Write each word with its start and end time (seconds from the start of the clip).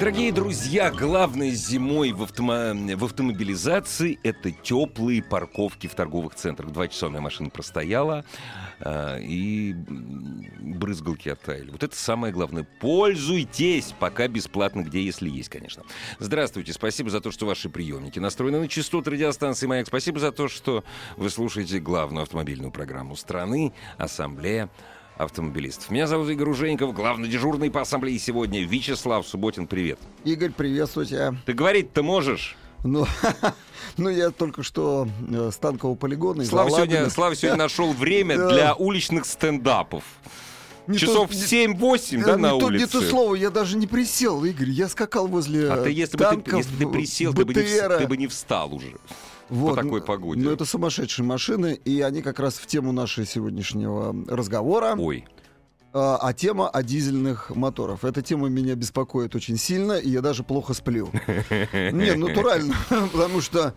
Дорогие 0.00 0.32
друзья, 0.32 0.90
главное 0.90 1.50
зимой 1.50 2.12
в, 2.12 2.22
автомо... 2.22 2.72
в 2.72 3.04
автомобилизации 3.04 4.18
это 4.22 4.50
теплые 4.50 5.22
парковки 5.22 5.88
в 5.88 5.94
торговых 5.94 6.34
центрах. 6.34 6.72
Два 6.72 6.88
часа 6.88 7.10
моя 7.10 7.20
машина 7.20 7.50
простояла, 7.50 8.24
э, 8.78 9.20
и 9.20 9.74
брызгалки 9.74 11.28
оттаяли. 11.28 11.70
Вот 11.70 11.82
это 11.82 11.94
самое 11.94 12.32
главное. 12.32 12.66
Пользуйтесь, 12.80 13.94
пока 13.98 14.26
бесплатно, 14.26 14.80
где, 14.80 15.02
если 15.02 15.28
есть, 15.28 15.50
конечно. 15.50 15.82
Здравствуйте, 16.18 16.72
спасибо 16.72 17.10
за 17.10 17.20
то, 17.20 17.30
что 17.30 17.44
ваши 17.44 17.68
приемники 17.68 18.18
настроены 18.18 18.58
на 18.60 18.68
частоту 18.68 19.10
радиостанции 19.10 19.66
«Маяк». 19.66 19.88
Спасибо 19.88 20.18
за 20.18 20.32
то, 20.32 20.48
что 20.48 20.82
вы 21.18 21.28
слушаете 21.28 21.78
главную 21.78 22.22
автомобильную 22.22 22.72
программу 22.72 23.16
страны 23.16 23.74
«Ассамблея 23.98 24.70
автомобилистов. 25.22 25.90
Меня 25.90 26.06
зовут 26.06 26.28
Игорь 26.30 26.50
Ужеников, 26.50 26.94
главный 26.94 27.28
дежурный 27.28 27.70
по 27.70 27.80
ассамблее 27.80 28.18
сегодня. 28.18 28.64
Вячеслав 28.64 29.26
Субботин, 29.26 29.66
привет. 29.66 29.98
Игорь, 30.24 30.50
приветствую 30.50 31.06
тебя. 31.06 31.34
Ты 31.46 31.52
говорить-то 31.52 32.02
можешь? 32.02 32.56
Ну, 32.82 33.06
ну, 33.96 34.08
я 34.08 34.30
только 34.30 34.62
что 34.62 35.06
э, 35.30 35.50
с 35.52 35.56
танкового 35.56 35.96
полигона. 35.96 36.44
Слава 36.44 36.70
сегодня, 36.70 37.10
Слава 37.10 37.34
сегодня 37.34 37.58
нашел 37.64 37.92
время 37.92 38.48
для 38.48 38.74
уличных 38.74 39.26
стендапов. 39.26 40.04
Не 40.86 40.98
Часов 40.98 41.30
то, 41.30 41.36
7-8, 41.36 42.24
да, 42.24 42.36
не 42.36 42.42
на 42.42 42.48
то, 42.50 42.66
улице? 42.66 42.84
Не 42.84 42.90
то 42.90 43.08
слово, 43.08 43.34
я 43.36 43.50
даже 43.50 43.76
не 43.76 43.86
присел, 43.86 44.44
Игорь. 44.44 44.70
Я 44.70 44.88
скакал 44.88 45.28
возле 45.28 45.70
А 45.70 45.84
ты, 45.84 45.92
если, 45.92 46.16
танков, 46.16 46.44
бы 46.44 46.50
ты, 46.50 46.56
если 46.56 46.72
бы 46.72 46.78
ты 46.78 46.90
присел, 46.90 47.34
ты 47.34 47.44
бы, 47.44 47.54
не, 47.54 47.98
ты 47.98 48.06
бы 48.08 48.16
не 48.16 48.26
встал 48.26 48.74
уже. 48.74 48.96
Вот, 49.50 49.76
по 49.76 49.82
такой 49.82 50.02
погоде. 50.02 50.40
Ну, 50.40 50.50
это 50.50 50.64
сумасшедшие 50.64 51.26
машины, 51.26 51.78
и 51.84 52.00
они 52.00 52.22
как 52.22 52.38
раз 52.38 52.54
в 52.54 52.66
тему 52.66 52.92
нашего 52.92 53.26
сегодняшнего 53.26 54.14
разговора. 54.28 54.94
Ой. 54.96 55.26
А, 55.92 56.18
а 56.20 56.32
тема 56.32 56.68
о 56.68 56.82
дизельных 56.82 57.50
моторах. 57.50 58.04
Эта 58.04 58.22
тема 58.22 58.48
меня 58.48 58.76
беспокоит 58.76 59.34
очень 59.34 59.56
сильно, 59.56 59.94
и 59.94 60.08
я 60.10 60.20
даже 60.20 60.44
плохо 60.44 60.72
сплю. 60.72 61.10
Не, 61.72 62.14
натурально, 62.14 62.76
потому 63.12 63.40
что 63.40 63.74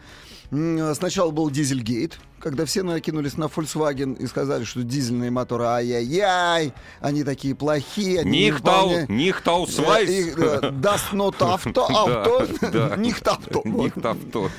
Сначала 0.49 1.31
был 1.31 1.49
Дизельгейт, 1.49 2.19
когда 2.37 2.65
все 2.65 2.83
накинулись 2.83 3.37
на 3.37 3.45
Volkswagen 3.45 4.15
и 4.17 4.27
сказали, 4.27 4.65
что 4.65 4.83
дизельные 4.83 5.31
моторы 5.31 5.63
ай-яй-яй, 5.63 6.73
они 6.99 7.23
такие 7.23 7.55
плохие. 7.55 8.19
Они 8.19 8.45
Нихтау, 8.45 9.07
нихтау 9.07 9.65
свайс. 9.65 10.35
Das 10.35 11.11
not 11.13 11.37
авто, 11.39 11.85
авто, 11.85 12.95
нихтавто. 12.97 13.61
Нихтавто, 13.63 14.51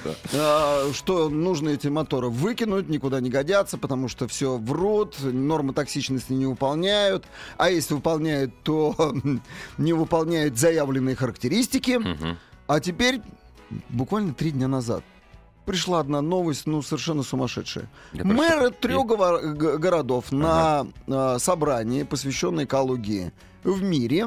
Что 0.95 1.29
нужно 1.29 1.69
эти 1.69 1.87
моторы 1.87 2.29
выкинуть, 2.29 2.89
никуда 2.89 3.21
не 3.21 3.31
годятся, 3.31 3.79
потому 3.79 4.09
что 4.09 4.27
все 4.27 4.57
врут, 4.57 5.17
нормы 5.23 5.75
токсичности 5.75 6.33
не 6.33 6.47
выполняют, 6.47 7.25
а 7.57 7.71
если 7.71 7.95
выполняют, 7.95 8.53
то 8.63 9.15
не 9.79 9.93
выполняют 9.93 10.59
заявленные 10.59 11.17
характеристики. 11.17 12.01
А 12.67 12.81
теперь 12.81 13.21
буквально 13.91 14.33
три 14.35 14.51
дня 14.51 14.69
назад 14.69 15.05
пришла 15.65 16.01
одна 16.01 16.21
новость, 16.21 16.67
ну, 16.67 16.83
совершенно 16.83 17.23
сумасшедшая. 17.23 17.89
Мэры 18.13 18.71
трех 18.71 19.05
и... 19.05 19.77
городов 19.79 20.27
ага. 20.31 20.87
на 21.07 21.35
э, 21.35 21.39
собрании, 21.39 22.03
посвященной 22.03 22.65
экологии 22.65 23.33
в 23.63 23.83
мире, 23.83 24.25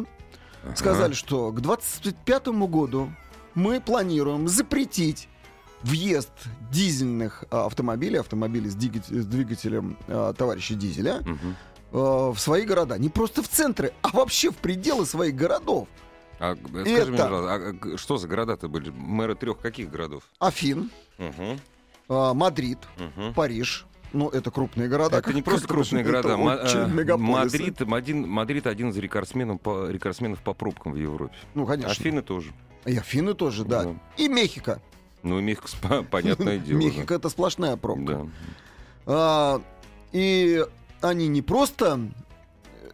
ага. 0.64 0.76
сказали, 0.76 1.14
что 1.14 1.52
к 1.52 1.62
2025 1.62 2.48
году 2.48 3.12
мы 3.54 3.80
планируем 3.82 4.48
запретить 4.48 5.30
въезд 5.84 6.32
дизельных 6.72 7.44
автомобилей, 7.52 8.20
автомобилей 8.20 8.70
с, 8.70 8.76
с 8.76 9.26
двигателем 9.26 9.98
э, 10.08 10.34
товарища 10.38 10.74
Дизеля, 10.74 11.18
угу. 11.22 11.56
Э, 11.92 11.98
в 11.98 12.38
свои 12.38 12.66
города. 12.66 12.98
Не 12.98 13.10
просто 13.10 13.42
в 13.44 13.48
центры, 13.48 13.94
а 14.02 14.10
вообще 14.10 14.52
в 14.52 14.56
пределы 14.56 15.06
своих 15.06 15.36
городов. 15.36 15.88
А, 16.40 16.56
скажи 16.56 16.92
это... 16.92 17.12
мне, 17.12 17.18
пожалуйста, 17.18 17.76
а 17.94 17.98
что 17.98 18.18
за 18.18 18.28
города-то 18.28 18.68
были? 18.68 18.92
Мэры 18.92 19.36
трех 19.36 19.60
каких 19.60 19.90
городов? 19.90 20.24
Афин, 20.40 20.92
угу. 21.18 21.60
а, 22.10 22.34
Мадрид, 22.34 22.80
угу. 22.98 23.34
Париж. 23.34 23.86
Ну, 24.14 24.30
это 24.30 24.52
крупные 24.52 24.88
города. 24.88 25.18
Это 25.18 25.34
не 25.34 25.42
просто 25.42 25.68
крупные 25.68 26.04
города. 26.04 26.30
Э, 26.30 27.18
Мадрид, 27.18 27.82
один, 27.82 28.28
Мадрид 28.28 28.68
один 28.68 28.90
из 28.90 28.98
рекордсменов 28.98 29.60
по, 29.60 29.90
рекордсменов 29.90 30.42
по 30.42 30.54
пробкам 30.54 30.94
в 30.94 30.96
Европе. 30.96 31.36
Ну, 31.56 31.66
конечно. 31.66 31.92
Афины 31.92 32.22
тоже. 32.22 32.54
И 32.86 32.96
Афины 32.96 33.34
тоже, 33.34 33.66
да. 33.66 33.84
да. 33.84 33.96
И 34.16 34.30
Мехико. 34.30 34.82
Ну, 35.24 35.40
Мехико, 35.42 36.04
понятное 36.12 36.58
дело. 36.58 36.78
Мехико 36.78 37.16
это 37.16 37.30
сплошная 37.30 37.76
пробка. 37.76 38.30
Да. 39.06 39.62
и 40.14 40.66
они 41.02 41.28
не 41.28 41.42
просто 41.42 42.00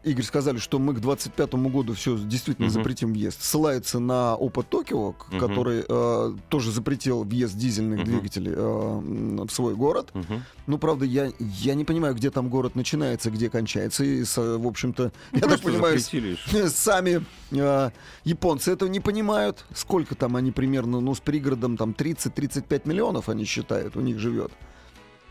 Игорь, 0.03 0.25
сказали, 0.25 0.57
что 0.57 0.79
мы 0.79 0.93
к 0.93 0.99
25 0.99 1.53
году 1.53 1.93
все 1.93 2.17
действительно 2.17 2.67
угу. 2.67 2.73
запретим 2.73 3.13
въезд, 3.13 3.41
ссылается 3.41 3.99
на 3.99 4.35
опыт 4.35 4.67
Токио, 4.67 5.09
угу. 5.09 5.15
который 5.39 5.85
э, 5.87 6.35
тоже 6.49 6.71
запретил 6.71 7.23
въезд 7.23 7.55
дизельных 7.55 7.99
угу. 8.01 8.05
двигателей 8.05 8.51
э, 8.53 9.45
в 9.45 9.49
свой 9.49 9.75
город. 9.75 10.09
Угу. 10.13 10.41
Ну, 10.67 10.77
правда, 10.77 11.05
я, 11.05 11.31
я 11.39 11.73
не 11.73 11.85
понимаю, 11.85 12.15
где 12.15 12.31
там 12.31 12.49
город 12.49 12.75
начинается, 12.75 13.31
где 13.31 13.49
кончается. 13.49 14.03
И, 14.03 14.23
в 14.23 14.67
общем-то, 14.67 15.13
ну, 15.31 15.39
я 15.39 15.47
так 15.47 15.61
понимаю, 15.61 15.97
сами 16.69 17.25
э, 17.51 17.91
японцы 18.25 18.73
этого 18.73 18.89
не 18.89 18.99
понимают. 18.99 19.63
Сколько 19.73 20.15
там 20.15 20.35
они 20.35 20.51
примерно, 20.51 20.99
ну, 20.99 21.15
с 21.15 21.21
пригородом 21.21 21.77
там 21.77 21.91
30-35 21.91 22.81
миллионов 22.85 23.29
они 23.29 23.45
считают, 23.45 23.95
у 23.95 24.01
них 24.01 24.19
живет. 24.19 24.51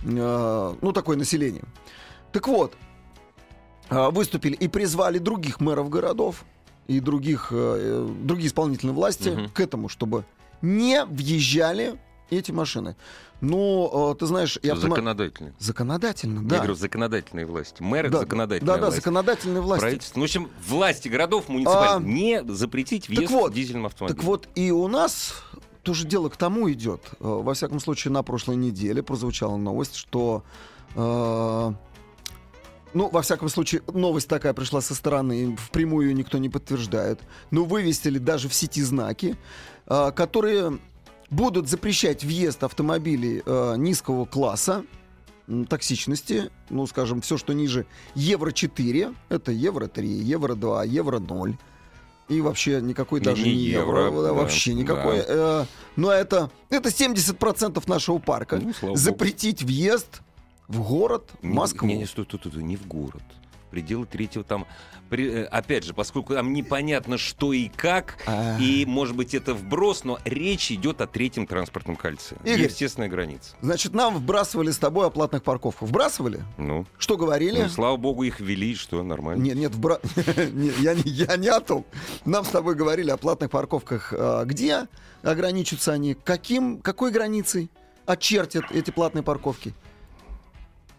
Э, 0.05 0.75
ну, 0.81 0.93
такое 0.93 1.19
население. 1.19 1.65
Так 2.33 2.49
вот, 2.49 2.75
а, 3.89 4.11
выступили 4.11 4.55
и 4.55 4.69
призвали 4.69 5.19
других 5.19 5.61
мэров 5.61 5.91
городов 5.91 6.45
и 6.87 6.99
других, 6.99 7.49
э, 7.51 8.09
другие 8.23 8.49
исполнительные 8.49 8.95
власти 8.95 9.29
угу. 9.29 9.49
к 9.53 9.61
этому, 9.61 9.89
чтобы 9.89 10.25
не 10.63 11.05
въезжали 11.05 11.99
эти 12.31 12.51
машины. 12.51 12.97
Ну, 13.41 14.13
э, 14.13 14.15
ты 14.19 14.27
знаешь... 14.27 14.59
И 14.63 14.69
автом... 14.69 14.91
Законодательные. 14.91 15.53
Законодательно, 15.59 16.43
да. 16.45 16.57
Я 16.57 16.61
говорю, 16.63 16.75
законодательные 16.77 17.45
власти. 17.45 17.83
Мэры 17.83 18.09
да, 18.09 18.21
законодательные 18.21 18.77
Да, 18.77 18.81
да, 18.81 18.91
законодательные 18.91 19.61
власти. 19.61 19.83
Правительство. 19.83 20.19
Ну, 20.19 20.23
в 20.23 20.25
общем, 20.25 20.51
власти 20.67 21.09
городов 21.09 21.49
муниципальных 21.49 21.97
а, 21.97 22.01
не 22.01 22.43
запретить 22.45 23.09
въезд 23.09 23.31
вот, 23.31 23.53
дизельным 23.53 23.87
автомобилям. 23.87 24.17
Так 24.17 24.25
вот, 24.25 24.49
и 24.55 24.71
у 24.71 24.87
нас 24.89 25.35
тоже 25.83 26.07
дело 26.07 26.29
к 26.29 26.37
тому 26.37 26.71
идет. 26.71 27.03
Э, 27.13 27.15
во 27.21 27.53
всяком 27.55 27.81
случае, 27.81 28.13
на 28.13 28.23
прошлой 28.23 28.57
неделе 28.57 29.03
прозвучала 29.03 29.57
новость, 29.57 29.97
что... 29.97 30.45
Э, 30.95 31.73
ну, 32.95 33.09
во 33.09 33.23
всяком 33.23 33.49
случае, 33.49 33.83
новость 33.93 34.29
такая 34.29 34.53
пришла 34.53 34.81
со 34.81 34.95
стороны, 34.95 35.57
впрямую 35.57 36.09
ее 36.09 36.15
никто 36.15 36.39
не 36.39 36.49
подтверждает. 36.49 37.21
Но 37.51 37.65
вывесили 37.65 38.19
даже 38.19 38.49
в 38.49 38.55
сети 38.55 38.83
знаки, 38.83 39.37
э, 39.87 40.13
которые 40.15 40.79
будут 41.31 41.69
запрещать 41.69 42.25
въезд 42.25 42.63
автомобилей 42.65 43.43
э, 43.45 43.75
низкого 43.77 44.27
класса, 44.27 44.85
токсичности, 45.69 46.51
ну, 46.71 46.87
скажем, 46.87 47.21
все, 47.21 47.37
что 47.37 47.53
ниже 47.53 47.87
Евро-4, 48.15 49.15
это 49.29 49.53
Евро-3, 49.53 50.05
Евро-2, 50.05 50.87
Евро-0. 50.87 51.57
И 52.29 52.41
вообще 52.41 52.81
никакой 52.81 53.21
не, 53.21 53.25
даже 53.25 53.43
не, 53.43 53.55
не 53.55 53.63
евро, 53.65 54.07
евро 54.07 54.23
да, 54.23 54.33
вообще 54.33 54.75
никакой. 54.75 55.19
Да. 55.19 55.25
Э, 55.29 55.65
но 55.97 56.11
это, 56.11 56.51
это 56.71 56.89
70% 56.89 57.83
нашего 57.87 58.19
парка. 58.19 58.63
Ну, 58.81 58.97
Запретить 58.97 59.63
въезд 59.63 60.23
в 60.69 60.81
город, 60.81 61.31
в 61.41 61.45
Москву? 61.45 61.89
Не, 61.89 61.97
не, 61.97 62.07
стой, 62.07 62.25
стой, 62.25 62.41
стой, 62.41 62.63
не 62.63 62.77
в 62.77 62.87
город. 62.87 63.23
Пределы 63.71 64.05
третьего 64.05 64.45
там... 64.45 64.67
При, 65.09 65.31
э, 65.31 65.45
опять 65.45 65.85
же, 65.85 65.95
поскольку 65.95 66.35
там 66.35 66.53
непонятно, 66.53 67.17
что 67.17 67.55
и 67.55 67.69
как, 67.69 68.19
а... 68.27 68.59
и, 68.59 68.85
может 68.85 69.17
быть, 69.17 69.35
это 69.35 69.55
вброс, 69.55 70.05
но 70.05 70.19
речь 70.25 70.71
идет 70.71 71.01
о 71.01 71.07
третьем 71.07 71.47
транспортном 71.47 71.97
кольце. 71.97 72.37
Игорь, 72.45 72.65
Естественная 72.65 73.09
граница. 73.09 73.55
Значит, 73.63 73.95
нам 73.95 74.17
вбрасывали 74.17 74.71
с 74.71 74.79
тобой 74.79 75.07
о 75.07 75.11
платных 75.11 75.43
парковках. 75.43 75.89
Вбрасывали? 75.89 76.43
Ну. 76.59 76.87
Что 76.99 77.17
говорили? 77.17 77.63
Ну, 77.63 77.69
слава 77.71 77.97
богу, 77.97 78.25
их 78.25 78.41
ввели, 78.41 78.75
что 78.75 79.03
нормально. 79.03 79.43
Нет, 79.43 79.57
нет, 79.57 79.75
вбра... 79.75 80.01
я, 80.17 80.95
не, 80.95 81.03
я 81.11 81.37
не 81.37 81.49
о 81.49 81.61
том. 81.61 81.87
Нам 82.27 82.45
с 82.45 82.49
тобой 82.49 82.75
говорили 82.75 83.11
о 83.11 83.17
платных 83.17 83.51
парковках. 83.51 84.13
А, 84.15 84.45
где 84.45 84.87
ограничатся 85.23 85.93
они? 85.93 86.15
Каким, 86.15 86.79
какой 86.83 87.11
границей 87.11 87.71
очертят 88.05 88.65
эти 88.71 88.91
платные 88.91 89.23
парковки? 89.23 89.75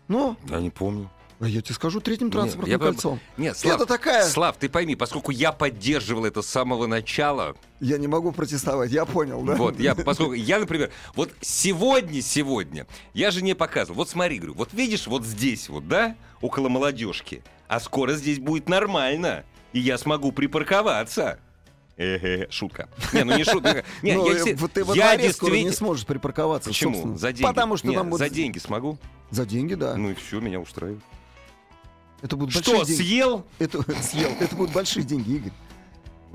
Ну? 0.07 0.35
Я 0.49 0.59
не 0.59 0.69
помню. 0.69 1.09
А 1.39 1.47
я 1.47 1.61
тебе 1.61 1.75
скажу, 1.75 1.99
третьим 1.99 2.31
транспортным 2.31 2.69
я 2.71 2.77
кольцом. 2.79 3.19
Нет, 3.35 3.57
Слав, 3.57 3.75
это 3.75 3.85
такая... 3.85 4.25
Слав, 4.25 4.55
ты 4.57 4.69
пойми, 4.69 4.95
поскольку 4.95 5.31
я 5.31 5.51
поддерживал 5.51 6.23
это 6.23 6.41
с 6.41 6.47
самого 6.47 6.87
начала... 6.87 7.55
Я 7.81 7.97
не 7.97 8.07
могу 8.07 8.31
протестовать, 8.31 8.91
я 8.91 9.03
понял, 9.03 9.41
да? 9.41 9.55
Вот, 9.55 9.77
я, 9.77 9.93
поскольку 9.93 10.33
я, 10.33 10.59
например, 10.59 10.91
вот 11.15 11.31
сегодня, 11.41 12.21
сегодня, 12.21 12.87
я 13.13 13.29
же 13.29 13.41
не 13.41 13.55
показывал. 13.55 13.97
Вот 13.97 14.09
смотри, 14.09 14.37
говорю, 14.37 14.53
вот 14.53 14.73
видишь, 14.73 15.05
вот 15.05 15.25
здесь 15.25 15.67
вот, 15.67 15.85
да, 15.89 16.15
около 16.39 16.69
молодежки, 16.69 17.43
а 17.67 17.81
скоро 17.81 18.13
здесь 18.13 18.39
будет 18.39 18.69
нормально, 18.69 19.43
и 19.73 19.79
я 19.79 19.97
смогу 19.97 20.31
припарковаться. 20.31 21.39
Шутка. 22.49 22.89
Не, 23.13 23.23
ну 23.23 23.37
не 23.37 23.43
шутка. 23.43 23.83
Не, 24.01 24.13
Ну, 24.15 24.31
я, 24.31 24.39
э, 24.51 24.55
ты 24.73 24.83
во 24.83 24.95
я 24.95 25.03
скоро 25.05 25.15
не 25.17 25.27
действительно- 25.27 25.71
сможешь 25.73 26.05
припарковаться. 26.05 26.69
Почему? 26.69 26.93
собственно. 26.93 27.17
За 27.17 27.31
деньги. 27.31 27.47
Потому 27.47 27.77
что 27.77 27.87
Не, 27.87 27.95
там 27.95 28.09
будут... 28.09 28.27
за 28.27 28.33
деньги 28.33 28.57
смогу. 28.57 28.97
За 29.29 29.45
деньги, 29.45 29.75
да. 29.75 29.95
Ну 29.95 30.09
и 30.11 30.13
все, 30.15 30.39
меня 30.39 30.59
устраивает. 30.59 31.03
это 32.23 32.35
будут 32.35 32.53
Что, 32.55 32.77
большие 32.77 32.85
деньги. 32.97 33.01
съел? 33.09 33.45
Это, 33.59 33.81
съел. 34.01 34.31
Это 34.39 34.55
будут 34.55 34.73
большие 34.73 35.03
деньги, 35.03 35.33
Игорь. 35.33 35.51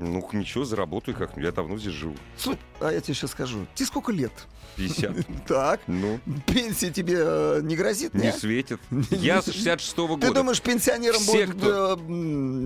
Ну, 0.01 0.25
ничего, 0.31 0.63
заработаю 0.63 1.17
как 1.17 1.35
Я 1.35 1.51
давно 1.51 1.77
здесь 1.77 1.91
живу. 1.93 2.15
Слушай, 2.37 2.59
а 2.79 2.91
я 2.91 3.01
тебе 3.01 3.13
сейчас 3.13 3.31
скажу. 3.31 3.67
Тебе 3.75 3.85
сколько 3.87 4.13
лет? 4.13 4.31
50. 4.77 5.27
Так. 5.47 5.81
Ну, 5.87 6.21
Пенсия 6.47 6.89
тебе 6.89 7.15
э, 7.19 7.59
не 7.63 7.75
грозит, 7.75 8.13
не 8.13 8.27
не? 8.27 8.31
светит. 8.31 8.79
Я 9.11 9.41
с 9.41 9.49
66-го 9.49 10.15
Ты 10.15 10.27
года. 10.27 10.33
думаешь, 10.35 10.61
пенсионерам 10.61 11.19
Все, 11.19 11.47
будут 11.47 11.57
кто- 11.61 11.99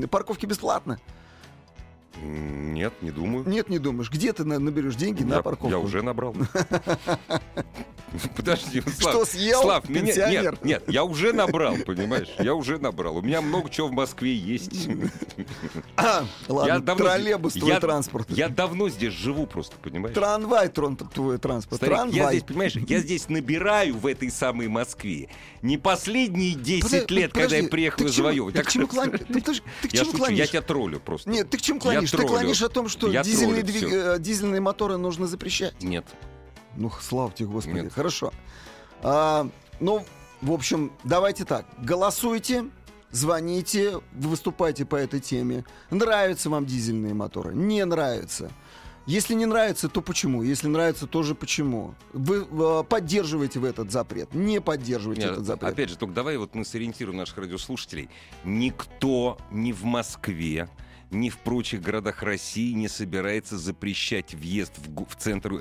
э, 0.03 0.07
парковки 0.07 0.45
бесплатно? 0.45 0.99
Нет, 2.21 2.93
не 3.01 3.11
думаю. 3.11 3.47
Нет, 3.47 3.69
не 3.69 3.79
думаешь. 3.79 4.09
Где 4.11 4.33
ты 4.33 4.43
на- 4.45 4.59
наберешь 4.59 4.95
деньги 4.95 5.23
на 5.23 5.35
Я- 5.35 5.41
парковку? 5.41 5.69
Я 5.69 5.79
уже 5.79 6.01
набрал. 6.01 6.35
Подожди, 8.35 8.79
Слав. 8.81 8.95
Что, 9.15 9.25
съел, 9.25 9.61
Слав, 9.63 9.89
меня-? 9.89 10.29
Нет, 10.29 10.63
нет, 10.63 10.83
я 10.87 11.03
уже 11.03 11.33
набрал, 11.33 11.75
понимаешь? 11.83 12.29
Я 12.37 12.53
уже 12.53 12.77
набрал. 12.77 13.17
У 13.17 13.21
меня 13.23 13.41
много 13.41 13.71
чего 13.71 13.87
в 13.87 13.91
Москве 13.91 14.35
есть. 14.35 14.87
А, 15.97 16.23
ладно, 16.47 16.73
Я 16.73 16.79
давно- 16.79 17.05
троллейбус 17.05 17.53
твой 17.53 17.71
я- 17.71 17.79
транспорт. 17.79 18.29
Я 18.29 18.49
давно 18.49 18.89
здесь 18.89 19.13
живу 19.13 19.47
просто, 19.47 19.75
понимаешь? 19.81 20.13
Трамвай 20.13 20.69
трон, 20.69 20.95
твой 20.95 21.39
транспорт. 21.39 21.77
Старик, 21.77 21.91
я 21.91 21.97
Трамвай. 22.03 22.33
здесь, 22.35 22.43
понимаешь, 22.43 22.75
я 22.75 22.99
здесь 22.99 23.29
набираю 23.29 23.97
в 23.97 24.05
этой 24.05 24.29
самой 24.29 24.67
Москве 24.67 25.29
не 25.63 25.77
последние 25.79 26.53
10 26.53 26.83
Подожди, 26.83 27.15
лет, 27.15 27.31
когда 27.33 27.55
я 27.55 27.63
подожди, 27.63 27.69
приехал 27.69 28.07
завоевывать. 28.09 28.55
Ты 28.55 28.61
к 28.63 28.69
чему 28.69 28.87
клонишь? 28.87 29.21
Я 29.91 30.03
я 30.03 30.11
клонишь? 30.11 30.49
тебя 30.49 30.61
троллю 30.61 30.99
просто. 30.99 31.29
Нет, 31.31 31.49
ты 31.49 31.57
к 31.57 31.61
чему 31.61 31.79
Я 31.79 32.01
клонишь? 32.11 32.29
Ты 32.31 32.39
клонишь 32.39 32.61
о 32.61 32.69
том, 32.69 32.89
что 32.89 33.11
Я 33.11 33.23
дизельные, 33.23 33.63
троллю, 33.63 33.87
двиг- 33.87 34.15
э, 34.15 34.19
дизельные 34.19 34.61
моторы 34.61 34.97
нужно 34.97 35.27
запрещать. 35.27 35.81
Нет. 35.81 36.05
Ну, 36.75 36.91
слава 37.01 37.31
тебе, 37.31 37.49
Господи. 37.49 37.79
Нет. 37.79 37.93
Хорошо. 37.93 38.31
А, 39.01 39.47
ну, 39.79 40.05
в 40.41 40.51
общем, 40.51 40.91
давайте 41.03 41.45
так. 41.45 41.65
Голосуйте, 41.77 42.65
звоните, 43.11 44.01
вы 44.13 44.29
выступайте 44.29 44.85
по 44.85 44.95
этой 44.95 45.19
теме. 45.19 45.65
Нравятся 45.89 46.49
вам 46.49 46.65
дизельные 46.65 47.13
моторы? 47.13 47.53
Не 47.53 47.85
нравятся. 47.85 48.51
Если 49.05 49.33
не 49.33 49.45
нравится, 49.45 49.89
то 49.89 50.01
почему? 50.01 50.43
Если 50.43 50.67
нравится, 50.67 51.07
тоже 51.07 51.35
почему? 51.35 51.93
Вы 52.13 52.47
э, 52.49 52.83
поддерживаете 52.87 53.59
в 53.59 53.65
этот 53.65 53.91
запрет? 53.91 54.33
Не 54.33 54.61
поддерживаете 54.61 55.23
Нет, 55.23 55.31
этот 55.33 55.45
запрет? 55.45 55.73
Опять 55.73 55.89
же, 55.89 55.97
только 55.97 56.13
давай 56.13 56.37
вот 56.37 56.55
мы 56.55 56.63
сориентируем 56.63 57.17
наших 57.17 57.37
радиослушателей. 57.37 58.09
Никто 58.45 59.37
ни 59.51 59.73
в 59.73 59.83
Москве, 59.83 60.69
ни 61.13 61.29
в 61.29 61.37
прочих 61.37 61.81
городах 61.81 62.23
России 62.23 62.73
не 62.73 62.87
собирается 62.87 63.57
запрещать 63.57 64.33
въезд 64.33 64.73
в, 64.77 65.05
в 65.05 65.15
центр 65.15 65.53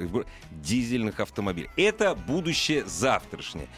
дизельных 0.50 1.20
автомобилей. 1.20 1.70
Это 1.76 2.14
будущее 2.14 2.84
завтрашнее. 2.86 3.68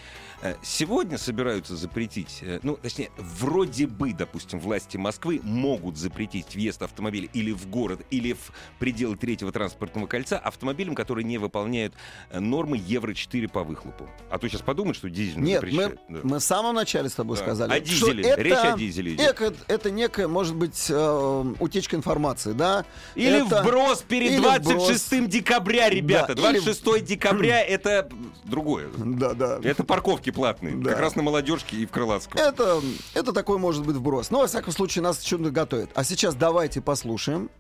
Э, 0.45 0.57
Сегодня 0.63 1.17
собираются 1.17 1.75
запретить, 1.75 2.41
э, 2.43 2.61
ну, 2.63 2.77
точнее, 2.77 3.11
вроде 3.17 3.87
бы, 3.87 4.13
допустим, 4.13 4.61
власти 4.61 4.99
Москвы 4.99 5.41
могут 5.43 5.97
запретить 5.97 6.55
въезд 6.55 6.83
автомобиля 6.83 7.29
или 7.33 7.51
в 7.51 7.67
город, 7.69 8.03
или 8.11 8.35
в 8.35 8.53
пределы 8.79 9.17
третьего 9.17 9.51
транспортного 9.53 10.07
кольца 10.07 10.39
автомобилям, 10.39 10.95
которые 10.95 11.25
не 11.25 11.39
выполняют 11.39 11.95
э, 12.31 12.41
нормы 12.41 12.77
Евро-4 12.77 13.49
по 13.49 13.65
выхлопу. 13.65 14.07
А 14.31 14.39
то 14.39 14.47
сейчас 14.47 14.61
подумают, 14.61 14.99
что 14.99 15.09
дизель 15.09 15.39
Нет, 15.41 15.63
мы, 15.63 15.71
запрещают. 15.71 16.01
Да. 16.11 16.21
мы 16.25 16.39
в 16.39 16.43
самом 16.43 16.75
начале 16.75 17.09
с 17.09 17.15
тобой 17.15 17.39
Да. 17.39 17.43
сказали, 17.43 17.73
О 17.73 17.77
что 17.87 18.09
дизеле. 18.13 18.25
это, 18.29 18.43
Речь 18.43 18.55
о 18.59 18.77
дизеле 18.77 19.15
идет. 19.15 19.31
эко- 19.41 19.55
это 19.67 19.91
некая, 19.91 20.29
может 20.29 20.55
быть, 20.57 20.87
э, 20.91 21.45
утечка 21.59 21.97
информации, 21.97 22.53
да? 22.53 22.85
Или 23.15 23.47
Это- 23.47 23.63
вброс 23.63 24.03
перед 24.07 24.33
или 24.33 24.41
26 24.43 25.27
декабря, 25.27 25.89
ребята. 25.89 26.35
Да, 26.35 26.51
или- 26.51 26.61
26 26.61 27.01
декабря 27.07 27.63
это 27.65 28.11
другое. 28.45 28.89
Да, 28.99 29.33
да. 29.33 29.59
Это 29.65 29.85
парковки 29.85 30.34
платные. 30.35 30.75
Да. 30.77 30.91
Как 30.91 31.01
раз 31.01 31.17
на 31.17 31.23
молодежке 31.23 31.77
и 31.77 31.87
в 31.87 31.91
Крылатском. 31.91 32.41
Это, 32.41 32.81
это 33.15 33.33
такой 33.33 33.59
может 33.59 33.87
быть 33.87 33.97
вброс. 33.97 34.31
Но, 34.31 34.41
во 34.41 34.47
всяком 34.47 34.73
случае, 34.73 35.03
нас 35.03 35.23
что-то 35.23 35.51
готовит. 35.51 35.91
А 35.95 36.05
сейчас 36.05 36.35
давайте 36.35 36.81
послушаем 36.81 37.51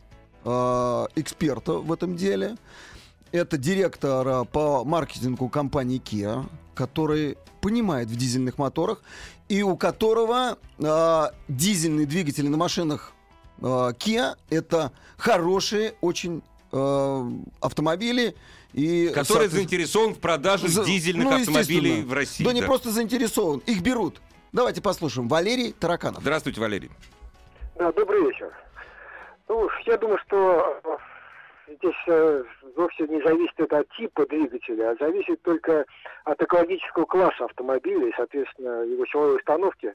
э, 0.44 1.06
эксперта 1.16 1.74
в 1.74 1.92
этом 1.92 2.16
деле. 2.16 2.56
Это 3.32 3.56
директор 3.56 4.44
по 4.44 4.84
маркетингу 4.84 5.48
компании 5.48 6.00
Kia, 6.00 6.44
который 6.74 7.36
понимает 7.60 8.08
в 8.08 8.16
дизельных 8.16 8.58
моторах 8.58 9.02
и 9.48 9.62
у 9.62 9.76
которого 9.76 10.58
э, 10.78 11.24
дизельные 11.48 12.06
двигатели 12.06 12.48
на 12.48 12.56
машинах 12.56 13.12
э, 13.58 13.62
Kia 13.62 14.36
это 14.50 14.92
хорошие 15.16 15.94
очень 16.00 16.42
э, 16.72 17.30
автомобили 17.60 18.34
и 18.74 19.10
Который 19.14 19.46
заинтересован 19.46 20.14
в 20.14 20.18
продаже 20.20 20.68
за- 20.68 20.84
дизельных 20.84 21.24
ну, 21.24 21.36
автомобилей 21.36 22.02
в 22.02 22.12
России. 22.12 22.44
Да, 22.44 22.52
не 22.52 22.60
да. 22.60 22.66
просто 22.66 22.90
заинтересован, 22.90 23.60
их 23.66 23.82
берут. 23.82 24.20
Давайте 24.52 24.82
послушаем. 24.82 25.28
Валерий 25.28 25.72
Тараканов. 25.72 26.22
Здравствуйте, 26.22 26.60
Валерий. 26.60 26.90
Да, 27.76 27.92
добрый 27.92 28.26
вечер. 28.26 28.52
Ну, 29.48 29.68
я 29.86 29.96
думаю, 29.96 30.18
что 30.26 30.80
э, 31.68 31.74
здесь 31.78 31.94
э, 32.08 32.44
вовсе 32.76 33.06
не 33.06 33.22
зависит 33.22 33.54
это 33.58 33.78
от 33.78 33.88
типа 33.96 34.26
двигателя, 34.26 34.90
а 34.90 34.96
зависит 34.98 35.40
только 35.42 35.84
от 36.24 36.42
экологического 36.42 37.04
класса 37.04 37.44
автомобиля 37.44 38.08
и, 38.08 38.12
соответственно, 38.16 38.82
его 38.84 39.06
силовой 39.06 39.36
установки. 39.36 39.94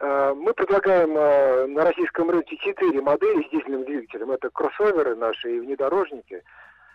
Э, 0.00 0.34
Мы 0.34 0.52
предлагаем 0.52 1.16
э, 1.16 1.66
на 1.68 1.84
российском 1.84 2.30
рынке 2.30 2.56
четыре 2.58 3.00
модели 3.00 3.46
с 3.46 3.50
дизельным 3.50 3.84
двигателем. 3.84 4.30
Это 4.30 4.50
кроссоверы 4.50 5.16
наши 5.16 5.56
и 5.56 5.60
внедорожники. 5.60 6.42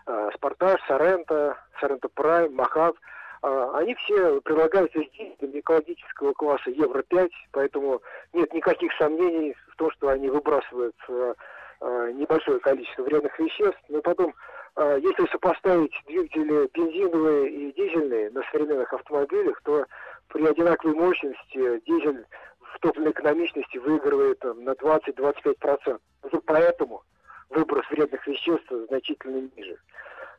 Э, 0.07 0.29
Спартаж, 0.35 0.79
Сорента, 0.87 1.57
Сорента 1.79 2.09
Прайм, 2.09 2.53
Махав. 2.53 2.95
Э, 3.41 3.71
Они 3.73 3.95
все 3.95 4.39
предлагаются 4.41 4.99
дизелем 4.99 5.59
экологического 5.59 6.33
класса 6.33 6.69
Евро-5, 6.69 7.29
поэтому 7.51 8.01
нет 8.33 8.53
никаких 8.53 8.91
сомнений 8.97 9.55
в 9.71 9.75
том, 9.77 9.89
что 9.91 10.09
они 10.09 10.29
выбрасывают 10.29 10.95
э, 11.07 11.33
э, 11.81 12.11
небольшое 12.13 12.59
количество 12.59 13.03
вредных 13.03 13.37
веществ. 13.39 13.79
Но 13.89 14.01
потом, 14.01 14.33
если 14.77 15.25
сопоставить 15.31 15.93
двигатели 16.05 16.69
бензиновые 16.73 17.49
и 17.49 17.71
дизельные 17.71 18.29
на 18.31 18.43
современных 18.51 18.91
автомобилях, 18.91 19.61
то 19.63 19.85
при 20.27 20.45
одинаковой 20.45 20.95
мощности 20.95 21.81
дизель 21.87 22.25
в 22.59 22.79
топливной 22.81 23.11
экономичности 23.11 23.77
выигрывает 23.77 24.43
на 24.43 24.71
20-25%. 24.71 25.99
Уже 26.23 26.41
поэтому 26.41 27.03
выброс 27.49 27.85
вредных 27.89 28.25
веществ 28.27 28.71
значительно 28.89 29.49
ниже. 29.55 29.77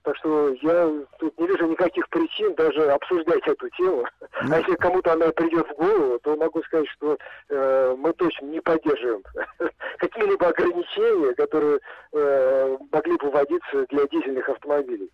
Так 0.06 0.16
что 0.18 0.50
я 0.62 0.88
тут 1.18 1.36
не 1.36 1.48
вижу 1.48 1.66
никаких 1.66 2.08
причин 2.10 2.54
даже 2.54 2.92
обсуждать 2.92 3.44
эту 3.44 3.68
тему. 3.70 4.04
А 4.34 4.58
если 4.58 4.76
кому-то 4.76 5.12
она 5.12 5.32
придет 5.32 5.66
в 5.68 5.74
голову, 5.74 6.20
то 6.20 6.36
могу 6.36 6.62
сказать, 6.62 6.88
что 6.90 7.18
э, 7.48 7.94
мы 7.98 8.12
точно 8.12 8.46
не 8.46 8.60
поддерживаем 8.60 9.24
какие-либо 9.98 10.46
ограничения, 10.46 11.34
которые 11.34 11.80
э, 12.12 12.76
могли 12.92 13.16
бы 13.16 13.30
вводиться 13.30 13.84
для 13.88 14.06
дизельных 14.06 14.48
автомобилей. 14.48 15.10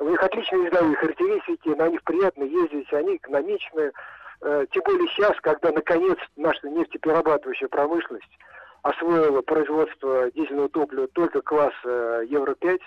У 0.00 0.08
них 0.08 0.20
отличные 0.20 0.64
ездовые 0.64 0.96
характеристики, 0.96 1.68
на 1.68 1.88
них 1.88 2.02
приятно 2.02 2.42
ездить, 2.42 2.92
они 2.92 3.16
экономичные. 3.18 3.92
Э, 4.40 4.66
тем 4.72 4.82
более 4.84 5.06
сейчас, 5.10 5.40
когда 5.40 5.70
наконец 5.70 6.18
наша 6.34 6.68
нефтеперерабатывающая 6.68 7.68
промышленность 7.68 8.38
освоила 8.82 9.40
производство 9.42 10.30
дизельного 10.32 10.68
топлива 10.68 11.06
только 11.08 11.40
класса 11.40 12.22
Евро-5, 12.28 12.78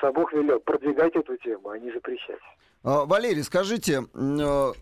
сам 0.00 0.12
Бог 0.12 0.32
велел 0.32 0.60
продвигать 0.60 1.14
эту 1.16 1.36
тему, 1.38 1.70
а 1.70 1.78
не 1.78 1.92
запрещать. 1.92 2.38
А, 2.84 3.04
Валерий, 3.04 3.42
скажите, 3.42 4.04
э, 4.14 4.72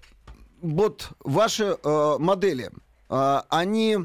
вот 0.62 1.08
ваши 1.20 1.76
э, 1.82 2.16
модели, 2.18 2.70
а, 3.08 3.44
они 3.48 3.98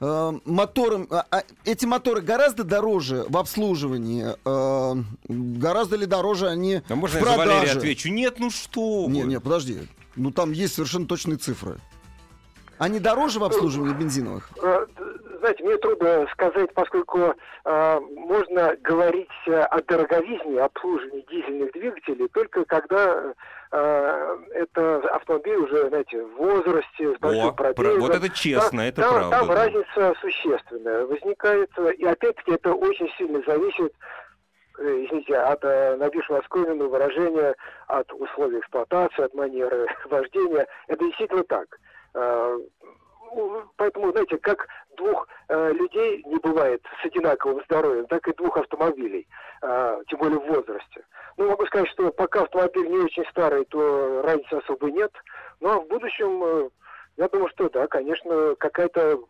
э, 0.00 0.32
мотором, 0.44 1.08
а, 1.10 1.42
эти 1.64 1.86
моторы 1.86 2.20
гораздо 2.20 2.62
дороже 2.64 3.24
в 3.28 3.36
обслуживании, 3.36 4.26
э, 4.44 5.02
гораздо 5.28 5.96
ли 5.96 6.06
дороже 6.06 6.48
они 6.48 6.82
А 6.88 6.94
можно 6.94 7.20
в 7.20 7.22
я 7.22 7.30
за 7.30 7.36
Валерия 7.38 7.58
продаже? 7.60 7.78
отвечу? 7.78 8.10
Нет, 8.10 8.38
ну 8.38 8.50
что 8.50 9.06
Не, 9.08 9.22
вы. 9.22 9.28
не, 9.28 9.40
подожди, 9.40 9.78
ну 10.16 10.30
там 10.30 10.52
есть 10.52 10.74
совершенно 10.74 11.06
точные 11.06 11.38
цифры. 11.38 11.78
Они 12.76 12.98
дороже 12.98 13.38
в 13.38 13.44
обслуживании 13.44 13.94
бензиновых? 13.94 14.50
Э, 15.44 15.46
знаете, 15.46 15.64
мне 15.64 15.76
трудно 15.76 16.26
сказать, 16.32 16.72
поскольку 16.74 17.34
э, 17.64 18.00
можно 18.16 18.76
говорить 18.82 19.28
о 19.46 19.82
дороговизне 19.82 20.60
обслуживания 20.60 21.22
дизельных 21.28 21.72
двигателей 21.72 22.28
только 22.28 22.64
когда 22.64 23.34
э, 23.70 24.36
это 24.54 24.96
автомобиль 25.14 25.56
уже, 25.56 25.88
знаете, 25.88 26.22
в 26.22 26.36
возрасте, 26.36 27.14
с 27.14 27.18
большим 27.18 27.48
О, 27.48 27.52
пробегом. 27.52 28.00
Вот 28.00 28.14
это 28.14 28.30
честно, 28.30 28.70
там, 28.70 28.80
это 28.80 29.02
там, 29.02 29.12
правда. 29.12 29.30
Там 29.30 29.48
да. 29.48 29.54
разница 29.54 30.20
существенная 30.20 31.06
возникает, 31.06 31.70
и 31.98 32.04
опять-таки 32.04 32.52
это 32.52 32.72
очень 32.72 33.08
сильно 33.18 33.42
зависит 33.46 33.92
э, 34.78 35.04
извините, 35.04 35.36
от 35.36 35.62
э, 35.64 35.96
набившего 35.96 36.38
оскомину 36.38 36.88
выражения, 36.88 37.54
от 37.88 38.10
условий 38.12 38.60
эксплуатации, 38.60 39.24
от 39.24 39.34
манеры 39.34 39.86
вождения. 40.06 40.66
Это 40.88 41.04
действительно 41.04 41.44
так. 41.44 41.66
Э, 42.14 42.58
ну, 43.34 43.64
Поэтому, 43.76 44.12
знаете, 44.12 44.38
как 44.38 44.68
двух 44.96 45.28
э, 45.48 45.72
людей 45.72 46.22
не 46.26 46.36
бывает 46.36 46.82
с 47.02 47.06
одинаковым 47.06 47.62
здоровьем, 47.64 48.06
так 48.06 48.26
и 48.28 48.34
двух 48.34 48.56
автомобилей, 48.56 49.26
э, 49.62 50.02
тем 50.08 50.18
более 50.18 50.40
в 50.40 50.46
возрасте. 50.46 51.04
Ну, 51.36 51.48
могу 51.48 51.66
сказать, 51.66 51.88
что 51.88 52.10
пока 52.12 52.42
автомобиль 52.42 52.88
не 52.88 52.98
очень 52.98 53.24
старый, 53.30 53.64
то 53.66 54.22
разницы 54.22 54.54
особо 54.54 54.90
нет. 54.90 55.12
Но 55.60 55.80
в 55.80 55.88
будущем, 55.88 56.42
э, 56.44 56.68
я 57.16 57.28
думаю, 57.28 57.48
что 57.50 57.68
да, 57.68 57.86
конечно, 57.86 58.54
какая-то 58.58 59.20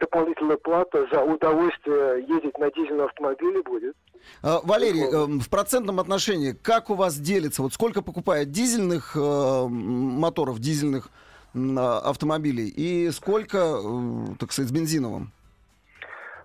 дополнительная 0.00 0.56
плата 0.56 1.06
за 1.12 1.22
удовольствие 1.22 2.24
ездить 2.28 2.58
на 2.58 2.70
дизельном 2.70 3.06
автомобиле 3.06 3.62
будет. 3.62 3.96
А, 4.42 4.60
Валерий, 4.62 5.04
э, 5.04 5.26
в 5.40 5.48
процентном 5.48 6.00
отношении, 6.00 6.52
как 6.52 6.90
у 6.90 6.94
вас 6.94 7.16
делится? 7.16 7.62
Вот 7.62 7.72
сколько 7.72 8.02
покупает 8.02 8.50
дизельных 8.50 9.16
э, 9.16 9.66
моторов, 9.68 10.58
дизельных 10.58 11.08
автомобилей, 11.54 12.68
и 12.68 13.10
сколько, 13.10 13.58
э, 13.58 14.34
так 14.38 14.52
сказать, 14.52 14.70
с 14.70 14.72
бензиновым? 14.72 15.32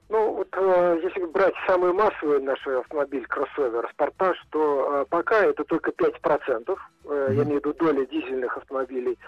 Ну, 0.09 0.33
вот 0.33 0.47
э, 0.53 0.99
если 1.03 1.23
брать 1.25 1.53
самый 1.67 1.93
массовый 1.93 2.41
наш 2.41 2.65
автомобиль, 2.65 3.25
кроссовер, 3.27 3.87
спортаж, 3.93 4.37
то 4.49 5.01
э, 5.01 5.05
пока 5.07 5.45
это 5.45 5.63
только 5.65 5.91
5%, 5.91 6.77
э, 7.05 7.27
я 7.29 7.43
имею 7.43 7.61
в 7.61 7.65
виду 7.65 7.73
доля 7.75 8.05
дизельных 8.07 8.57
автомобилей, 8.57 9.19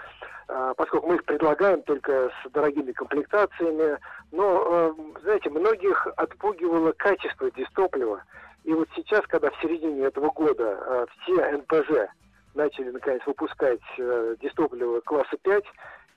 э, 0.48 0.74
поскольку 0.76 1.08
мы 1.08 1.16
их 1.16 1.24
предлагаем 1.26 1.84
только 1.84 2.32
с 2.44 2.52
дорогими 2.52 2.94
комплектациями. 2.94 4.00
Но, 4.32 4.96
э, 4.98 5.22
знаете, 5.22 5.52
многих 5.52 6.08
отпугивало 6.18 6.94
качество 6.94 7.52
дистоплива. 7.52 8.24
И 8.64 8.74
вот 8.74 8.90
сейчас, 8.96 9.22
когда 9.28 9.52
в 9.52 9.62
середине 9.62 10.06
этого 10.06 10.32
года 10.32 10.80
э, 10.84 11.06
все 11.22 11.58
НПЖ 11.58 12.10
начали, 12.56 12.90
наконец, 12.92 13.22
выпускать 13.26 13.80
э, 13.98 14.36
дистопливо 14.42 15.02
класса 15.02 15.38
5, 15.42 15.64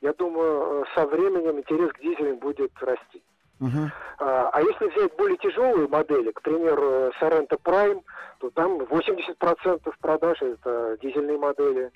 я 0.02 0.12
думаю, 0.12 0.82
э, 0.82 0.84
со 0.94 1.06
временем 1.06 1.58
интерес 1.58 1.92
к 1.92 2.00
дизелям 2.00 2.38
будет 2.38 2.72
расти. 2.80 3.22
Мгм. 3.60 3.90
А 4.18 4.50
а 4.52 4.62
если 4.62 4.86
взять 4.88 5.16
более 5.16 5.38
тяжелые 5.38 5.88
модели, 5.88 6.30
к 6.32 6.42
примеру, 6.42 7.12
Sorento 7.20 7.58
Prime, 7.62 8.02
то 8.38 8.50
там 8.50 8.78
80% 8.78 9.92
продаж 10.00 10.42
это 10.42 10.98
дизельные 11.00 11.38
модели. 11.38 11.90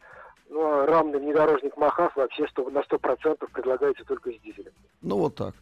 Ну, 0.51 0.65
а 0.65 0.87
рамный 0.87 1.19
внедорожник 1.19 1.77
Махав 1.77 2.17
вообще 2.17 2.47
100, 2.49 2.71
на 2.71 2.79
100% 2.79 3.51
предлагается 3.53 4.05
только 4.05 4.33
с 4.33 4.41
дизелем. 4.41 4.73
Ну, 5.03 5.19
вот 5.19 5.35
так. 5.35 5.55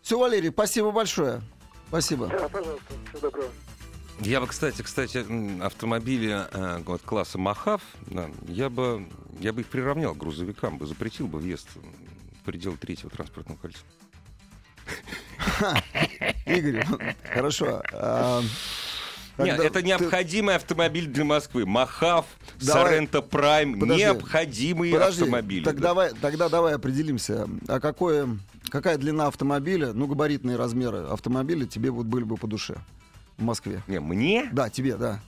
Все, 0.00 0.16
Валерий, 0.18 0.50
спасибо 0.50 0.92
большое. 0.92 1.40
Спасибо. 1.88 2.28
Да, 2.28 2.48
пожалуйста, 2.48 2.94
всего 3.12 3.20
доброго. 3.20 3.48
Я 4.20 4.40
бы, 4.40 4.46
кстати, 4.46 4.82
кстати, 4.82 5.24
автомобили 5.62 6.46
э, 6.52 6.82
вот, 6.84 7.02
класса 7.02 7.38
Махав, 7.38 7.82
да, 8.06 8.28
я 8.46 8.68
бы, 8.70 9.06
я 9.40 9.52
бы 9.52 9.62
их 9.62 9.66
приравнял 9.66 10.14
к 10.14 10.18
грузовикам, 10.18 10.78
бы 10.78 10.86
запретил 10.86 11.26
бы 11.26 11.38
въезд 11.38 11.68
в 12.40 12.44
пределы 12.44 12.76
третьего 12.76 13.10
транспортного 13.10 13.58
кольца. 13.58 13.80
Игорь, 16.46 16.86
хорошо. 17.24 17.82
а, 17.92 18.42
Нет, 19.38 19.58
это 19.58 19.80
ты- 19.80 19.82
необходимый 19.86 20.54
автомобиль 20.54 21.06
для 21.06 21.24
Москвы. 21.24 21.66
Махав, 21.66 22.26
Давай. 22.60 22.84
Соренто 22.84 23.22
Прайм, 23.22 23.78
необходимые 23.78 24.92
Подожди, 24.92 25.22
автомобили. 25.22 25.64
так 25.64 25.76
да. 25.76 25.88
давай, 25.88 26.10
тогда 26.20 26.48
давай 26.48 26.74
определимся, 26.74 27.48
а 27.66 27.80
какое, 27.80 28.38
какая 28.68 28.98
длина 28.98 29.26
автомобиля, 29.26 29.92
ну, 29.92 30.06
габаритные 30.06 30.56
размеры 30.56 30.98
автомобиля 31.06 31.66
тебе 31.66 31.90
вот 31.90 32.06
были 32.06 32.24
бы 32.24 32.36
по 32.36 32.46
душе 32.46 32.76
в 33.38 33.42
Москве? 33.42 33.82
Не, 33.86 34.00
мне? 34.00 34.48
Да, 34.52 34.70
тебе, 34.70 34.96
да. 34.96 35.20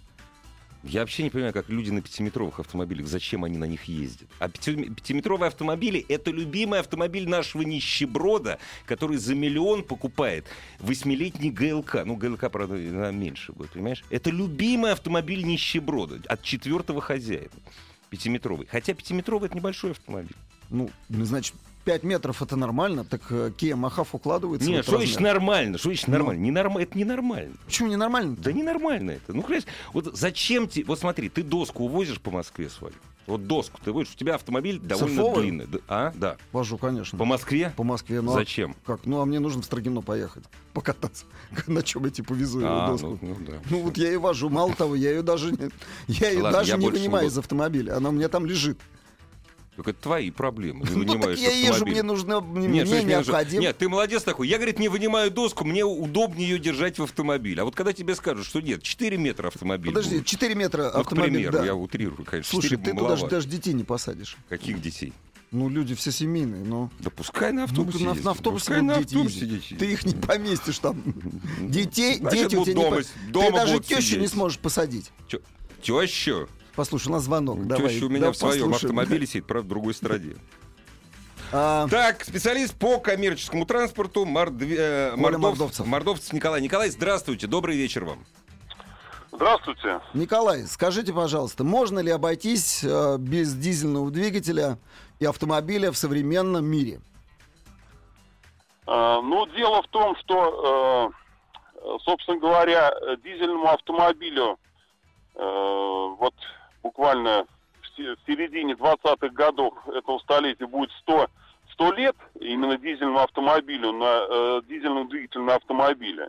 Я 0.87 1.01
вообще 1.01 1.23
не 1.23 1.31
понимаю, 1.31 1.55
как 1.55 1.71
люди 1.71 1.91
на 1.91 2.03
пятиметровых 2.03 2.61
автомобилях, 2.61 3.07
зачем 3.07 3.43
они 3.45 3.57
на 3.57 3.65
них 3.65 3.85
ездят. 3.85 4.29
А 4.39 4.51
пяти- 4.51 4.91
пятиметровые 4.91 5.49
автомобили— 5.49 6.05
это 6.11 6.31
любимый 6.31 6.81
автомобиль 6.81 7.27
нашего 7.27 7.63
нищеброда, 7.63 8.59
который 8.85 9.17
за 9.17 9.35
миллион 9.35 9.83
покупает 9.83 10.45
восьмилетний 10.81 11.49
ГЛК. 11.49 12.05
Ну, 12.05 12.17
ГЛК, 12.17 12.51
правда, 12.51 12.75
меньше 12.75 13.53
будет, 13.53 13.71
понимаешь? 13.71 14.05
Это 14.11 14.29
любимый 14.29 14.93
автомобиль 14.93 15.43
нищеброда 15.45 16.21
от 16.29 16.43
четвертого 16.43 17.01
хозяина. 17.01 17.49
Пятиметровый. 18.11 18.67
Хотя 18.67 18.93
пятиметровый— 18.93 19.47
это 19.49 19.57
небольшой 19.57 19.93
автомобиль. 19.93 20.37
Ну, 20.69 20.91
значит, 21.09 21.55
5 21.85 22.03
метров 22.03 22.41
это 22.43 22.57
нормально, 22.57 23.05
так 23.05 23.21
э, 23.31 23.51
Kia 23.57 23.77
Махав 23.77 24.15
укладывается 24.15 24.69
Нет, 24.69 24.85
что 24.85 24.97
значит 24.97 25.21
нормально? 25.21 25.77
Что 25.79 25.89
значит 25.91 26.09
Ну. 26.09 26.13
нормально? 26.15 26.43
Ненорма- 26.43 26.81
Это 26.83 26.97
ненормально. 26.99 27.55
Почему 27.67 27.89
ненормально? 27.91 28.37
Да 28.39 28.53
ненормально 28.53 29.13
это. 29.13 29.35
Ну, 29.35 29.43
понимаешь, 29.43 29.65
вот 29.93 30.17
зачем 30.17 30.67
тебе... 30.69 30.85
Вот 30.87 30.99
смотри, 30.99 31.29
ты 31.29 31.43
доску 31.43 31.85
увозишь 31.85 32.21
по 32.21 32.31
Москве 32.31 32.71
свою. 32.71 32.95
Вот 33.27 33.47
доску 33.47 33.81
ты 33.83 33.91
возишь, 33.91 34.13
у 34.15 34.19
тебя 34.19 34.35
автомобиль 34.35 34.79
довольно 34.79 35.09
Цифровую? 35.17 35.43
длинный. 35.43 35.67
А, 35.89 36.13
да. 36.15 36.37
Вожу, 36.53 36.77
конечно. 36.77 37.19
По 37.19 37.25
Москве? 37.25 37.73
По 37.77 37.83
Москве. 37.83 38.21
Ну, 38.21 38.33
Зачем? 38.33 38.77
как? 38.85 39.07
Ну, 39.07 39.21
а 39.21 39.25
мне 39.25 39.39
нужно 39.41 39.63
в 39.63 39.65
Строгино 39.65 40.03
поехать, 40.03 40.45
покататься. 40.75 41.25
На 41.67 41.83
чем 41.83 42.05
я 42.05 42.11
тебе 42.11 42.27
повезу 42.27 42.61
ее 42.61 42.67
А, 42.69 42.89
доску? 42.89 43.19
ну, 43.23 43.29
ну 43.29 43.37
да. 43.47 43.53
Ну 43.71 43.81
вот 43.83 43.97
я 43.97 44.13
и 44.13 44.17
вожу. 44.17 44.51
Мало 44.51 44.75
того, 44.75 44.95
я 44.95 45.11
ее 45.11 45.23
даже, 45.23 45.53
не- 45.53 45.71
я 46.09 46.31
ее 46.31 46.43
Ладно, 46.43 46.59
даже 46.59 46.73
я 46.73 46.77
не 46.77 46.89
вынимаю 46.91 47.29
из 47.29 47.39
автомобиля. 47.39 47.97
Она 47.97 48.11
у 48.11 48.13
меня 48.13 48.29
там 48.29 48.45
лежит. 48.45 48.79
Только 49.77 49.91
это 49.91 50.01
твои 50.03 50.31
проблемы. 50.31 50.85
Не 50.89 50.91
Ну 50.95 51.05
так 51.05 51.15
вынимаешь 51.17 51.39
я 51.39 51.51
езжу, 51.51 51.85
мне 51.87 52.03
нужно, 52.03 52.41
мне, 52.41 52.69
Нет, 52.69 52.89
мне 52.89 53.03
необходимо. 53.03 53.63
Нет, 53.63 53.77
ты 53.79 53.89
молодец 53.89 54.23
такой. 54.23 54.47
Я, 54.49 54.57
говорит, 54.59 54.79
не 54.79 54.89
вынимаю 54.89 55.31
доску, 55.31 55.65
мне 55.65 55.85
удобнее 55.85 56.49
ее 56.49 56.59
держать 56.59 56.99
в 56.99 57.03
автомобиле. 57.03 57.63
А 57.63 57.65
вот 57.65 57.75
когда 57.75 57.93
тебе 57.93 58.15
скажут, 58.15 58.47
что 58.47 58.61
нет, 58.61 58.83
4 58.83 59.17
метра 59.17 59.49
автомобиль 59.49 59.93
Подожди, 59.93 60.17
будет. 60.19 60.27
4 60.27 60.55
метра 60.55 60.85
Ну, 60.85 60.91
к 60.91 60.95
автомобиль. 60.97 61.33
примеру, 61.35 61.53
да. 61.59 61.65
я 61.65 61.75
утрирую, 61.75 62.25
конечно. 62.25 62.51
Слушай, 62.51 62.71
4 62.71 62.83
ты 62.83 62.91
туда 62.91 63.03
маловато. 63.03 63.23
даже, 63.23 63.31
даже 63.47 63.49
детей 63.49 63.73
не 63.75 63.85
посадишь. 63.85 64.37
Каких 64.49 64.81
детей? 64.81 65.13
Ну, 65.51 65.69
люди 65.69 65.95
все 65.95 66.11
семейные, 66.11 66.65
но... 66.65 66.91
Да 66.99 67.11
пускай 67.11 67.53
на 67.53 67.59
Ну, 67.61 67.65
автобусе 67.65 68.05
на, 68.05 68.09
ездят. 68.09 68.25
на 68.25 68.31
автобусе 68.33 68.65
Пускай 68.67 68.83
на 68.83 68.97
автобусе 68.97 69.47
дети 69.47 69.75
Ты 69.75 69.93
их 69.93 70.05
не 70.05 70.15
поместишь 70.15 70.79
там. 70.81 71.01
Детей, 71.61 72.19
Значит, 72.19 72.49
дети 72.51 72.57
у 72.57 72.65
тебя 72.65 72.75
не 72.75 72.81
дома 73.33 73.51
Ты 73.51 73.53
даже 73.53 73.81
тещу 73.81 74.19
не 74.19 74.27
сможешь 74.27 74.59
посадить. 74.59 75.11
Тещу? 75.83 76.49
Послушай, 76.77 77.09
у 77.09 77.13
нас 77.13 77.23
звонок. 77.25 77.67
Давай, 77.67 77.89
Теща 77.93 78.07
у 78.07 78.09
меня 78.09 78.27
да, 78.27 78.33
в 78.33 78.37
своем 78.37 78.71
послушаем. 78.71 78.99
автомобиле 78.99 79.27
сидит, 79.27 79.47
правда, 79.47 79.65
в 79.67 79.69
другой 79.69 79.95
стране. 79.95 80.35
А, 81.53 81.87
Так, 81.89 82.25
специалист 82.25 82.75
по 82.75 82.99
коммерческому 82.99 83.65
транспорту 83.65 84.25
Мордве- 84.25 84.77
э, 84.77 85.17
Мордов- 85.17 85.41
Мордовцев. 85.41 85.87
Мордовцев 85.87 86.33
Николай. 86.33 86.61
Николай, 86.61 86.91
здравствуйте, 86.91 87.47
добрый 87.47 87.77
вечер 87.77 88.05
вам. 88.05 88.25
Здравствуйте. 89.31 90.01
Николай, 90.15 90.65
скажите, 90.67 91.13
пожалуйста, 91.13 91.63
можно 91.65 91.99
ли 92.01 92.11
обойтись 92.11 92.83
э, 92.85 93.19
без 93.19 93.53
дизельного 93.55 94.11
двигателя 94.11 94.79
и 95.21 95.27
автомобиля 95.27 95.93
в 95.93 95.97
современном 95.97 96.65
мире? 96.65 97.01
Э, 98.87 99.21
Ну, 99.23 99.47
дело 99.57 99.83
в 99.83 99.89
том, 99.89 100.17
что, 100.17 101.13
э, 101.77 101.99
собственно 102.05 102.39
говоря, 102.39 102.93
дизельному 103.25 103.69
автомобилю 103.69 104.59
э, 105.37 106.15
вот 106.19 106.35
буквально 106.85 107.47
в 107.83 107.97
се- 107.97 108.15
в 108.15 108.19
середине 108.27 108.75
20-х 108.75 109.29
годов 109.31 109.75
этого 109.89 110.19
столетия 110.21 110.67
будет 110.67 110.93
100, 111.01 111.27
100 111.73 111.93
лет 111.93 112.17
именно 112.41 112.77
дизельному 112.77 113.21
автомобилю, 113.21 113.93
на 113.93 114.27
э, 114.29 114.61
дизельному 114.69 115.09
двигателю 115.09 115.45
на 115.45 115.55
автомобиле. 115.57 116.29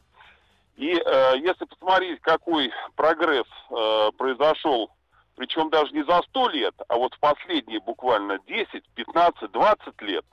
И 0.78 0.92
э, 0.92 1.38
если 1.38 1.66
посмотреть, 1.66 2.22
какой 2.22 2.72
прогресс 2.96 3.48
э, 3.70 4.10
произошел, 4.18 4.90
причем 5.36 5.70
даже 5.70 5.92
не 5.92 6.04
за 6.04 6.22
100 6.30 6.50
лет, 6.50 6.76
а 6.88 6.96
вот 6.96 7.14
в 7.14 7.20
последние 7.20 7.80
буквально 7.82 8.40
10, 8.48 8.84
15, 8.96 9.52
20 9.52 10.02
лет, 10.02 10.26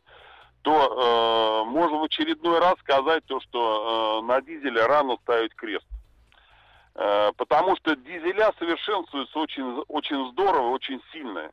то 0.62 1.64
э, 1.64 1.69
можно 1.69 1.99
в 1.99 2.05
очередной 2.05 2.61
раз 2.61 2.75
сказать 2.81 3.25
то, 3.26 3.41
что 3.41 4.21
э, 4.23 4.26
на 4.26 4.41
дизеле 4.41 4.87
рано 4.87 5.17
ставить 5.23 5.55
крест. 5.57 5.87
Э, 6.94 7.32
потому 7.37 7.76
что 7.76 7.96
дизеля 7.96 8.52
совершенствуются 8.58 9.38
очень, 9.38 9.84
очень 9.88 10.30
здорово, 10.32 10.68
очень 10.68 11.00
сильно. 11.12 11.50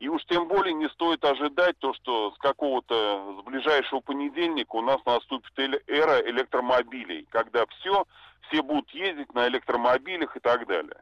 И 0.00 0.08
уж 0.08 0.24
тем 0.26 0.48
более 0.48 0.74
не 0.74 0.88
стоит 0.90 1.24
ожидать 1.24 1.78
то, 1.78 1.94
что 1.94 2.32
с 2.32 2.38
какого-то, 2.38 3.38
с 3.40 3.44
ближайшего 3.44 4.00
понедельника 4.00 4.76
у 4.76 4.82
нас 4.82 4.98
наступит 5.06 5.52
эра 5.86 6.20
электромобилей, 6.28 7.26
когда 7.30 7.64
все, 7.66 8.04
все 8.48 8.62
будут 8.62 8.90
ездить 8.90 9.32
на 9.34 9.48
электромобилях 9.48 10.36
и 10.36 10.40
так 10.40 10.66
далее. 10.66 11.00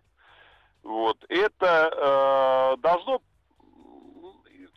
Вот. 0.83 1.17
Это 1.29 2.75
э, 2.77 2.81
должно 2.81 3.21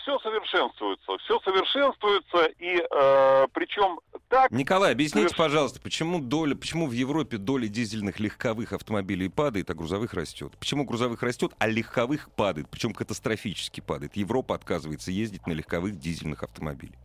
все 0.05 0.19
совершенствуется, 0.19 1.17
все 1.23 1.39
совершенствуется, 1.39 2.45
и 2.59 2.77
э, 2.77 3.47
причем 3.53 3.99
так... 4.29 4.51
Николай, 4.51 4.91
объясните, 4.91 5.29
соверш... 5.29 5.35
пожалуйста, 5.35 5.81
почему 5.81 6.19
доля, 6.19 6.55
почему 6.55 6.85
в 6.85 6.91
Европе 6.91 7.37
доля 7.37 7.67
дизельных 7.67 8.19
легковых 8.19 8.71
автомобилей 8.73 9.29
падает, 9.29 9.71
а 9.71 9.73
грузовых 9.73 10.13
растет? 10.13 10.53
Почему 10.59 10.85
грузовых 10.85 11.23
растет, 11.23 11.53
а 11.57 11.67
легковых 11.67 12.29
падает, 12.35 12.69
причем 12.69 12.93
катастрофически 12.93 13.81
падает? 13.81 14.15
Европа 14.15 14.53
отказывается 14.53 15.09
ездить 15.09 15.47
на 15.47 15.53
легковых 15.53 15.97
дизельных 15.97 16.43
автомобилях. 16.43 16.99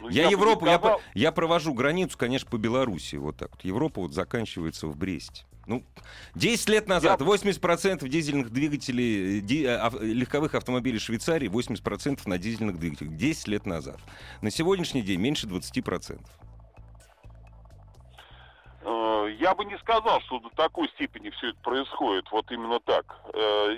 Ну, 0.00 0.08
я, 0.08 0.24
я 0.24 0.30
Европу, 0.30 0.64
я, 0.64 0.98
я 1.14 1.32
провожу 1.32 1.74
границу, 1.74 2.16
конечно, 2.16 2.48
по 2.48 2.56
Белоруссии, 2.56 3.16
вот 3.16 3.36
так 3.36 3.50
вот. 3.50 3.64
Европа 3.64 4.00
вот 4.00 4.14
заканчивается 4.14 4.86
в 4.86 4.96
Бресте. 4.96 5.44
Ну, 5.66 5.84
10 6.34 6.68
лет 6.68 6.88
назад 6.88 7.20
я... 7.20 7.26
80% 7.26 8.08
дизельных 8.08 8.50
двигателей, 8.50 9.40
ди, 9.40 9.66
а, 9.66 9.90
легковых 10.00 10.54
автомобилей 10.54 10.98
Швейцарии, 10.98 11.48
80% 11.48 12.20
на 12.26 12.38
дизельных 12.38 12.78
двигателях. 12.78 13.16
10 13.16 13.48
лет 13.48 13.66
назад. 13.66 13.98
На 14.42 14.50
сегодняшний 14.50 15.02
день 15.02 15.20
меньше 15.20 15.46
20%. 15.46 16.20
Э, 18.82 19.36
я 19.38 19.54
бы 19.54 19.64
не 19.64 19.76
сказал, 19.78 20.20
что 20.22 20.40
до 20.40 20.48
такой 20.50 20.88
степени 20.90 21.30
все 21.30 21.50
это 21.50 21.58
происходит, 21.60 22.30
вот 22.30 22.50
именно 22.50 22.80
так. 22.80 23.04
Э, 23.34 23.76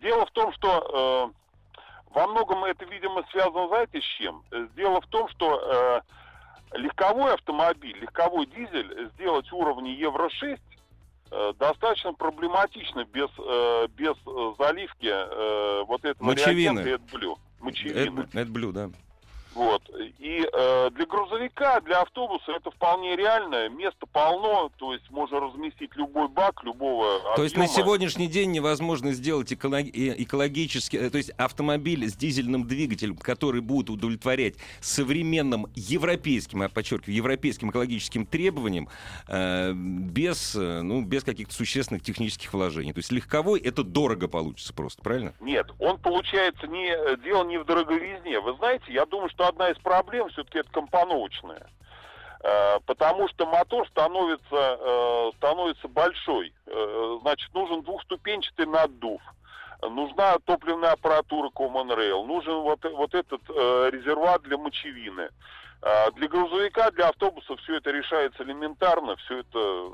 дело 0.00 0.26
в 0.26 0.30
том, 0.30 0.52
что 0.54 1.32
э, 1.34 2.12
во 2.14 2.26
многом 2.28 2.64
это, 2.64 2.84
видимо, 2.84 3.24
связано, 3.30 3.68
знаете, 3.68 4.00
с 4.00 4.04
чем? 4.18 4.42
Дело 4.76 5.00
в 5.00 5.06
том, 5.08 5.28
что 5.28 6.02
легковой 6.72 7.34
автомобиль, 7.34 7.96
легковой 7.98 8.46
дизель 8.46 9.10
сделать 9.14 9.50
уровни 9.52 9.90
Евро-6 9.90 10.58
достаточно 11.58 12.12
проблематично 12.12 13.04
без, 13.04 13.30
без 13.96 14.14
заливки 14.58 15.84
вот 15.86 16.04
этого 16.04 16.26
Мочевины. 16.26 16.80
реагента 16.80 17.16
AdBlue. 17.16 17.36
Мочевины. 17.60 18.20
AdBlue, 18.32 18.72
да. 18.72 18.90
Вот. 19.54 19.82
И 20.18 20.44
э, 20.52 20.90
для 20.90 21.06
грузовика, 21.06 21.80
для 21.80 22.00
автобуса 22.00 22.52
это 22.52 22.70
вполне 22.70 23.14
реально. 23.16 23.68
Места 23.68 24.06
полно, 24.12 24.70
то 24.76 24.92
есть 24.92 25.08
можно 25.10 25.38
разместить 25.40 25.94
любой 25.96 26.28
бак, 26.28 26.64
любого 26.64 27.16
объема. 27.16 27.36
То 27.36 27.44
есть 27.44 27.56
на 27.56 27.68
сегодняшний 27.68 28.26
день 28.26 28.50
невозможно 28.50 29.12
сделать 29.12 29.52
экологически... 29.52 30.96
Э, 30.96 31.10
то 31.10 31.18
есть 31.18 31.30
автомобиль 31.30 32.08
с 32.08 32.14
дизельным 32.16 32.66
двигателем, 32.66 33.16
который 33.16 33.60
будет 33.60 33.90
удовлетворять 33.90 34.54
современным 34.80 35.68
европейским, 35.74 36.62
я 36.62 36.68
подчеркиваю, 36.68 37.14
европейским 37.14 37.70
экологическим 37.70 38.26
требованиям 38.26 38.88
э, 39.28 39.72
без, 39.72 40.56
э, 40.56 40.82
ну, 40.82 41.02
без 41.02 41.22
каких-то 41.22 41.54
существенных 41.54 42.02
технических 42.02 42.52
вложений. 42.52 42.92
То 42.94 42.98
есть 42.98 43.12
легковой 43.12 43.60
это 43.60 43.84
дорого 43.84 44.26
получится 44.26 44.74
просто, 44.74 45.02
правильно? 45.02 45.34
Нет, 45.40 45.70
он 45.78 45.98
получается 45.98 46.66
не... 46.66 46.84
Дело 47.24 47.44
не 47.44 47.58
в 47.58 47.64
дороговизне. 47.64 48.40
Вы 48.40 48.54
знаете, 48.54 48.84
я 48.88 49.06
думаю, 49.06 49.28
что 49.30 49.43
одна 49.48 49.70
из 49.70 49.78
проблем 49.78 50.28
все-таки 50.28 50.58
это 50.58 50.70
компоновочная. 50.70 51.66
Э, 52.44 52.78
потому 52.84 53.26
что 53.28 53.46
мотор 53.46 53.88
становится, 53.88 54.78
э, 54.78 55.30
становится 55.38 55.88
большой. 55.88 56.52
Э, 56.66 57.18
значит, 57.22 57.52
нужен 57.54 57.82
двухступенчатый 57.82 58.66
наддув. 58.66 59.22
Нужна 59.80 60.36
топливная 60.44 60.92
аппаратура 60.92 61.48
Common 61.48 61.88
Rail. 61.96 62.24
Нужен 62.26 62.54
вот, 62.60 62.84
вот 62.84 63.14
этот 63.14 63.42
резервуар 63.50 64.40
для 64.40 64.56
мочевины. 64.56 65.28
Для 66.14 66.28
грузовика, 66.28 66.90
для 66.92 67.08
автобуса 67.08 67.54
все 67.56 67.76
это 67.76 67.90
решается 67.90 68.44
элементарно. 68.44 69.16
Все 69.16 69.40
это 69.40 69.90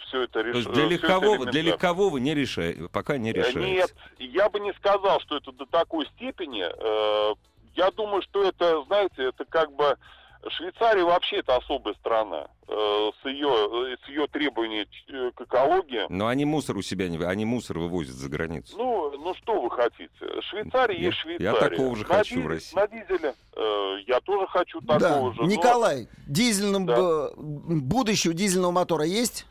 все 0.00 0.22
это 0.24 0.40
решается. 0.42 0.72
Для 0.72 0.86
легкового, 0.86 1.46
для 1.46 1.62
легкового 1.62 2.18
не 2.18 2.34
решает, 2.34 2.90
пока 2.90 3.16
не 3.16 3.32
решается. 3.32 3.60
Нет, 3.60 3.94
я 4.18 4.50
бы 4.50 4.60
не 4.60 4.74
сказал, 4.74 5.18
что 5.20 5.38
это 5.38 5.52
до 5.52 5.64
такой 5.64 6.04
степени. 6.16 6.64
Я 7.74 7.90
думаю, 7.90 8.22
что 8.22 8.44
это, 8.44 8.82
знаете, 8.84 9.28
это 9.28 9.44
как 9.44 9.72
бы 9.72 9.96
Швейцария 10.48 11.04
вообще 11.04 11.36
это 11.36 11.56
особая 11.56 11.94
страна 11.94 12.46
э, 12.66 13.10
с 13.22 13.26
ее 13.26 13.96
с 14.02 14.08
ее 14.08 14.26
требованиями 14.26 14.88
э, 15.08 15.30
к 15.34 15.42
экологии. 15.42 16.06
Но 16.08 16.28
они 16.28 16.46
мусор 16.46 16.78
у 16.78 16.82
себя 16.82 17.08
не 17.08 17.22
они 17.22 17.44
мусор 17.44 17.78
вывозят 17.78 18.14
за 18.14 18.30
границу. 18.30 18.74
Ну, 18.78 19.10
ну 19.18 19.34
что 19.34 19.60
вы 19.60 19.70
хотите? 19.70 20.10
Швейцария 20.48 20.96
я, 20.96 21.06
есть 21.08 21.18
Швейцария. 21.18 21.52
Я 21.52 21.54
такого 21.54 21.94
же 21.94 22.02
на 22.02 22.08
хочу 22.08 22.36
дизель, 22.36 22.42
в 22.42 22.48
России. 22.48 22.74
На 22.74 22.88
дизеле 22.88 23.34
э, 23.54 23.96
я 24.06 24.20
тоже 24.20 24.46
хочу 24.46 24.80
такого 24.80 25.34
да. 25.34 25.42
же. 25.42 25.42
Николай, 25.42 26.08
но... 26.26 26.32
дизельном 26.32 26.86
да. 26.86 27.30
будущее 27.36 28.32
у 28.32 28.34
дизельного 28.34 28.70
мотора 28.70 29.04
есть? 29.04 29.46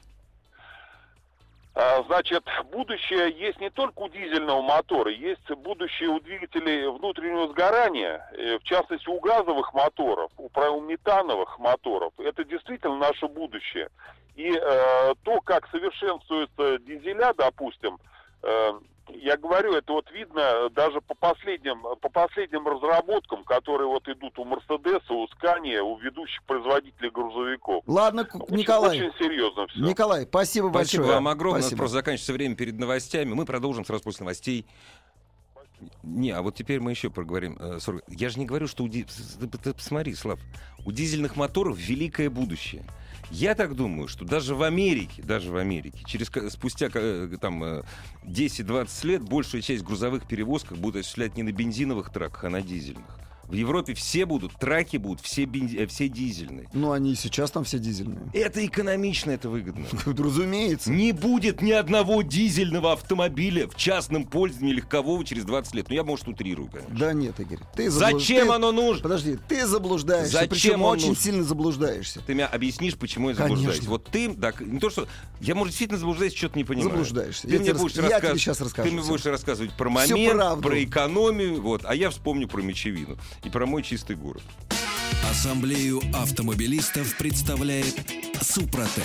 А, 1.76 2.04
значит, 2.04 2.44
будущее 2.72 3.32
есть 3.32 3.60
не 3.60 3.70
только 3.70 4.00
у 4.00 4.10
дизельного 4.10 4.62
мотора, 4.62 5.12
есть 5.12 5.50
будущее 5.52 6.10
у 6.10 6.20
двигателей 6.20 6.88
внутреннего 6.88 7.48
сгорания, 7.48 8.28
э, 8.34 8.58
в 8.58 8.64
частности 8.64 9.08
у 9.08 9.20
газовых 9.20 9.74
моторов, 9.74 10.32
у 10.38 10.82
метановых 10.82 11.60
моторов. 11.60 12.12
Это 12.18 12.44
действительно 12.44 12.98
наше 12.98 13.28
будущее. 13.28 13.90
И 14.36 14.52
э, 14.52 15.14
то, 15.24 15.42
как 15.42 15.70
совершенствуются 15.70 16.80
дизеля, 16.80 17.34
допустим, 17.38 18.00
э, 18.42 18.72
я 19.16 19.38
говорю, 19.38 19.74
это 19.74 19.94
вот 19.94 20.10
видно 20.12 20.70
даже 20.70 21.02
по 21.02 21.16
последним, 21.16 21.82
по 22.02 22.10
последним 22.10 22.68
разработкам, 22.68 23.44
которые 23.44 23.88
вот 23.88 24.08
идут 24.08 24.38
у 24.40 24.46
Мерседеса, 24.46 25.14
у 25.14 25.28
Скания, 25.30 25.82
у 25.82 25.98
ведущих 25.98 26.44
производителей 26.44 27.10
грузовиков. 27.10 27.84
Ладно, 27.88 28.28
очень, 28.34 28.56
Николай. 28.56 28.98
Очень 28.98 29.14
серьезно 29.18 29.68
все. 29.68 29.80
Николай, 29.80 30.24
спасибо, 30.24 30.68
спасибо 30.68 30.70
большое. 30.70 31.04
Спасибо 31.04 31.14
вам 31.14 31.28
огромное. 31.28 31.62
Спасибо. 31.62 31.80
У 31.80 31.84
нас 31.84 31.92
просто 31.92 31.98
заканчивается 31.98 32.34
время 32.34 32.56
перед 32.56 32.80
новостями. 32.80 33.34
Мы 33.34 33.46
продолжим 33.46 33.86
сразу 33.86 34.04
после 34.04 34.24
новостей. 34.24 34.66
Не, 36.04 36.32
а 36.32 36.42
вот 36.42 36.56
теперь 36.56 36.80
мы 36.80 36.92
еще 36.92 37.10
проговорим. 37.10 37.58
Э, 37.60 37.80
я 38.10 38.30
же 38.30 38.40
не 38.40 38.46
говорю, 38.46 38.68
что 38.68 38.84
у... 38.84 38.90
Посмотри, 39.74 40.14
Слав, 40.14 40.40
у 40.86 40.92
дизельных 40.92 41.36
моторов 41.36 41.78
великое 41.78 42.30
будущее. 42.30 42.84
Я 43.32 43.54
так 43.54 43.76
думаю, 43.76 44.08
что 44.08 44.26
даже 44.26 44.56
в 44.56 44.64
Америке, 44.64 45.22
даже 45.22 45.52
в 45.52 45.58
Америке, 45.58 46.00
через, 46.06 46.32
спустя 46.52 46.90
э, 46.94 47.30
там 47.40 47.64
10-20 48.24 48.90
э, 49.04 49.08
лет 49.08 49.22
большая 49.22 49.62
часть 49.62 49.84
грузовых 49.84 50.28
перевозок 50.28 50.78
будет 50.78 50.98
осуществлять 50.98 51.38
не 51.38 51.44
на 51.44 51.52
бензиновых 51.52 52.12
траках, 52.12 52.46
а 52.46 52.50
на 52.50 52.62
дизельных. 52.62 53.20
В 53.50 53.56
Европе 53.56 53.96
все 53.96 54.28
будут, 54.28 54.54
траки 54.54 54.98
будут, 54.98 55.22
все, 55.22 55.46
бенз... 55.46 55.74
Э, 55.74 55.88
все 55.88 56.08
дизельные. 56.08 56.70
Ну, 56.72 56.92
они 56.92 57.14
и 57.14 57.16
сейчас 57.16 57.50
там 57.50 57.64
все 57.64 57.80
дизельные. 57.80 58.20
Это 58.32 58.64
экономично, 58.64 59.32
это 59.32 59.50
выгодно. 59.50 59.88
Разумеется. 60.06 60.92
Не 60.92 61.14
будет 61.14 61.64
ни 61.64 61.72
одного 61.72 62.22
дизельного 62.22 62.94
автомобиля 62.94 63.68
в 63.68 63.76
частном 63.76 64.26
пользовании 64.26 64.74
легкового 64.74 65.26
через 65.26 65.46
20 65.46 65.74
лет. 65.74 65.90
Ну, 65.90 65.96
я, 65.96 66.04
может, 66.04 66.28
утрирую, 66.28 66.70
конечно. 66.70 66.96
Да 66.96 67.12
нет, 67.14 67.40
Игорь. 67.40 67.58
Ты 67.76 67.90
заблуж... 67.90 68.22
Зачем 68.22 68.50
ты... 68.50 68.54
оно 68.54 68.72
нужно? 68.72 69.02
Подожди, 69.02 69.40
ты 69.48 69.66
заблуждаешься. 69.66 70.34
Зачем 70.34 70.50
Причем 70.50 70.82
очень 70.84 71.08
нужно? 71.08 71.24
сильно 71.24 71.44
заблуждаешься. 71.44 72.22
Ты 72.28 72.36
меня 72.36 72.46
объяснишь, 72.46 72.98
почему 72.98 73.30
я 73.30 73.36
заблуждаюсь. 73.36 73.78
Конечно. 73.78 73.90
Вот 73.90 74.06
ты, 74.12 74.30
да, 74.30 74.54
не 74.60 74.80
то, 74.80 74.92
что... 74.92 75.08
Я, 75.42 75.56
может, 75.56 75.72
действительно 75.72 75.98
заблуждаюсь, 75.98 76.36
что-то 76.36 76.56
не 76.56 76.66
понимаю. 76.66 76.92
Заблуждаешься. 76.92 77.48
Ты 77.48 77.54
я 77.54 77.60
мне 77.62 77.74
будешь 77.74 77.96
рас... 77.96 78.12
рассказывать... 78.12 78.42
сейчас 78.42 78.62
расскажу. 78.62 78.90
Ты 78.90 78.96
мне 78.96 79.04
будешь 79.04 79.26
рассказывать 79.26 79.74
про 79.74 79.90
момент, 79.90 80.62
про 80.62 80.84
экономию, 80.84 81.62
вот, 81.64 81.82
а 81.86 81.96
я 81.96 82.12
вспомню 82.12 82.48
про 82.48 82.62
мечевину 82.62 83.18
и 83.44 83.50
про 83.50 83.66
мой 83.66 83.84
чистый 83.84 84.16
город. 84.16 84.44
Ассамблею 85.30 86.02
автомобилистов 86.14 87.18
представляет 87.18 87.96
Супротек. 88.42 89.04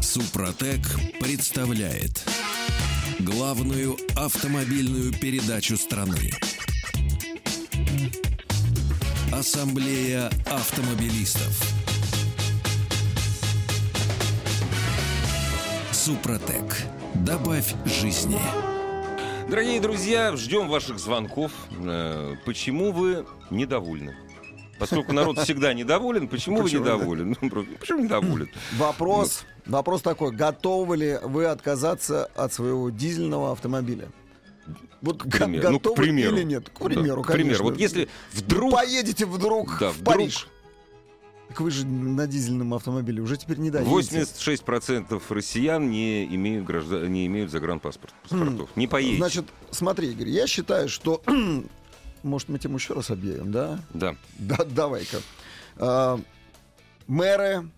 Супротек 0.00 0.80
представляет 1.20 2.24
главную 3.20 3.96
автомобильную 4.16 5.12
передачу 5.12 5.76
страны. 5.76 6.32
Ассамблея 9.32 10.30
автомобилистов. 10.46 11.81
Супротек. 16.02 16.64
Добавь 17.14 17.76
жизни. 17.84 18.40
Дорогие 19.48 19.80
друзья, 19.80 20.34
ждем 20.34 20.68
ваших 20.68 20.98
звонков. 20.98 21.52
Э, 21.78 22.34
почему 22.44 22.90
вы 22.90 23.24
недовольны? 23.50 24.16
Поскольку 24.80 25.12
народ 25.12 25.38
всегда 25.44 25.72
недоволен, 25.72 26.26
почему, 26.26 26.60
почему 26.60 26.82
вы 26.82 26.84
недоволен? 26.84 27.36
Ну, 27.40 27.50
почему 27.78 28.02
недоволен? 28.02 28.50
Вопрос, 28.78 29.44
вот. 29.64 29.74
вопрос 29.74 30.02
такой: 30.02 30.32
готовы 30.32 30.96
ли 30.96 31.18
вы 31.22 31.44
отказаться 31.44 32.24
от 32.34 32.52
своего 32.52 32.90
дизельного 32.90 33.52
автомобиля? 33.52 34.08
Вот 35.02 35.22
к 35.22 35.30
примеру, 35.30 35.70
ну, 35.70 35.78
к 35.78 35.94
примеру. 35.94 36.34
или 36.34 36.42
нет? 36.42 36.68
К 36.68 36.84
примеру, 36.84 37.22
да, 37.22 37.28
К 37.28 37.32
примеру, 37.32 37.62
вот 37.62 37.78
если 37.78 38.08
вдруг... 38.32 38.72
Вы 38.72 38.76
поедете 38.76 39.24
вдруг 39.24 39.78
да, 39.78 39.90
в 39.90 39.98
вдруг, 39.98 40.16
Париж. 40.16 40.48
Так 41.52 41.60
вы 41.60 41.70
же 41.70 41.84
на 41.84 42.26
дизельном 42.26 42.72
автомобиле 42.72 43.20
уже 43.20 43.36
теперь 43.36 43.58
не 43.58 43.70
даете. 43.70 43.90
86% 43.90 45.22
россиян 45.28 45.90
не 45.90 46.24
имеют, 46.34 46.64
граждан, 46.64 47.12
не 47.12 47.26
имеют 47.26 47.50
загранпаспортов. 47.50 48.16
Mm. 48.30 48.70
Не 48.74 48.86
поедете. 48.86 49.18
Значит, 49.18 49.44
смотри, 49.70 50.12
Игорь, 50.12 50.30
я 50.30 50.46
считаю, 50.46 50.88
что... 50.88 51.22
Может, 52.22 52.48
мы 52.48 52.58
тему 52.58 52.78
еще 52.78 52.94
раз 52.94 53.10
объявим, 53.10 53.52
да? 53.52 53.80
Да. 53.92 54.16
Да, 54.38 54.64
давай-ка. 54.64 55.18
А, 55.76 56.18
мэры, 57.06 57.68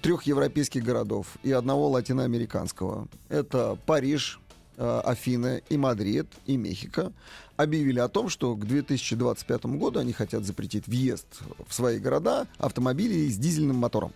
трех 0.00 0.22
европейских 0.22 0.84
городов 0.84 1.26
и 1.42 1.50
одного 1.50 1.88
латиноамериканского. 1.88 3.08
Это 3.28 3.76
Париж, 3.84 4.38
Афины 4.82 5.62
и 5.68 5.76
Мадрид 5.76 6.26
и 6.46 6.56
Мехико 6.56 7.12
объявили 7.56 7.98
о 7.98 8.08
том, 8.08 8.28
что 8.28 8.54
к 8.56 8.66
2025 8.66 9.66
году 9.66 10.00
они 10.00 10.12
хотят 10.12 10.44
запретить 10.44 10.86
въезд 10.86 11.26
в 11.66 11.74
свои 11.74 11.98
города 11.98 12.46
автомобилей 12.58 13.30
с 13.30 13.36
дизельным 13.36 13.76
мотором. 13.76 14.12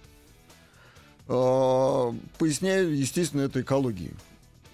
Э, 1.29 2.13
поясняю, 2.39 2.97
естественно, 2.97 3.43
это 3.43 3.61
экологии. 3.61 4.15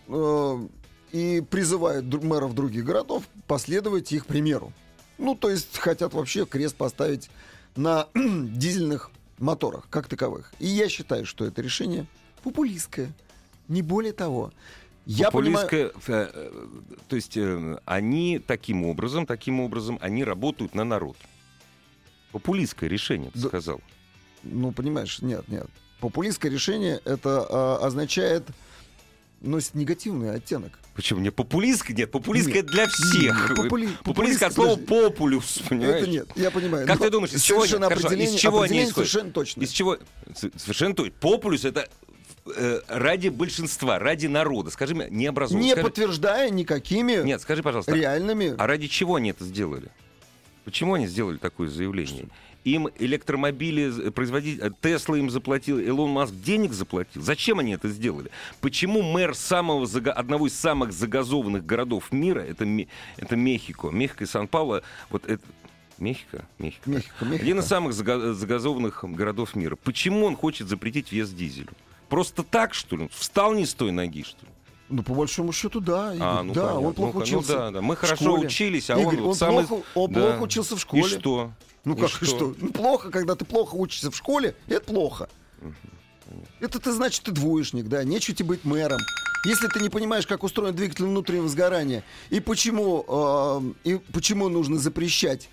Э, 0.08 0.66
и 1.12 1.42
призывают 1.42 2.06
мэров 2.22 2.54
других 2.54 2.84
городов 2.84 3.24
последовать 3.46 4.12
их 4.12 4.26
примеру. 4.26 4.72
Ну, 5.18 5.34
то 5.34 5.50
есть 5.50 5.78
хотят 5.78 6.14
вообще 6.14 6.46
крест 6.46 6.74
поставить 6.76 7.30
на 7.76 8.08
дизельных 8.14 9.10
моторах 9.38 9.86
как 9.90 10.08
таковых. 10.08 10.52
И 10.58 10.66
я 10.66 10.88
считаю, 10.88 11.26
что 11.26 11.44
это 11.44 11.60
решение 11.60 12.06
популистское. 12.42 13.12
Не 13.68 13.82
более 13.82 14.12
того. 14.12 14.52
Я 15.04 15.26
Популистское, 15.26 15.88
понимаю... 15.88 16.30
Э, 16.34 16.68
то 17.08 17.16
есть 17.16 17.36
э, 17.36 17.78
они 17.84 18.38
таким 18.38 18.84
образом, 18.84 19.26
таким 19.26 19.60
образом, 19.60 19.98
они 20.00 20.22
работают 20.22 20.74
на 20.74 20.84
народ. 20.84 21.16
Популистское 22.30 22.88
решение, 22.88 23.30
ты 23.32 23.40
да, 23.40 23.48
сказал. 23.48 23.80
Ну, 24.44 24.72
понимаешь, 24.72 25.20
нет, 25.20 25.46
нет. 25.48 25.66
Популистское 26.00 26.50
решение 26.50 27.00
это 27.04 27.46
а, 27.48 27.78
означает 27.82 28.44
носит 29.42 29.74
негативный 29.74 30.34
оттенок. 30.34 30.78
Почему? 30.94 31.20
Не 31.20 31.30
популистское? 31.30 31.96
Нет, 31.96 32.10
популистское 32.10 32.62
нет, 32.62 32.66
для 32.66 32.86
всех. 32.88 33.48
Нет, 33.48 33.56
попули... 33.56 33.88
Популистское 34.04 34.48
от 34.48 34.54
слова 34.54 34.76
популюс, 34.76 35.60
понимаешь? 35.68 36.02
Это 36.02 36.10
нет, 36.10 36.28
я 36.36 36.50
понимаю. 36.50 36.86
Как 36.86 36.98
Но 36.98 37.04
ты 37.04 37.10
думаешь, 37.10 37.32
из 37.32 37.42
чего, 37.42 37.60
хорошо, 37.60 38.12
из 38.12 38.34
чего 38.34 38.62
они 38.62 38.84
исходят? 38.84 38.94
совершенно 38.94 39.32
точно. 39.32 39.62
Из 39.62 39.70
чего? 39.70 39.98
Совершенно 40.34 40.94
точно. 40.94 41.14
Популюс— 41.20 41.64
это 41.64 41.88
э, 42.46 42.80
ради 42.88 43.28
большинства, 43.28 43.98
ради 43.98 44.26
народа. 44.26 44.70
Скажи 44.70 44.94
мне, 44.94 45.08
необразованно. 45.10 45.64
Не 45.64 45.72
скажи... 45.72 45.86
подтверждая 45.86 46.50
никакими 46.50 47.22
Нет, 47.22 47.40
скажи, 47.40 47.62
пожалуйста, 47.62 47.94
реальными... 47.94 48.54
А 48.58 48.66
ради 48.66 48.88
чего 48.88 49.16
они 49.16 49.30
это 49.30 49.44
сделали? 49.44 49.88
Почему 50.64 50.94
они 50.94 51.06
сделали 51.06 51.38
такое 51.38 51.68
заявление? 51.68 52.28
Им 52.64 52.88
электромобили 53.00 54.10
производить, 54.10 54.60
Тесла 54.80 55.18
им 55.18 55.30
заплатил, 55.30 55.80
Илон 55.80 56.10
Маск 56.10 56.32
денег 56.32 56.72
заплатил. 56.72 57.20
Зачем 57.20 57.58
они 57.58 57.72
это 57.72 57.88
сделали? 57.88 58.30
Почему 58.60 59.02
мэр 59.02 59.34
самого, 59.34 59.88
одного 60.12 60.46
из 60.46 60.54
самых 60.54 60.92
загазованных 60.92 61.66
городов 61.66 62.12
мира, 62.12 62.38
это, 62.38 62.64
это 63.16 63.34
Мехико, 63.34 63.88
Мехико 63.88 64.22
и 64.22 64.26
Сан-Пауло, 64.28 64.84
вот 65.10 65.26
это, 65.26 65.42
Мехико? 65.98 66.44
Мехико. 66.58 66.88
Мехико, 66.88 67.24
Мехико. 67.24 67.42
Один 67.42 67.58
из 67.58 67.66
самых 67.66 67.94
загазованных 67.94 69.04
городов 69.04 69.56
мира. 69.56 69.74
Почему 69.74 70.26
он 70.26 70.36
хочет 70.36 70.68
запретить 70.68 71.10
вес 71.10 71.30
дизелю? 71.30 71.72
Просто 72.12 72.42
так, 72.42 72.74
что 72.74 72.94
ли? 72.96 73.08
Встал 73.10 73.54
не 73.54 73.64
с 73.64 73.72
той 73.72 73.90
ноги, 73.90 74.22
что 74.22 74.44
ли? 74.44 74.52
Ну, 74.90 75.02
по 75.02 75.14
большому 75.14 75.50
счету, 75.50 75.80
да. 75.80 76.12
А, 76.20 76.42
ну, 76.42 76.52
да, 76.52 76.60
понятно. 76.60 76.88
он 76.88 76.92
плохо 76.92 77.16
ну, 77.16 77.22
учился. 77.22 77.52
Ну, 77.52 77.58
да, 77.58 77.70
да. 77.70 77.80
Мы 77.80 77.96
хорошо 77.96 78.24
школе. 78.24 78.46
учились, 78.48 78.90
а 78.90 79.00
Игорь, 79.00 79.20
он, 79.20 79.28
он, 79.28 79.34
самый... 79.34 79.66
плохо, 79.66 79.86
он 79.94 80.12
да. 80.12 80.20
плохо 80.20 80.42
учился 80.42 80.76
в 80.76 80.80
школе. 80.82 81.02
И 81.04 81.06
что? 81.06 81.52
Ну, 81.86 81.96
как 81.96 82.10
и 82.10 82.12
что? 82.12 82.26
что? 82.26 82.54
Ну, 82.58 82.68
плохо, 82.68 83.10
когда 83.10 83.34
ты 83.34 83.46
плохо 83.46 83.76
учишься 83.76 84.10
в 84.10 84.14
школе, 84.16 84.54
это 84.66 84.84
плохо. 84.84 85.30
Это 86.60 86.78
ты, 86.78 86.92
значит, 86.92 87.22
ты 87.22 87.32
двоечник, 87.32 87.88
да, 87.88 88.04
нечего 88.04 88.36
тебе 88.36 88.48
быть 88.50 88.64
мэром. 88.66 89.00
Если 89.46 89.68
ты 89.68 89.80
не 89.80 89.88
понимаешь, 89.88 90.26
как 90.26 90.42
устроен 90.42 90.76
двигатель 90.76 91.06
внутреннего 91.06 91.48
сгорания 91.48 92.04
и 92.28 92.40
почему, 92.40 93.06
э, 93.08 93.88
и 93.88 93.94
почему 94.12 94.50
нужно 94.50 94.78
запрещать 94.78 95.48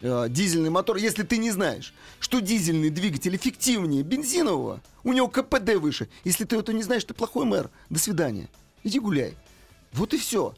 э, 0.00 0.26
дизельный 0.28 0.70
мотор, 0.70 0.96
если 0.96 1.22
ты 1.22 1.38
не 1.38 1.50
знаешь, 1.50 1.94
что 2.20 2.40
дизельный 2.40 2.90
двигатель 2.90 3.34
эффективнее 3.34 4.02
бензинового, 4.02 4.80
у 5.04 5.12
него 5.12 5.28
КПД 5.28 5.74
выше. 5.76 6.08
Если 6.24 6.44
ты 6.44 6.56
это 6.56 6.72
не 6.72 6.82
знаешь, 6.82 7.04
ты 7.04 7.14
плохой 7.14 7.44
мэр. 7.44 7.70
До 7.90 7.98
свидания. 7.98 8.48
Иди 8.84 8.98
гуляй. 8.98 9.34
Вот 9.92 10.14
и 10.14 10.18
все. 10.18 10.54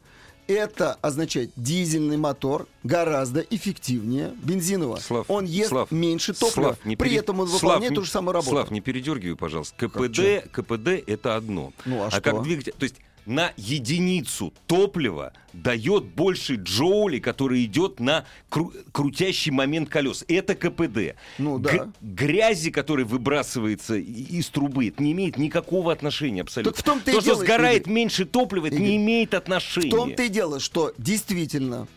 Это 0.47 0.95
означает, 1.01 1.51
дизельный 1.55 2.17
мотор 2.17 2.67
гораздо 2.83 3.39
эффективнее 3.39 4.33
бензинового. 4.43 4.97
Слав, 4.97 5.29
он 5.29 5.45
ест 5.45 5.69
Слав, 5.69 5.91
меньше 5.91 6.33
топлива, 6.33 6.73
Слав, 6.73 6.85
не 6.85 6.97
при 6.97 7.13
этом 7.13 7.39
он 7.39 7.47
выполняет 7.47 7.93
ту 7.93 8.03
же 8.03 8.11
самую 8.11 8.33
работу. 8.33 8.51
Слав, 8.51 8.71
не 8.71 8.81
передергивай, 8.81 9.37
пожалуйста. 9.37 9.75
КПД, 9.87 10.51
КПД 10.51 10.87
это 11.07 11.35
одно. 11.37 11.71
Ну, 11.85 12.03
а, 12.03 12.07
а 12.07 12.11
что? 12.11 12.21
как 12.21 12.43
двигатель... 12.43 12.73
То 12.77 12.83
есть 12.83 12.95
на 13.25 13.53
единицу 13.57 14.53
топлива 14.67 15.33
дает 15.53 16.05
больше 16.05 16.55
джоули, 16.55 17.19
который 17.19 17.65
идет 17.65 17.99
на 17.99 18.25
кру- 18.49 18.73
крутящий 18.91 19.51
момент 19.51 19.89
колес. 19.89 20.23
Это 20.27 20.55
КПД. 20.55 21.15
Ну 21.37 21.59
да. 21.59 21.71
Г- 21.71 21.91
грязи, 22.01 22.71
которая 22.71 23.05
выбрасывается 23.05 23.95
из 23.95 24.47
трубы, 24.49 24.87
это 24.87 25.03
не 25.03 25.11
имеет 25.11 25.37
никакого 25.37 25.91
отношения 25.91 26.41
абсолютно. 26.41 26.71
Так 26.73 26.81
в 26.81 26.83
том-то 26.83 27.05
То, 27.05 27.11
и 27.11 27.13
что 27.15 27.23
дело, 27.23 27.43
сгорает 27.43 27.81
Игорь, 27.83 27.93
меньше 27.93 28.25
топлива, 28.25 28.67
это 28.67 28.75
Игорь, 28.75 28.87
не 28.87 28.97
имеет 28.97 29.33
отношения. 29.33 29.87
В 29.91 29.95
том-то 29.95 30.23
и 30.23 30.29
дело, 30.29 30.59
что 30.59 30.93
действительно 30.97 31.87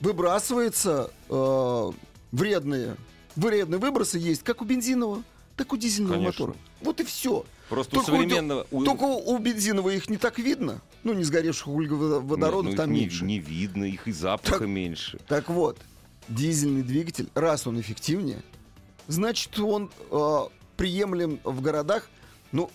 выбрасывается 0.00 1.10
э, 1.28 1.90
вредные, 2.32 2.96
вредные 3.36 3.78
выбросы 3.78 4.18
есть 4.18 4.42
как 4.42 4.62
у 4.62 4.64
бензинового, 4.64 5.22
так 5.56 5.72
у 5.72 5.76
дизельного 5.76 6.14
Конечно. 6.14 6.46
мотора. 6.46 6.58
Вот 6.80 7.00
и 7.00 7.04
все. 7.04 7.44
Просто 7.68 7.94
только 7.94 8.10
у 8.10 8.12
современного... 8.14 8.66
У, 8.70 8.84
только 8.84 9.04
у 9.04 9.38
бензинового 9.38 9.90
их 9.90 10.08
не 10.10 10.16
так 10.16 10.38
видно. 10.38 10.80
Ну, 11.04 11.12
не 11.12 11.24
сгоревших 11.24 11.68
углеводородов 11.68 12.66
Нет, 12.66 12.72
ну, 12.72 12.76
там 12.76 12.92
не, 12.92 13.00
меньше. 13.00 13.24
Не 13.24 13.38
видно, 13.38 13.84
их 13.84 14.06
и 14.06 14.12
запаха 14.12 14.58
так, 14.58 14.68
меньше. 14.68 15.18
Так 15.26 15.48
вот, 15.48 15.78
дизельный 16.28 16.82
двигатель, 16.82 17.28
раз 17.34 17.66
он 17.66 17.80
эффективнее, 17.80 18.42
значит, 19.08 19.58
он 19.58 19.90
э, 20.10 20.38
приемлем 20.76 21.40
в 21.44 21.60
городах, 21.60 22.08
ну, 22.52 22.70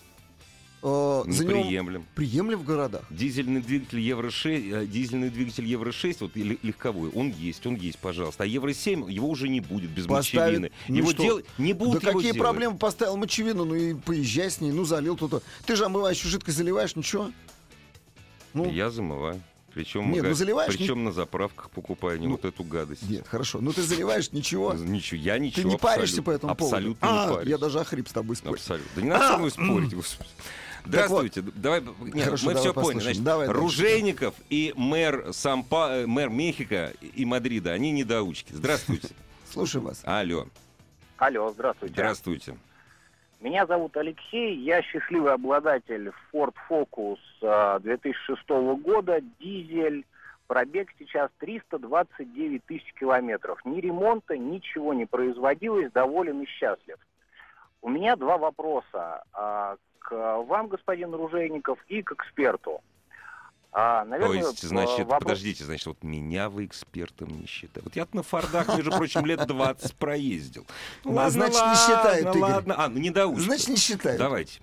э, 0.82 1.24
за 1.26 1.44
приемлем. 1.44 2.06
Приемлем 2.14 2.58
в 2.58 2.64
городах. 2.64 3.02
Дизельный 3.10 3.60
двигатель 3.60 4.00
Евро 4.00 4.30
6, 4.30 4.64
э, 4.64 4.86
дизельный 4.86 5.30
двигатель 5.30 5.64
Евро 5.64 5.92
6, 5.92 6.20
вот 6.22 6.36
легковой, 6.36 7.10
он 7.10 7.30
есть, 7.30 7.66
он 7.66 7.74
есть, 7.74 7.98
пожалуйста. 7.98 8.44
А 8.44 8.46
Евро 8.46 8.72
7 8.72 9.10
его 9.10 9.28
уже 9.28 9.48
не 9.48 9.60
будет 9.60 9.90
без 9.90 10.06
Поставит, 10.06 10.46
мочевины. 10.46 10.72
Ну 10.88 10.96
его 10.96 11.10
что? 11.10 11.22
дел... 11.22 11.42
не 11.58 11.72
будут 11.72 12.02
Да 12.02 12.10
его 12.10 12.18
какие 12.18 12.32
делать. 12.32 12.46
проблемы 12.48 12.78
поставил 12.78 13.16
мочевину, 13.16 13.64
ну 13.64 13.74
и 13.74 13.94
поезжай 13.94 14.50
с 14.50 14.60
ней, 14.60 14.72
ну 14.72 14.84
залил 14.84 15.16
тут. 15.16 15.42
Ты 15.66 15.76
же 15.76 15.84
омывающую 15.84 16.30
жидкость 16.30 16.56
заливаешь, 16.56 16.96
ничего. 16.96 17.30
Ну, 18.54 18.70
Я 18.70 18.90
замываю. 18.90 19.40
Причем, 19.74 20.10
Нет, 20.10 20.24
ну 20.24 20.34
заливаешь, 20.34 20.74
причем 20.76 20.96
не... 20.96 21.04
на 21.04 21.12
заправках 21.12 21.70
покупаю 21.70 22.18
не 22.18 22.26
ну, 22.26 22.32
вот 22.32 22.44
эту 22.44 22.64
гадость. 22.64 23.08
Нет, 23.08 23.28
хорошо. 23.28 23.60
Ну 23.60 23.72
ты 23.72 23.82
заливаешь 23.82 24.32
ничего. 24.32 24.72
Ничего, 24.78 25.20
я 25.20 25.38
ничего. 25.38 25.62
Ты 25.62 25.68
не 25.68 25.78
паришься 25.78 26.20
по 26.20 26.30
этому 26.30 26.56
поводу. 26.56 26.76
Абсолютно 26.76 27.06
не 27.06 27.34
парюсь. 27.34 27.48
Я 27.48 27.58
даже 27.58 27.78
охрип 27.78 28.08
с 28.08 28.12
тобой 28.12 28.34
спорю. 28.34 28.54
Абсолютно. 28.54 28.90
Да 28.96 29.02
не 29.02 29.08
надо 29.08 29.28
со 29.28 29.38
мной 29.38 29.50
спорить, 29.52 29.94
господи. 29.94 30.30
Здравствуйте. 30.88 31.42
Вот, 31.42 31.60
давай, 31.60 31.82
нет, 31.82 32.24
хорошо, 32.24 32.46
мы 32.46 32.54
все 32.54 32.72
поняли. 32.72 33.02
Значит, 33.02 33.22
давай, 33.22 33.48
Ружейников 33.48 34.34
дальше. 34.34 34.46
и 34.48 34.72
мэр, 34.74 35.32
Сампа, 35.32 35.90
э, 35.90 36.06
мэр 36.06 36.30
Мехико 36.30 36.92
и 37.00 37.24
Мадрида, 37.26 37.72
они 37.72 37.92
недоучки. 37.92 38.52
Здравствуйте. 38.52 39.08
Слушаю 39.50 39.82
вас. 39.82 40.00
Алло. 40.04 40.46
Алло, 41.18 41.50
здравствуйте. 41.50 41.92
Здравствуйте. 41.92 42.56
Меня 43.40 43.66
зовут 43.66 43.96
Алексей, 43.96 44.56
я 44.56 44.82
счастливый 44.82 45.32
обладатель 45.32 46.10
Ford 46.32 46.54
Focus 46.68 47.18
2006 47.80 48.42
а, 48.48 48.74
года, 48.74 49.20
дизель, 49.38 50.04
пробег 50.46 50.88
сейчас 50.98 51.30
329 51.38 52.64
тысяч 52.64 52.94
километров. 52.98 53.64
Ни 53.64 53.80
ремонта, 53.80 54.36
ничего 54.36 54.94
не 54.94 55.04
производилось, 55.06 55.92
доволен 55.92 56.42
и 56.42 56.46
счастлив. 56.46 56.96
У 57.80 57.90
меня 57.90 58.16
два 58.16 58.38
вопроса 58.38 59.22
а, 59.32 59.76
вам, 60.10 60.68
господин 60.68 61.14
Ружейников, 61.14 61.78
и 61.88 62.02
к 62.02 62.12
эксперту. 62.12 62.80
А, 63.70 64.04
наверное, 64.06 64.42
То 64.42 64.48
есть, 64.48 64.62
значит, 64.62 65.06
вопрос... 65.06 65.22
подождите, 65.24 65.64
значит, 65.64 65.86
вот 65.86 66.02
меня 66.02 66.48
вы 66.48 66.64
экспертом 66.64 67.28
не 67.28 67.46
считаете. 67.46 67.82
Вот 67.84 67.96
я 67.96 68.08
на 68.12 68.22
Фордах, 68.22 68.68
между 68.76 68.90
прочим, 68.90 69.26
лет 69.26 69.46
20 69.46 69.94
проездил. 69.96 70.66
Ну, 71.04 71.12
ладно, 71.12 71.30
значит, 71.30 71.54
ладно, 71.56 71.70
не 71.70 71.76
считает, 71.76 72.22
Игорь. 72.22 72.40
ладно. 72.40 72.74
А, 72.78 72.88
ну 72.88 72.98
не 72.98 73.10
доучка. 73.10 73.42
Значит, 73.42 73.68
не 73.68 73.76
считает. 73.76 74.18
Давайте. 74.18 74.60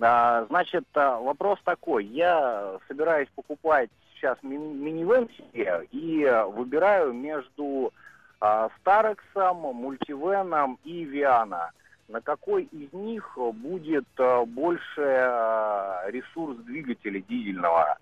А, 0.00 0.46
значит, 0.48 0.84
а, 0.94 1.18
вопрос 1.18 1.58
такой. 1.64 2.04
Я 2.04 2.78
собираюсь 2.86 3.28
покупать 3.34 3.90
сейчас 4.14 4.36
ми- 4.42 4.58
минивэн 4.58 5.30
себе 5.36 5.88
и 5.90 6.44
выбираю 6.54 7.14
между 7.14 7.92
а, 8.40 8.68
Старексом, 8.80 9.56
Мультивеном 9.56 10.78
и 10.84 11.04
Виана 11.04 11.72
на 12.10 12.20
какой 12.20 12.64
из 12.64 12.92
них 12.92 13.38
будет 13.54 14.06
э, 14.18 14.44
больше 14.44 15.00
э, 15.00 16.10
ресурс 16.10 16.56
двигателя 16.58 17.20
дизельного? 17.20 17.98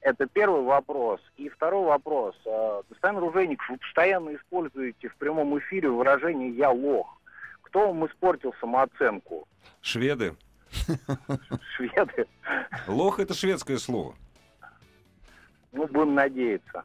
Это 0.00 0.26
первый 0.26 0.62
вопрос. 0.62 1.20
И 1.36 1.48
второй 1.48 1.86
вопрос. 1.86 2.36
Э, 2.44 2.82
господин 2.90 3.20
Ружейник, 3.20 3.60
вы 3.68 3.78
постоянно 3.78 4.34
используете 4.36 5.08
в 5.08 5.16
прямом 5.16 5.58
эфире 5.58 5.88
выражение 5.88 6.50
«я 6.50 6.70
лох». 6.70 7.18
Кто 7.62 7.88
вам 7.88 8.06
испортил 8.06 8.54
самооценку? 8.60 9.48
Шведы. 9.80 10.34
Шведы? 11.76 12.26
Лох— 12.86 13.18
это 13.20 13.34
шведское 13.34 13.78
слово. 13.78 14.14
Ну, 15.72 15.86
будем 15.86 16.14
надеяться. 16.14 16.84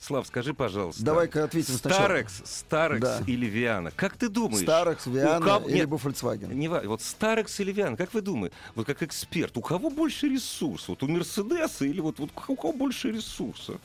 Слав, 0.00 0.26
скажи, 0.26 0.54
пожалуйста. 0.54 1.02
Давай-ка 1.02 1.44
ответим 1.44 1.74
сначала. 1.74 2.04
Старекс, 2.04 2.42
Старекс 2.44 3.02
Да. 3.02 3.20
или 3.26 3.46
Виана? 3.46 3.90
Как 3.96 4.16
ты 4.16 4.28
думаешь? 4.28 4.62
Старекс, 4.62 5.06
Виана 5.06 5.44
кого- 5.44 5.68
или 5.68 5.84
бы 5.84 5.96
Volkswagen? 5.96 6.54
Не 6.54 6.68
вот 6.68 7.02
Старекс 7.02 7.58
или 7.60 7.72
Виан, 7.72 7.96
как 7.96 8.14
вы 8.14 8.20
думаете, 8.20 8.54
вот 8.76 8.86
как 8.86 9.02
эксперт, 9.02 9.56
у 9.56 9.60
кого 9.60 9.90
больше 9.90 10.28
ресурсов? 10.28 10.88
Вот 10.90 11.02
у 11.02 11.08
Мерседеса 11.08 11.84
или 11.84 12.00
вот, 12.00 12.18
вот 12.20 12.30
у 12.48 12.54
кого 12.54 12.72
больше 12.72 13.10
ресурсов? 13.10 13.80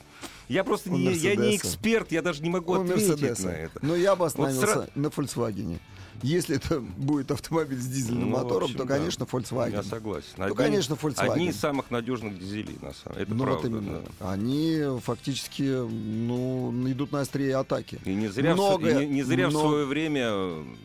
Я 0.53 0.63
просто 0.63 0.91
не, 0.91 1.11
я 1.13 1.35
не 1.35 1.55
эксперт, 1.55 2.11
я 2.11 2.21
даже 2.21 2.41
не 2.43 2.49
могу 2.49 2.73
У 2.73 2.81
ответить 2.81 3.09
Мерседеса. 3.09 3.47
на 3.47 3.51
это. 3.51 3.79
Но 3.81 3.95
я 3.95 4.15
бы 4.15 4.25
остановился 4.25 4.65
сра- 4.67 4.89
на 4.95 5.07
Volkswagen. 5.07 5.79
Если 6.21 6.55
это 6.55 6.79
будет 6.79 7.31
автомобиль 7.31 7.79
с 7.81 7.85
дизельным 7.85 8.29
Ну, 8.29 8.37
в 8.37 8.43
мотором, 8.43 8.63
общем, 8.65 8.77
то, 8.77 8.85
да. 8.85 8.97
конечно, 8.97 9.23
Volkswagen. 9.25 9.71
Я 9.73 9.83
согласен. 9.83 10.27
Ну, 10.37 10.55
конечно, 10.55 10.93
Volkswagen. 10.93 11.31
Одни 11.33 11.47
из 11.49 11.59
самых 11.59 11.91
надежных 11.91 12.39
дизелей, 12.39 12.77
на 12.81 12.93
самом 12.93 13.15
деле. 13.15 13.23
Это 13.23 13.33
ну, 13.33 13.43
правда. 13.43 13.69
вот 13.69 13.81
именно. 13.81 14.01
да. 14.19 14.31
Они 14.31 14.79
фактически 15.01 15.63
ну, 15.63 16.71
идут 16.89 17.11
на 17.11 17.21
острие 17.21 17.57
атаки. 17.57 17.99
И 18.05 18.13
не 18.13 18.29
зря, 18.29 18.53
в, 18.53 18.55
Много- 18.55 18.89
и 19.01 19.05
не, 19.05 19.15
не 19.15 19.23
зря 19.23 19.47
в 19.47 19.51
много- 19.51 19.67
свое 19.69 19.85
время, 19.85 20.31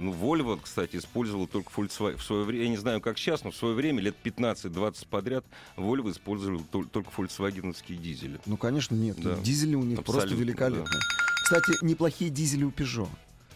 ну, 0.00 0.12
Volvo, 0.12 0.58
кстати, 0.60 0.96
использовал 0.96 1.46
только 1.46 1.70
Volkswagen. 1.76 2.16
В 2.16 2.22
свое 2.24 2.42
время, 2.44 2.64
я 2.64 2.70
не 2.70 2.76
знаю, 2.78 3.00
как 3.00 3.16
сейчас, 3.16 3.44
но 3.44 3.52
в 3.52 3.56
свое 3.56 3.74
время, 3.74 4.00
лет 4.00 4.16
15-20 4.24 5.06
подряд, 5.08 5.44
Volvo 5.76 6.10
использовал 6.10 6.62
тол- 6.72 6.88
только 6.90 7.10
фольксвагеновские 7.12 7.96
дизели. 7.98 8.40
Ну, 8.46 8.56
конечно, 8.56 8.96
нет. 8.96 9.16
Да. 9.22 9.36
Дизели 9.58 9.74
у 9.74 9.82
них 9.82 9.96
просто 10.04 10.22
Абсолютно, 10.22 10.42
великолепные. 10.44 11.00
Кстати, 11.42 11.84
неплохие 11.84 12.30
дизели 12.30 12.62
у 12.64 12.70
Peugeot. 12.70 13.08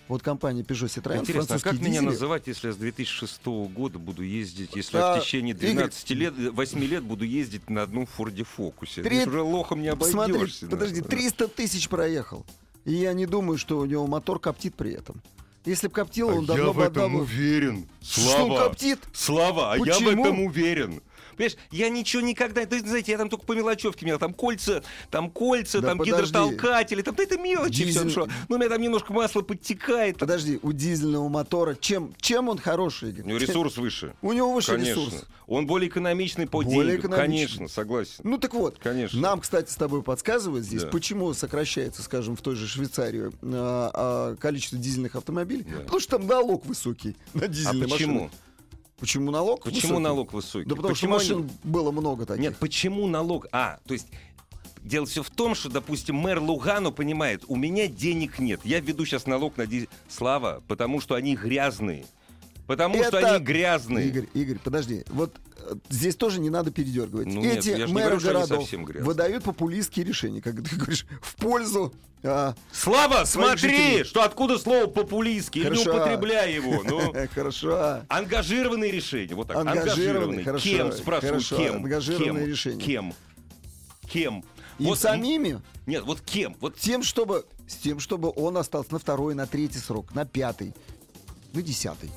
Вот 0.09 0.21
компания 0.23 0.63
Peugeot 0.63 0.89
Citroёn, 0.89 1.21
Интересно, 1.21 1.55
а 1.57 1.59
как 1.61 1.75
меня 1.75 1.89
дизели. 2.01 2.05
называть, 2.07 2.43
если 2.47 2.67
я 2.69 2.73
с 2.73 2.77
2006 2.77 3.47
года 3.73 3.99
буду 4.01 4.23
ездить, 4.23 4.75
если 4.75 4.97
А, 4.99 5.15
я 5.15 5.21
в 5.21 5.25
течение 5.25 5.55
12 5.55 6.11
лет, 6.11 6.35
8 6.37 6.81
лет 6.85 7.03
буду 7.05 7.25
ездить 7.25 7.71
на 7.71 7.83
одном 7.83 8.07
Форде 8.07 8.43
Фокусе? 8.45 9.03
Три- 9.03 9.21
Ты 9.23 9.29
уже 9.31 9.43
лохом 9.43 9.81
не 9.81 9.91
Смотри, 9.95 10.35
обойдешься. 10.35 10.67
подожди, 10.67 11.01
да. 11.03 11.09
300 11.09 11.49
тысяч 11.49 11.89
проехал. 11.89 12.45
И 12.85 12.95
я 12.95 13.13
не 13.13 13.27
думаю, 13.27 13.59
что 13.59 13.79
у 13.79 13.85
него 13.85 14.07
мотор 14.09 14.41
коптит 14.41 14.75
при 14.75 14.93
этом. 14.93 15.23
Если 15.65 15.87
бы 15.87 15.93
коптил, 15.95 16.29
А 16.31 16.33
он 16.35 16.41
я 16.43 16.47
давно 16.49 16.73
в 16.73 16.77
бы 16.77 16.83
этом 16.83 17.05
отдал 17.15 17.21
уверен. 17.23 17.87
Что 18.03 18.21
он 18.23 18.27
Слава, 18.49 18.59
коптит? 18.69 18.99
Слава, 19.13 19.73
а 19.73 19.77
я 19.77 19.83
в 19.85 19.87
Почему? 19.99 20.25
этом 20.27 20.41
уверен. 20.43 21.01
Понимаешь, 21.37 21.57
я 21.71 21.89
ничего 21.89 22.23
никогда, 22.23 22.65
ты 22.67 22.81
знаете, 22.81 23.13
я 23.13 23.19
там 23.19 23.29
только 23.29 23.45
по 23.47 23.53
мелочевке 23.53 24.05
менял, 24.05 24.19
там 24.19 24.35
кольца, 24.35 24.83
там 25.11 25.31
кольца, 25.31 25.81
Да 25.81 25.89
там 25.89 25.99
подожди. 25.99 26.17
гидротолкатели, 26.27 27.03
там 27.03 27.15
да 27.15 27.23
это 27.23 27.39
мелочи 27.39 27.85
Дизель- 27.85 28.01
все, 28.09 28.11
что, 28.11 28.29
ну 28.49 28.57
у 28.57 28.59
меня 28.59 28.69
там 28.69 28.81
немножко 28.81 29.13
масло 29.13 29.43
подтекает, 29.43 30.19
Подожди, 30.19 30.59
у 30.63 30.73
дизельного 30.73 31.29
мотора 31.29 31.75
чем, 31.75 32.13
чем 32.21 32.49
он 32.49 32.59
хороший? 32.59 33.11
Игорь? 33.11 33.25
у 33.25 33.29
него 33.29 33.39
ресурс 33.39 33.77
выше. 33.77 34.15
У 34.23 34.33
него 34.33 34.53
выше 34.53 34.73
Конечно. 34.73 35.01
ресурс. 35.01 35.25
Он 35.49 35.67
более 35.67 35.89
экономичный 35.89 36.47
по 36.47 36.63
Более 36.63 36.97
деньгам. 36.97 37.11
экономичный. 37.13 37.47
Конечно, 37.59 37.69
согласен. 37.69 38.15
Ну 38.23 38.39
так 38.39 38.55
вот, 38.55 38.79
Конечно. 38.79 39.21
нам, 39.21 39.41
кстати, 39.41 39.71
с 39.71 39.77
тобой 39.77 40.03
подсказывают 40.03 40.65
здесь, 40.65 40.83
Да. 40.83 40.89
почему 40.89 41.35
сокращается, 41.35 42.03
скажем, 42.03 42.37
в 42.37 42.41
той 42.43 42.55
же 42.55 42.67
Швейцарии 42.67 43.31
а, 43.43 43.91
а, 43.93 44.37
количество 44.37 44.79
дизельных 44.79 45.17
автомобилей. 45.17 45.67
Да. 45.69 45.81
Потому 45.81 46.01
что 46.01 46.19
там 46.19 46.27
налог 46.27 46.65
высокий 46.65 47.17
на 47.35 47.45
А 47.45 47.49
дизельные 47.49 47.89
почему? 47.89 48.13
машины. 48.15 48.31
Почему 48.31 48.52
налог? 49.31 49.65
Почему 49.65 49.81
высокий? 49.95 50.03
налог 50.03 50.33
высокий? 50.33 50.69
Да 50.69 50.77
потому 50.77 50.95
Почему 50.95 51.19
что 51.19 51.35
они- 51.35 51.43
машин 51.45 51.59
было 51.65 51.91
много 51.91 52.27
таких. 52.27 52.43
Нет, 52.43 52.57
почему 52.59 53.07
налог? 53.07 53.47
А, 53.53 53.79
то 53.87 53.95
есть 53.95 54.07
дело 54.83 55.07
все 55.07 55.23
в 55.23 55.31
том, 55.31 55.55
что, 55.55 55.69
допустим, 55.69 56.17
мэр 56.17 56.41
Лугану 56.41 56.93
понимает, 56.93 57.45
у 57.49 57.57
меня 57.57 57.87
денег 57.89 58.39
нет, 58.39 58.61
я 58.65 58.81
введу 58.81 59.05
сейчас 59.05 59.27
налог 59.27 59.57
на 59.57 59.67
дизель. 59.67 59.89
Слава, 60.09 60.63
потому 60.69 61.01
что 61.01 61.15
они 61.15 61.37
грязные. 61.37 62.07
Потому 62.73 63.03
что 63.05 63.19
Это- 63.19 63.35
они 63.37 63.45
грязные. 63.45 64.09
Игорь, 64.09 64.29
Игорь, 64.35 64.59
подожди. 64.63 65.05
Вот 65.09 65.35
э, 65.59 65.75
здесь 65.91 66.17
тоже 66.17 66.41
не 66.41 66.49
надо 66.51 66.71
передергивать. 66.71 67.27
Ну 67.27 67.41
нет, 67.43 67.59
Эти 67.59 67.69
я 67.71 67.87
ж 67.87 67.89
не 67.89 67.93
мэры 67.95 68.17
говорю, 68.19 68.21
что 68.21 68.33
городов 68.33 68.73
выдают 69.07 69.45
популистские 69.45 70.07
решения, 70.07 70.41
как 70.41 70.57
ты 70.67 70.75
говоришь, 70.77 71.07
в 71.21 71.37
пользу. 71.37 71.93
а, 72.25 72.55
Слава, 72.73 73.25
смотри, 73.25 73.69
жителей. 73.71 74.05
что 74.05 74.23
откуда 74.23 74.59
слово 74.59 74.87
популистский, 74.87 75.61
или 75.63 75.71
не 75.77 75.85
Хорошо. 75.85 75.97
употребляй 75.97 76.55
его. 76.55 76.83
Ну, 76.89 77.13
Хорошо. 77.35 78.03
ангажированные 78.09 78.91
решения, 78.91 79.35
вот 79.35 79.49
так. 79.49 79.57
Ангажированные, 79.59 80.45
хорошо, 80.45 80.65
Кем, 80.69 80.93
спрашиваю, 80.93 81.33
хорошо, 81.35 81.57
кем? 81.57 81.75
ангажированные 81.77 82.35
Кем? 82.45 82.49
решения. 82.51 82.81
Кем? 82.81 83.15
Кем? 84.09 84.45
И 84.79 84.85
Вот, 84.85 84.99
самими, 84.99 85.61
Нет, 85.87 86.05
вот 86.05 86.21
кем? 86.23 86.57
Вот 86.61 86.77
тем, 86.77 87.03
чтобы, 87.03 87.45
с 87.69 87.75
тем, 87.77 88.01
чтобы 88.01 88.33
он 88.35 88.57
остался 88.57 88.93
на 88.93 88.99
второй, 88.99 89.35
на 89.35 89.47
третий 89.47 89.79
срок, 89.79 90.15
на 90.15 90.25
пятый, 90.25 90.75
на 91.53 91.61
десятый. 91.63 92.11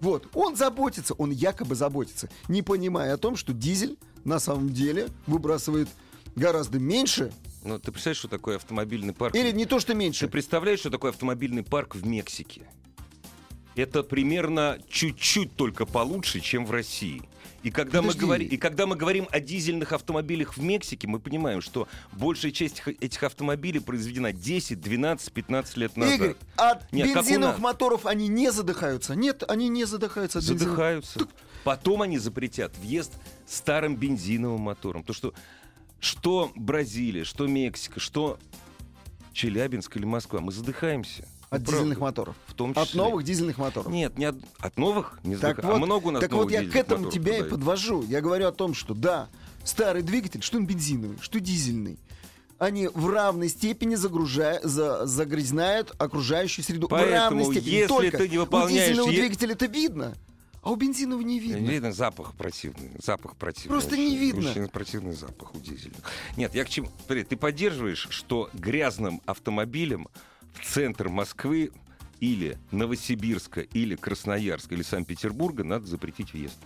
Вот, 0.00 0.28
он 0.34 0.56
заботится, 0.56 1.14
он 1.14 1.30
якобы 1.30 1.74
заботится, 1.74 2.28
не 2.48 2.62
понимая 2.62 3.14
о 3.14 3.18
том, 3.18 3.36
что 3.36 3.52
дизель 3.52 3.96
на 4.24 4.38
самом 4.38 4.70
деле 4.70 5.08
выбрасывает 5.26 5.88
гораздо 6.34 6.78
меньше, 6.78 7.32
ну, 7.64 7.78
ты 7.80 7.90
представляешь, 7.90 8.18
что 8.18 8.28
такое 8.28 8.56
автомобильный 8.56 9.12
парк? 9.12 9.34
или 9.34 9.50
не 9.50 9.66
то, 9.66 9.80
что 9.80 9.92
Ты 9.92 9.98
меньше. 9.98 10.28
представляешь, 10.28 10.78
что 10.80 10.90
такое 10.90 11.10
автомобильный 11.10 11.64
парк 11.64 11.96
в 11.96 12.06
Мексике? 12.06 12.62
Это 13.76 14.02
примерно 14.02 14.78
чуть-чуть 14.88 15.54
только 15.54 15.86
получше, 15.86 16.40
чем 16.40 16.64
в 16.64 16.70
России. 16.70 17.22
И 17.62 17.70
когда, 17.70 18.00
мы 18.00 18.14
говорим, 18.14 18.48
и 18.48 18.56
когда 18.56 18.86
мы 18.86 18.94
говорим 18.94 19.26
о 19.32 19.40
дизельных 19.40 19.92
автомобилях 19.92 20.56
в 20.56 20.62
Мексике, 20.62 21.08
мы 21.08 21.18
понимаем, 21.18 21.60
что 21.60 21.88
большая 22.12 22.52
часть 22.52 22.82
этих 23.00 23.22
автомобилей 23.22 23.80
произведена 23.80 24.32
10, 24.32 24.80
12, 24.80 25.32
15 25.32 25.76
лет 25.76 25.96
назад. 25.96 26.14
Игорь, 26.14 26.36
от 26.56 26.92
Нет, 26.92 27.08
бензиновых 27.08 27.58
моторов 27.58 28.06
они 28.06 28.28
не 28.28 28.52
задыхаются. 28.52 29.16
Нет, 29.16 29.42
они 29.48 29.68
не 29.68 29.84
задыхаются 29.84 30.38
от. 30.38 30.44
Задыхаются. 30.44 31.26
Потом 31.64 32.02
они 32.02 32.18
запретят 32.18 32.76
въезд 32.78 33.12
старым 33.46 33.96
бензиновым 33.96 34.60
мотором. 34.60 35.02
То, 35.02 35.12
что 35.12 35.34
что 35.98 36.52
Бразилия, 36.54 37.24
что 37.24 37.46
Мексика, 37.48 37.98
что 37.98 38.38
Челябинск 39.32 39.96
или 39.96 40.04
Москва, 40.04 40.40
мы 40.40 40.52
задыхаемся. 40.52 41.26
От 41.48 41.60
Ну, 41.60 41.66
дизельных 41.66 41.98
правда. 41.98 42.00
моторов. 42.00 42.36
В 42.46 42.54
том 42.54 42.72
От 42.74 42.88
числе. 42.88 43.02
новых 43.02 43.24
дизельных 43.24 43.58
моторов. 43.58 43.92
Нет, 43.92 44.18
не 44.18 44.24
от, 44.24 44.36
от 44.58 44.76
новых 44.76 45.18
не 45.22 45.36
Так 45.36 45.58
задыха- 45.58 45.68
а 45.68 45.72
вот, 45.72 45.86
много 45.86 46.06
у 46.08 46.10
нас 46.10 46.20
так 46.20 46.32
вот 46.32 46.50
я 46.50 46.58
к 46.58 46.64
дизельных 46.64 46.76
этому 46.76 47.10
тебя 47.10 47.32
и 47.32 47.38
продают. 47.38 47.50
подвожу. 47.50 48.02
Я 48.04 48.20
говорю 48.20 48.48
о 48.48 48.52
том, 48.52 48.74
что 48.74 48.94
да, 48.94 49.28
старый 49.64 50.02
двигатель, 50.02 50.42
что 50.42 50.56
он 50.58 50.66
бензиновый, 50.66 51.18
что 51.20 51.38
дизельный, 51.38 51.98
они 52.58 52.88
в 52.88 53.08
равной 53.08 53.48
степени 53.48 53.94
загружая, 53.94 54.60
за, 54.64 55.06
загрязняют 55.06 55.94
окружающую 55.98 56.64
среду. 56.64 56.86
в 56.86 56.90
Поэтому, 56.90 57.14
равной 57.40 57.44
степени. 57.44 57.74
если 57.74 57.86
Только 57.88 58.18
ты 58.18 58.28
не 58.28 58.38
выполняешь 58.38 58.72
у 58.72 58.90
дизельного 58.92 59.10
е- 59.10 59.20
двигателя 59.20 59.52
это 59.52 59.66
видно, 59.66 60.14
а 60.62 60.70
у 60.72 60.74
бензинового 60.74 61.22
не 61.22 61.38
видно. 61.38 61.64
Видно, 61.64 61.92
запах 61.92 62.34
противный. 62.34 62.90
Запах 63.00 63.36
противный. 63.36 63.68
Просто 63.68 63.92
очень, 63.92 64.08
не 64.08 64.16
видно. 64.16 64.50
Очень 64.50 64.66
противный 64.68 65.12
запах 65.12 65.54
у 65.54 65.58
дизельных. 65.60 66.00
Нет, 66.36 66.56
я 66.56 66.64
к 66.64 66.68
чему... 66.68 66.88
Ты 67.06 67.36
поддерживаешь, 67.36 68.08
что 68.10 68.50
грязным 68.52 69.20
автомобилем 69.26 70.08
в 70.35 70.35
центр 70.64 71.08
Москвы 71.08 71.70
или 72.20 72.58
Новосибирска, 72.70 73.60
или 73.60 73.94
Красноярска, 73.94 74.74
или 74.74 74.82
Санкт-Петербурга 74.82 75.64
надо 75.64 75.86
запретить 75.86 76.32
въезд. 76.32 76.56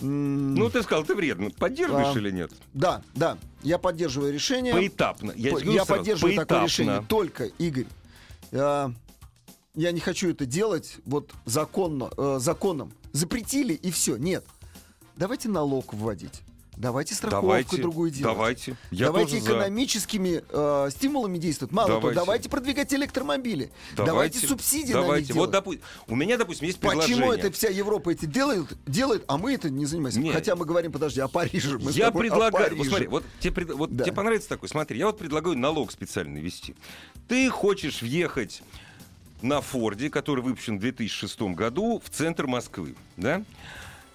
Ну, 0.00 0.68
ты 0.70 0.82
сказал, 0.82 1.04
ты 1.04 1.14
вредно. 1.14 1.50
Поддерживаешь 1.50 2.16
А, 2.16 2.18
или 2.18 2.30
нет? 2.32 2.50
Да, 2.74 3.02
да, 3.14 3.38
я 3.62 3.78
поддерживаю 3.78 4.32
решение. 4.32 4.72
Поэтапно. 4.72 5.32
Я, 5.36 5.52
По- 5.52 5.58
я 5.58 5.84
сразу, 5.84 5.86
поддерживаю 6.00 6.34
такое 6.34 6.46
поэтапно. 6.46 6.64
решение. 6.66 7.04
Только, 7.08 7.44
Игорь, 7.58 7.86
я, 8.50 8.92
я 9.74 9.92
не 9.92 10.00
хочу 10.00 10.30
это 10.30 10.44
делать 10.44 10.96
вот 11.04 11.32
законно, 11.44 12.10
э, 12.16 12.38
законом. 12.40 12.92
Запретили 13.12 13.74
и 13.74 13.90
все. 13.92 14.16
Нет. 14.16 14.44
Давайте 15.16 15.48
налог 15.48 15.94
вводить. 15.94 16.42
Давайте 16.76 17.14
страховку 17.14 17.46
Давайте, 17.48 17.76
другую 17.82 18.10
делать. 18.10 18.34
давайте. 18.34 18.76
Я 18.90 19.06
давайте 19.06 19.32
тоже 19.32 19.42
за. 19.44 19.50
экономическими 19.52 20.42
э, 20.48 20.90
стимулами 20.90 21.36
действовать. 21.38 21.70
Мало 21.72 21.88
того, 21.88 22.00
Давайте. 22.00 22.20
давайте 22.20 22.48
продвигать 22.48 22.94
электромобили. 22.94 23.70
Давайте, 23.94 24.38
субсидии 24.46 24.92
на 24.94 24.96
них 24.98 25.06
Давайте. 25.06 25.32
Вот, 25.34 25.50
делать. 25.50 25.66
допу- 25.66 25.80
У 26.08 26.16
меня, 26.16 26.38
допустим, 26.38 26.66
есть 26.66 26.78
предложение. 26.80 27.16
Почему 27.16 27.32
это 27.32 27.52
вся 27.52 27.68
Европа 27.68 28.10
эти 28.10 28.24
делает, 28.24 28.66
делает, 28.86 29.22
а 29.28 29.36
мы 29.36 29.52
это 29.52 29.68
не 29.68 29.84
занимаемся? 29.84 30.18
Нет. 30.20 30.34
Хотя 30.34 30.56
мы 30.56 30.64
говорим, 30.64 30.92
подожди, 30.92 31.20
о 31.20 31.28
Париже. 31.28 31.78
Мы 31.78 31.90
я 31.92 32.10
предлагаю, 32.10 32.70
вот 32.70 32.78
Париже. 32.78 32.88
смотри, 32.88 33.06
вот, 33.06 33.24
тебе, 33.38 33.64
вот 33.66 33.94
Да. 33.94 34.04
тебе 34.04 34.14
понравится 34.16 34.48
такой, 34.48 34.68
смотри, 34.70 34.98
я 34.98 35.06
вот 35.06 35.18
предлагаю 35.18 35.58
налог 35.58 35.92
специально 35.92 36.38
ввести. 36.38 36.74
Ты 37.28 37.50
хочешь 37.50 38.00
въехать 38.00 38.62
на 39.42 39.60
Форде, 39.60 40.08
который 40.08 40.42
выпущен 40.42 40.78
в 40.78 40.80
2006 40.80 41.54
году, 41.54 42.00
в 42.02 42.08
центр 42.08 42.46
Москвы, 42.46 42.94
да? 43.18 43.42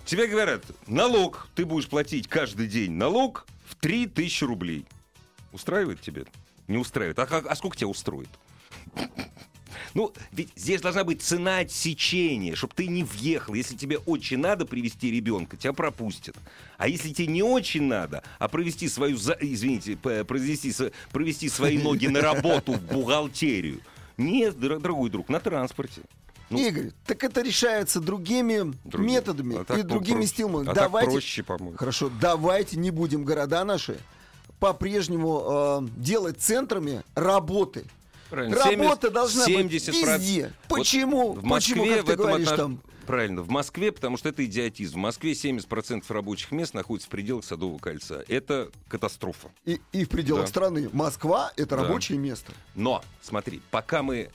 Тебе 0.07 0.27
говорят, 0.27 0.63
налог, 0.87 1.49
ты 1.53 1.65
будешь 1.65 1.89
платить 1.89 2.29
каждый 2.29 2.67
день 2.67 2.91
налог 2.93 3.45
в 3.65 3.75
3000 3.75 4.43
рублей. 4.45 4.85
Устраивает 5.51 5.99
тебе? 5.99 6.23
Не 6.69 6.77
устраивает. 6.77 7.19
А, 7.19 7.23
а 7.23 7.55
сколько 7.57 7.75
тебя 7.75 7.89
устроит? 7.89 8.29
Ну, 9.93 10.13
ведь 10.31 10.49
здесь 10.55 10.79
должна 10.79 11.03
быть 11.03 11.21
цена 11.21 11.57
отсечения, 11.59 12.55
чтобы 12.55 12.73
ты 12.73 12.87
не 12.87 13.03
въехал. 13.03 13.53
Если 13.53 13.75
тебе 13.75 13.97
очень 13.97 14.37
надо 14.37 14.65
привести 14.65 15.11
ребенка, 15.11 15.57
тебя 15.57 15.73
пропустят. 15.73 16.37
А 16.77 16.87
если 16.87 17.11
тебе 17.11 17.27
не 17.27 17.43
очень 17.43 17.83
надо, 17.83 18.23
а 18.39 18.47
провести 18.47 18.87
свою, 18.87 19.17
извините, 19.17 19.97
п- 19.97 20.23
произвести, 20.23 20.71
с- 20.71 20.91
провести 21.11 21.49
свои 21.49 21.77
ноги 21.77 22.07
на 22.07 22.21
работу 22.21 22.73
в 22.73 22.81
бухгалтерию, 22.81 23.81
нет, 24.15 24.55
дор- 24.55 24.79
дорогой 24.79 25.09
друг, 25.09 25.27
на 25.27 25.41
транспорте. 25.41 26.01
Ну, 26.49 26.59
Игорь, 26.59 26.91
так 27.05 27.23
это 27.23 27.41
решается 27.41 27.99
другими 27.99 28.73
другие. 28.85 29.15
методами 29.15 29.65
А 29.67 29.77
и 29.77 29.81
другими 29.83 30.13
попроще. 30.15 30.27
стимулами. 30.27 30.69
А 30.69 30.73
давайте, 30.73 31.11
проще, 31.11 31.43
по-моему. 31.43 31.77
хорошо, 31.77 32.09
давайте 32.21 32.77
не 32.77 32.91
будем 32.91 33.23
города 33.25 33.63
наши 33.65 33.99
по-прежнему 34.59 35.81
э, 35.85 35.87
делать 35.97 36.39
центрами 36.39 37.03
работы. 37.15 37.85
Правильно. 38.29 38.55
Работа 38.55 39.07
70, 39.07 39.13
должна 39.13 39.45
70 39.45 39.93
быть 39.93 40.03
везде. 40.05 40.53
Почему? 40.67 41.33
В 41.33 41.43
Москве 41.43 41.75
Почему, 41.75 41.95
как 41.97 42.05
в 42.05 42.09
этом 42.09 42.25
говоришь 42.25 42.47
отнош- 42.49 42.55
там? 42.57 42.81
Правильно, 43.05 43.41
в 43.41 43.49
Москве, 43.49 43.93
потому 43.93 44.17
что 44.17 44.27
это 44.27 44.43
идиотизм. 44.43 44.95
В 44.95 44.97
Москве 44.97 45.31
70% 45.31 46.03
рабочих 46.09 46.51
мест 46.51 46.73
находится 46.73 47.07
в 47.07 47.11
пределах 47.11 47.45
Садового 47.45 47.77
кольца. 47.77 48.21
Это 48.27 48.69
катастрофа. 48.89 49.49
И, 49.63 49.79
и 49.93 50.03
в 50.03 50.09
пределах 50.09 50.41
Да. 50.43 50.47
страны. 50.47 50.89
Москва— 50.91 51.53
это 51.55 51.77
Да. 51.77 51.83
рабочее 51.83 52.17
место. 52.17 52.51
Но, 52.75 53.01
смотри, 53.21 53.61
пока 53.71 54.03
мы... 54.03 54.29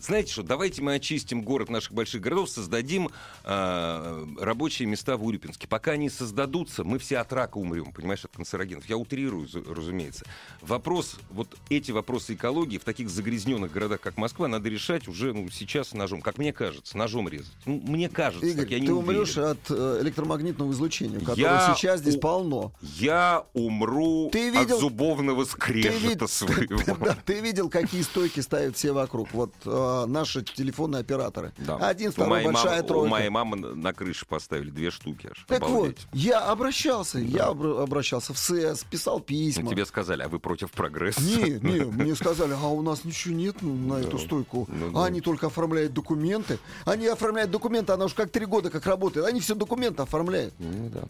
Знаете 0.00 0.32
что, 0.32 0.42
давайте 0.42 0.80
мы 0.82 0.94
очистим 0.94 1.42
город 1.42 1.68
наших 1.68 1.92
больших 1.92 2.22
городов, 2.22 2.48
создадим 2.48 3.10
э, 3.44 4.26
рабочие 4.40 4.88
места 4.88 5.16
в 5.16 5.24
Урюпинске. 5.24 5.68
Пока 5.68 5.92
они 5.92 6.08
создадутся, 6.08 6.84
мы 6.84 6.98
все 6.98 7.18
от 7.18 7.30
рака 7.32 7.58
умрем, 7.58 7.92
понимаешь, 7.92 8.24
от 8.24 8.32
канцерогенов. 8.34 8.86
Я 8.86 8.96
утрирую, 8.96 9.46
разумеется. 9.68 10.24
Вопрос, 10.62 11.16
вот 11.30 11.54
эти 11.68 11.90
вопросы 11.90 12.34
экологии 12.34 12.78
в 12.78 12.84
таких 12.84 13.10
загрязненных 13.10 13.70
городах, 13.72 14.00
как 14.00 14.16
Москва, 14.16 14.48
надо 14.48 14.68
решать 14.70 15.06
уже 15.06 15.34
ну, 15.34 15.50
сейчас 15.50 15.92
ножом, 15.92 16.22
как 16.22 16.38
мне 16.38 16.52
кажется, 16.54 16.96
ножом 16.96 17.28
резать. 17.28 17.52
Ну, 17.66 17.82
мне 17.86 18.08
кажется, 18.08 18.46
Игорь, 18.46 18.62
так, 18.64 18.70
я 18.70 18.80
не 18.80 18.86
ты 18.86 18.94
уверен. 18.94 19.16
умрешь 19.20 19.36
от 19.36 19.58
э, 19.70 19.98
электромагнитного 20.02 20.72
излучения, 20.72 21.18
которого 21.20 21.38
Я 21.38 21.74
сейчас 21.76 22.00
здесь 22.00 22.16
у- 22.16 22.20
полно. 22.20 22.72
Я 22.80 23.44
умру 23.52 24.30
Ты 24.32 24.50
видел- 24.50 24.76
от 24.76 24.80
зубовного 24.80 25.44
Ты, 25.44 25.50
скрежета 25.50 26.24
вид- 26.24 26.30
своего. 26.30 26.80
да, 27.04 27.18
ты 27.26 27.40
видел, 27.40 27.68
какие 27.68 28.00
стойки 28.02 28.40
ставят 28.40 28.76
все 28.76 28.92
вокруг. 28.92 29.28
Вот 29.32 29.52
э, 29.66 29.89
наши 30.06 30.42
телефонные 30.42 31.00
операторы. 31.00 31.52
Да. 31.58 31.76
Один, 31.76 32.12
второй, 32.12 32.44
большая 32.44 32.76
мамы, 32.76 32.82
тройка. 32.88 33.04
У 33.04 33.08
моей 33.08 33.28
мамы 33.28 33.56
на, 33.56 33.92
крыше 33.92 34.26
поставили 34.26 34.70
две 34.70 34.90
штуки 34.90 35.28
аж. 35.30 35.44
Так 35.48 35.62
Обалдеть. 35.62 35.98
вот, 36.10 36.18
я 36.18 36.40
обращался, 36.40 37.18
я 37.18 37.48
обра- 37.48 37.82
обращался 37.82 38.32
в 38.32 38.38
СЭС, 38.38 38.84
писал 38.84 39.18
Ну, 39.18 39.24
письма. 39.24 39.70
тебе 39.70 39.84
сказали, 39.86 40.22
а 40.22 40.28
вы 40.28 40.38
против 40.38 40.70
прогресса? 40.72 41.20
Не, 41.20 41.58
не, 41.60 41.84
мне 41.84 42.14
сказали, 42.14 42.54
а 42.60 42.66
у 42.68 42.82
нас 42.82 43.04
ничего 43.04 43.34
нет 43.34 43.56
ну, 43.60 43.74
на 43.74 44.00
эту 44.00 44.18
стойку. 44.18 44.66
ну 44.70 44.88
А 44.90 44.92
да. 44.92 45.04
Они 45.06 45.20
только 45.20 45.46
оформляют 45.48 45.92
документы. 45.92 46.58
Они 46.84 47.06
оформляют 47.06 47.50
документы, 47.50 47.92
она 47.92 48.04
уж 48.06 48.14
как 48.14 48.30
три 48.30 48.46
года 48.46 48.70
как 48.70 48.86
работает. 48.86 49.26
Они 49.26 49.40
все 49.40 49.54
документы 49.54 50.02
оформляют. 50.02 50.54
Ну, 50.58 50.88
да. 50.90 51.02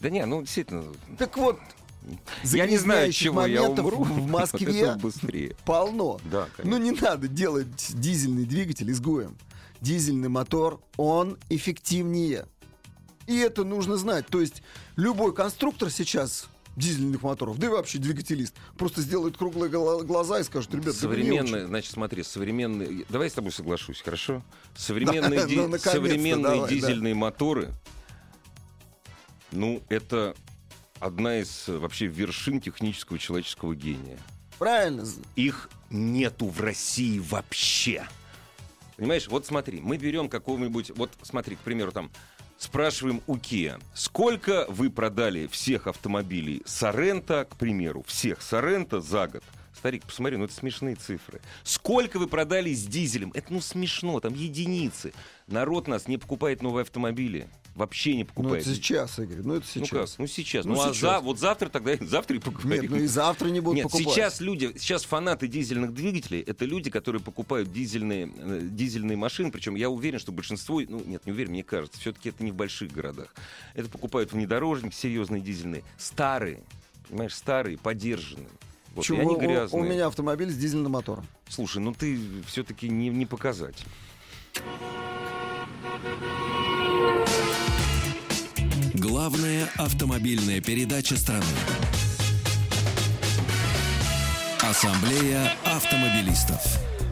Да 0.00 0.10
не, 0.10 0.24
ну 0.26 0.40
действительно, 0.42 0.84
Так 1.18 1.36
вот, 1.36 1.58
я 2.44 2.66
не 2.66 2.76
знаю, 2.78 3.12
чего 3.12 3.44
я 3.46 3.60
моментов 3.62 3.86
умру. 3.86 4.04
в 4.04 4.26
Москве 4.30 4.94
быстрее. 4.96 5.56
полно. 5.64 6.18
Да, 6.30 6.48
Ну 6.62 6.70
конечно. 6.76 6.84
не 6.84 6.90
надо 6.92 7.28
делать 7.28 7.68
дизельный 7.94 8.44
двигатель 8.44 8.90
изгоем. 8.90 9.36
Дизельный 9.80 10.28
мотор, 10.28 10.80
он 10.96 11.38
эффективнее. 11.48 12.46
И 13.26 13.36
это 13.38 13.64
нужно 13.64 13.96
знать. 13.96 14.26
То 14.26 14.40
есть 14.40 14.62
любой 14.96 15.34
конструктор 15.34 15.90
сейчас 15.90 16.48
дизельных 16.76 17.22
моторов, 17.22 17.58
да 17.58 17.66
и 17.66 17.70
вообще 17.70 17.98
двигателист, 17.98 18.54
просто 18.78 19.02
сделает 19.02 19.36
круглые 19.36 19.70
гла- 19.70 20.02
глаза 20.02 20.38
и 20.40 20.44
скажет, 20.44 20.72
ребят, 20.74 20.94
да 21.00 21.08
очень». 21.08 21.66
значит, 21.66 21.92
смотри, 21.92 22.22
современные... 22.22 23.04
Давай 23.08 23.26
я 23.26 23.30
с 23.30 23.34
тобой 23.34 23.52
соглашусь, 23.52 24.00
хорошо? 24.00 24.42
Современные, 24.76 25.40
Да, 25.40 25.46
ди- 25.46 25.56
ну, 25.56 25.78
современные 25.78 26.42
давай, 26.54 26.60
да. 26.60 26.68
дизельные 26.68 27.14
моторы, 27.14 27.70
ну, 29.52 29.82
это 29.88 30.34
одна 31.00 31.40
из 31.40 31.68
э, 31.68 31.76
вообще 31.76 32.06
вершин 32.06 32.60
технического 32.60 33.18
человеческого 33.18 33.74
гения. 33.74 34.18
Правильно. 34.58 35.04
Их 35.34 35.70
нету 35.90 36.46
в 36.48 36.60
России 36.60 37.18
вообще. 37.18 38.06
Понимаешь, 38.96 39.26
вот 39.28 39.46
смотри, 39.46 39.80
мы 39.80 39.96
берем 39.96 40.28
какого-нибудь, 40.28 40.92
вот 40.94 41.10
смотри, 41.22 41.56
к 41.56 41.60
примеру, 41.60 41.90
там, 41.90 42.10
спрашиваем 42.58 43.22
у 43.26 43.36
Kia, 43.36 43.82
сколько 43.94 44.66
вы 44.68 44.90
продали 44.90 45.46
всех 45.46 45.86
автомобилей 45.86 46.62
Сорента, 46.66 47.46
к 47.46 47.56
примеру, 47.56 48.04
всех 48.06 48.42
Сорента 48.42 49.00
за 49.00 49.26
год? 49.26 49.42
Старик, 49.74 50.04
посмотри, 50.04 50.36
ну 50.36 50.44
это 50.44 50.52
смешные 50.52 50.94
цифры. 50.94 51.40
Сколько 51.62 52.18
вы 52.18 52.26
продали 52.26 52.74
с 52.74 52.84
дизелем? 52.84 53.30
Это 53.34 53.50
ну 53.50 53.62
смешно, 53.62 54.20
там 54.20 54.34
единицы. 54.34 55.14
Народ 55.46 55.88
нас 55.88 56.06
не 56.06 56.18
покупает 56.18 56.60
новые 56.60 56.82
автомобили. 56.82 57.48
Вообще 57.76 58.14
не 58.16 58.22
Ну 58.24 58.26
покупает. 58.26 58.66
это 58.66 58.74
сейчас, 58.74 59.18
Игорь, 59.18 59.38
ну 59.42 59.54
это 59.54 59.66
Ну 59.74 59.84
сейчас. 59.86 60.10
как? 60.10 60.18
Ну 60.18 60.26
сейчас. 60.26 60.64
Ну, 60.66 60.74
Ну, 60.74 60.80
а 60.82 60.84
сейчас. 60.88 60.98
за- 60.98 61.20
вот 61.20 61.38
завтра 61.38 61.68
тогда 61.68 61.96
завтра 62.00 62.36
и 62.36 62.40
поговорим. 62.40 62.82
Нет, 62.82 62.90
ну 62.90 62.96
и 62.98 63.06
завтра 63.06 63.48
не 63.48 63.60
будут 63.60 63.76
Нет, 63.76 63.84
покупать. 63.90 64.12
сейчас 64.14 64.40
люди, 64.40 64.72
сейчас 64.76 65.04
фанаты 65.04 65.46
дизельных 65.48 65.94
двигателей, 65.94 66.40
это 66.40 66.64
люди, 66.64 66.90
которые 66.90 67.22
покупают 67.22 67.72
дизельные, 67.72 68.30
э, 68.36 68.60
дизельные 68.70 69.16
машины, 69.16 69.50
причем 69.50 69.76
я 69.76 69.88
уверен, 69.88 70.18
что 70.18 70.32
большинство, 70.32 70.80
ну 70.80 71.02
нет, 71.06 71.24
не 71.26 71.32
уверен, 71.32 71.52
мне 71.52 71.62
кажется, 71.62 71.98
все-таки 72.00 72.28
это 72.30 72.42
не 72.44 72.50
в 72.50 72.54
больших 72.56 72.92
городах. 72.92 73.32
Это 73.74 73.88
покупают 73.88 74.32
внедорожники 74.32 74.94
серьезные 74.94 75.40
дизельные, 75.40 75.84
старые, 75.96 76.62
понимаешь, 77.08 77.34
старые, 77.34 77.78
подержанные. 77.78 78.48
Вот, 78.94 79.04
Чего? 79.04 79.20
они 79.20 79.36
У- 79.36 79.38
грязные. 79.38 79.80
У, 79.80 79.86
меня 79.86 80.06
автомобиль 80.08 80.50
с 80.50 80.56
дизельным 80.56 80.90
мотором. 80.92 81.24
Слушай, 81.48 81.80
ну 81.80 81.94
ты 81.94 82.18
все-таки 82.46 82.88
не, 82.88 83.08
не 83.08 83.24
показать. 83.26 83.84
Главная 89.00 89.66
автомобильная 89.78 90.60
передача 90.60 91.16
страны. 91.16 91.42
Ассамблея 94.62 95.52
автомобилистов. 95.64 96.60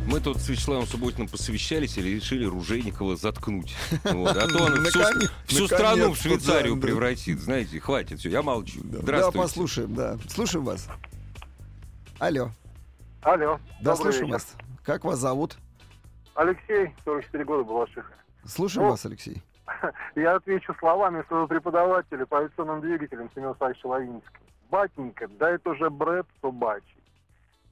Мы 0.07 0.21
тут 0.21 0.37
с 0.37 0.51
Вячеславом 0.51 0.87
Субботиным 0.87 1.29
посовещались 1.29 1.97
и 1.97 2.03
решили 2.03 2.45
Ружейникова 2.45 3.17
заткнуть. 3.17 3.75
Вот, 4.05 4.37
А 4.37 4.47
то 4.47 4.65
он 4.65 4.85
всю, 4.85 5.01
всю 5.47 5.67
страну 5.67 6.13
в 6.13 6.19
Швейцарию 6.19 6.75
да, 6.75 6.81
да. 6.83 6.87
превратит. 6.87 7.41
Знаете, 7.41 7.81
хватит, 7.81 8.21
все, 8.21 8.29
я 8.29 8.43
молчу. 8.43 8.81
Да, 8.85 8.99
Здравствуйте. 9.01 9.39
послушаем, 9.39 9.95
да. 9.95 10.19
Слушаем 10.29 10.67
вас. 10.67 10.89
Алло. 12.19 12.51
Алло. 13.23 13.61
Да, 13.81 13.97
слушаем 13.97 14.27
вечер. 14.27 14.35
вас. 14.35 14.47
Как 14.85 15.05
вас 15.05 15.19
зовут? 15.21 15.57
Алексей, 16.35 16.95
44 17.07 17.45
года, 17.47 17.65
Балашиха. 17.65 18.13
Слушаем 18.45 18.85
Ну, 18.85 18.91
вас, 18.93 19.07
Алексей. 19.07 19.43
Я 20.15 20.37
отвечу 20.37 20.75
словами 20.79 21.25
своего 21.29 21.47
преподавателя 21.47 22.27
по 22.27 22.39
авиационным 22.39 22.81
двигателям 22.81 23.31
Семена 23.35 23.55
Савича 23.59 23.87
Лавинского. 23.87 24.45
Батенька, 24.71 25.29
да 25.39 25.51
это 25.51 25.71
уже 25.71 25.89
бред 25.89 26.27
собачий. 26.43 27.03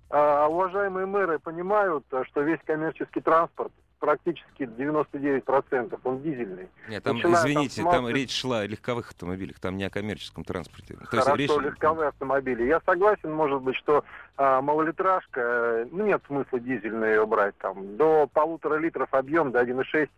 А, 0.09 0.47
уважаемые 0.47 1.07
мэры 1.07 1.39
понимают, 1.39 2.05
что 2.29 2.43
весь 2.43 2.61
коммерческий 2.65 3.21
транспорт, 3.21 3.73
практически 3.99 4.63
99%, 4.63 5.99
он 6.05 6.23
дизельный. 6.23 6.69
Нет, 6.89 7.03
там, 7.03 7.17
Начиная 7.17 7.35
там 7.35 7.51
извините, 7.51 7.83
с 7.83 7.85
там 7.85 8.09
речь 8.09 8.41
шла 8.41 8.61
о 8.61 8.67
легковых 8.67 9.11
автомобилях, 9.11 9.59
там 9.59 9.77
не 9.77 9.85
о 9.85 9.91
коммерческом 9.91 10.45
транспорте. 10.45 10.97
То 11.11 11.17
есть 11.17 11.29
речь- 11.35 11.51
легковые 11.51 12.09
автомобили. 12.09 12.65
Я 12.65 12.81
согласен, 12.85 13.33
может 13.33 13.63
быть, 13.63 13.77
что 13.77 14.05
а, 14.37 14.61
малолитражка, 14.61 15.89
ну, 15.91 16.05
нет 16.07 16.23
смысла 16.27 16.61
дизельную 16.61 17.15
ее 17.15 17.27
брать, 17.27 17.57
там, 17.59 17.97
до 17.97 18.29
полутора 18.33 18.77
литров 18.77 19.13
объем, 19.13 19.51
до 19.51 19.61
1,6, 19.61 20.09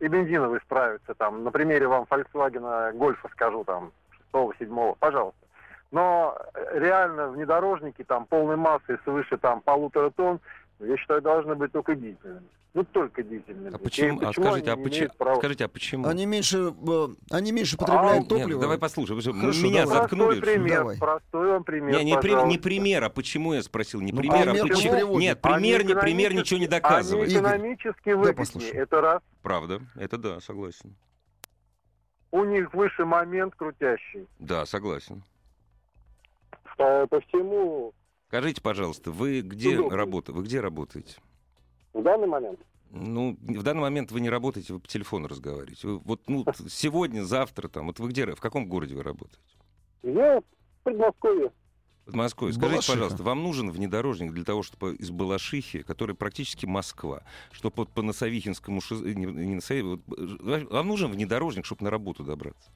и 0.00 0.08
бензиновый 0.08 0.60
справится, 0.60 1.14
там, 1.14 1.44
на 1.44 1.50
примере 1.50 1.88
вам 1.88 2.06
Volkswagen 2.08 2.92
Гольфа 2.92 3.28
скажу, 3.28 3.64
там, 3.64 3.92
6-7, 4.32 4.96
пожалуйста. 4.98 5.38
Но 5.90 6.36
э, 6.54 6.78
реально 6.78 7.28
внедорожники, 7.28 8.04
там, 8.04 8.26
полной 8.26 8.56
массы 8.56 8.98
свыше, 9.04 9.38
там, 9.38 9.60
полутора 9.60 10.10
тонн, 10.10 10.40
я 10.80 10.96
считаю, 10.96 11.20
должны 11.22 11.54
быть 11.54 11.72
только 11.72 11.94
дизельными. 11.94 12.46
Ну, 12.74 12.84
только 12.84 13.22
дизельными. 13.22 13.74
А 13.74 13.78
почему? 13.78 14.20
И 14.20 14.24
А 14.24 14.32
скажите, 14.32 14.70
а 14.70 14.74
они 14.74 14.84
почему? 14.84 15.08
права? 15.16 15.36
Скажите, 15.36 15.64
а 15.64 15.68
почему? 15.68 16.06
Они 16.06 16.26
меньше, 16.26 16.72
э, 16.88 17.08
они 17.30 17.50
меньше 17.50 17.76
потребляют 17.76 18.10
А, 18.10 18.18
Нет, 18.18 18.28
топливо. 18.28 18.60
давай 18.60 18.78
послушаем. 18.78 19.16
вы 19.16 19.22
же 19.22 19.32
Хорошо, 19.32 19.66
меня 19.66 19.84
давай. 19.84 19.98
заткнули. 19.98 20.26
Простой 20.40 20.54
пример, 20.54 20.78
Давай. 20.78 20.98
простой 20.98 21.48
вам 21.48 21.64
пример, 21.64 21.98
Не, 21.98 22.04
не, 22.04 22.18
при- 22.20 22.46
не 22.46 22.58
пример, 22.58 23.04
а 23.04 23.10
почему 23.10 23.54
я 23.54 23.62
спросил? 23.62 24.00
Не 24.00 24.12
Ну, 24.12 24.18
пример, 24.18 24.48
а 24.50 24.52
почему? 24.52 24.92
приводит. 24.92 25.20
Нет, 25.20 25.38
Они 25.42 25.54
пример, 25.72 25.84
не 25.86 25.94
пример, 25.94 26.34
ничего 26.34 26.60
не 26.60 26.68
доказывает. 26.68 27.28
Они 27.30 27.38
экономически 27.38 28.10
выгоднее, 28.10 28.34
послушаем. 28.34 28.82
это 28.82 29.00
раз. 29.00 29.22
Правда, 29.42 29.80
это 29.96 30.18
да, 30.18 30.40
согласен. 30.40 30.94
У 32.30 32.44
них 32.44 32.72
выше 32.74 33.06
момент 33.06 33.54
крутящий. 33.56 34.28
Да, 34.38 34.66
согласен. 34.66 35.24
По, 36.76 37.06
по 37.08 37.20
всему 37.22 37.92
Скажите, 38.28 38.60
пожалуйста, 38.60 39.10
вы 39.10 39.40
где 39.40 39.78
Удобно. 39.78 39.96
работаете? 39.96 40.32
Вы 40.38 40.44
где 40.44 40.60
работаете? 40.60 41.16
в 41.94 42.02
данный 42.02 42.28
момент. 42.28 42.60
Ну, 42.90 43.36
в 43.40 43.62
данный 43.62 43.80
момент 43.80 44.12
вы 44.12 44.20
не 44.20 44.30
работаете, 44.30 44.72
вы 44.74 44.80
по 44.80 44.86
телефону 44.86 45.28
разговариваете. 45.28 45.88
Вы 45.88 45.98
вот 45.98 46.20
ну, 46.28 46.44
сегодня, 46.68 47.22
завтра, 47.24 47.68
там, 47.68 47.86
вот 47.86 47.98
вы 47.98 48.10
где, 48.10 48.26
в 48.34 48.40
каком 48.40 48.68
городе 48.68 48.94
вы 48.94 49.02
работаете? 49.02 49.40
Я 50.02 50.40
в 50.40 50.44
Подмосковье. 50.84 51.50
В 52.06 52.14
Москве. 52.14 52.52
Скажите, 52.52 52.70
Балашиха. 52.72 52.92
пожалуйста, 52.92 53.22
вам 53.22 53.42
нужен 53.42 53.70
внедорожник 53.70 54.32
для 54.32 54.44
того, 54.44 54.62
чтобы 54.62 54.94
из 54.94 55.10
Балашихи, 55.10 55.82
который 55.82 56.14
практически 56.14 56.64
Москва, 56.64 57.22
чтобы 57.50 57.76
вот 57.76 57.90
по 57.90 58.00
Носовихинскому 58.02 58.80
шоссе, 58.80 59.14
не, 59.14 59.26
не 59.26 59.56
Носови- 59.56 59.82
вот, 59.82 60.00
э, 60.18 60.66
вам 60.70 60.88
нужен 60.88 61.10
внедорожник, 61.10 61.66
чтобы 61.66 61.84
на 61.84 61.90
работу 61.90 62.24
добраться? 62.24 62.70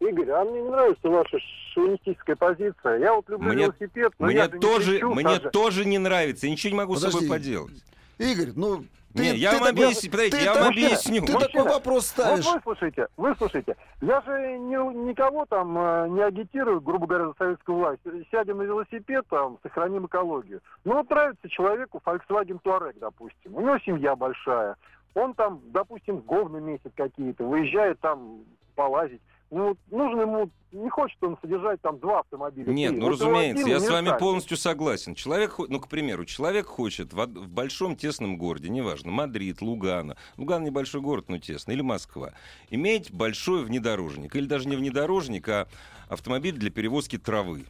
Игорь, 0.00 0.30
а 0.30 0.44
мне 0.44 0.62
не 0.62 0.68
нравится 0.70 1.08
ваша 1.08 1.38
шовинистическая 1.74 2.34
позиция. 2.36 2.98
Я 2.98 3.14
вот 3.14 3.28
люблю 3.28 3.52
Мне- 3.52 3.64
велосипед, 3.64 4.12
но 4.18 4.26
мне 4.26 4.36
я 4.36 4.44
же 4.46 4.52
не 4.52 4.58
тоже, 4.60 4.92
кричу, 4.94 5.14
мне 5.14 5.24
как 5.24 5.42
же. 5.42 5.50
тоже 5.50 5.84
не 5.84 5.98
нравится, 5.98 6.46
я 6.46 6.52
ничего 6.52 6.70
не 6.72 6.76
могу 6.78 6.96
с 6.96 7.00
собой 7.00 7.28
Подожди. 7.28 7.28
поделать. 7.28 7.84
Игорь, 8.18 8.52
ну 8.56 8.84
ты, 9.14 9.22
не, 9.22 9.36
я 9.36 9.50
вам 9.52 9.60
такой, 9.60 9.70
объясню, 9.86 10.10
подождите, 10.10 10.36
ты 10.38 10.44
я 10.44 10.54
вам 10.54 10.68
объясню. 10.68 11.20
Ты 11.26 11.32
такой 11.38 11.64
вопрос 11.64 12.06
ставишь. 12.06 12.44
Вот 12.44 12.54
выслушайте, 12.56 13.08
выслушайте. 13.16 13.76
Я 14.00 14.20
же 14.22 14.58
не, 14.58 14.76
никого 15.08 15.44
там 15.46 15.76
э, 15.76 16.08
не 16.10 16.22
агитирую, 16.22 16.80
грубо 16.80 17.06
говоря, 17.06 17.26
за 17.26 17.34
советскую 17.38 17.78
власть. 17.78 18.00
Сядем 18.30 18.58
на 18.58 18.62
велосипед, 18.62 19.24
там, 19.28 19.58
сохраним 19.62 20.06
экологию. 20.06 20.60
Ну, 20.84 20.94
вот 20.94 21.10
нравится 21.10 21.48
человеку 21.48 22.00
Volkswagen 22.04 22.60
Touareg, 22.62 22.96
допустим. 23.00 23.54
У 23.54 23.60
него 23.60 23.78
семья 23.84 24.16
большая. 24.16 24.76
Он 25.14 25.34
там, 25.34 25.60
допустим, 25.72 26.18
говны 26.20 26.60
месяц 26.60 26.92
какие-то, 26.96 27.44
выезжает 27.44 27.98
там 28.00 28.44
полазить. 28.76 29.20
Ну, 29.50 29.76
нужно 29.90 30.20
ему, 30.22 30.50
не 30.70 30.88
хочет 30.90 31.20
он 31.22 31.36
содержать 31.42 31.80
там 31.80 31.98
два 31.98 32.20
автомобиля. 32.20 32.72
Нет, 32.72 32.90
три. 32.90 33.00
ну 33.00 33.06
вот 33.06 33.12
разумеется, 33.12 33.66
я 33.66 33.80
с 33.80 33.88
вами 33.88 34.06
ставит. 34.06 34.20
полностью 34.20 34.56
согласен. 34.56 35.16
Человек, 35.16 35.58
ну, 35.58 35.80
к 35.80 35.88
примеру, 35.88 36.24
человек 36.24 36.66
хочет 36.66 37.12
в, 37.12 37.16
в 37.16 37.48
большом 37.48 37.96
тесном 37.96 38.38
городе, 38.38 38.68
неважно, 38.68 39.10
Мадрид, 39.10 39.60
Лугана, 39.60 40.16
Луган 40.36 40.62
небольшой 40.62 41.00
город, 41.00 41.28
но 41.28 41.38
тесно, 41.38 41.72
или 41.72 41.80
Москва, 41.80 42.32
иметь 42.70 43.12
большой 43.12 43.64
внедорожник, 43.64 44.36
или 44.36 44.46
даже 44.46 44.68
не 44.68 44.76
внедорожник, 44.76 45.48
а 45.48 45.66
автомобиль 46.08 46.56
для 46.56 46.70
перевозки 46.70 47.18
травы. 47.18 47.64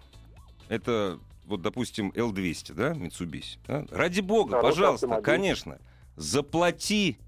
Это, 0.68 1.18
вот, 1.46 1.62
допустим, 1.62 2.10
L200, 2.10 2.74
да, 2.74 2.92
Mitsubishi. 2.92 3.58
Да? 3.66 3.86
Ради 3.90 4.20
бога, 4.20 4.56
Хороший 4.56 4.76
пожалуйста, 4.76 5.22
конечно, 5.22 5.78
заплати 6.16 7.18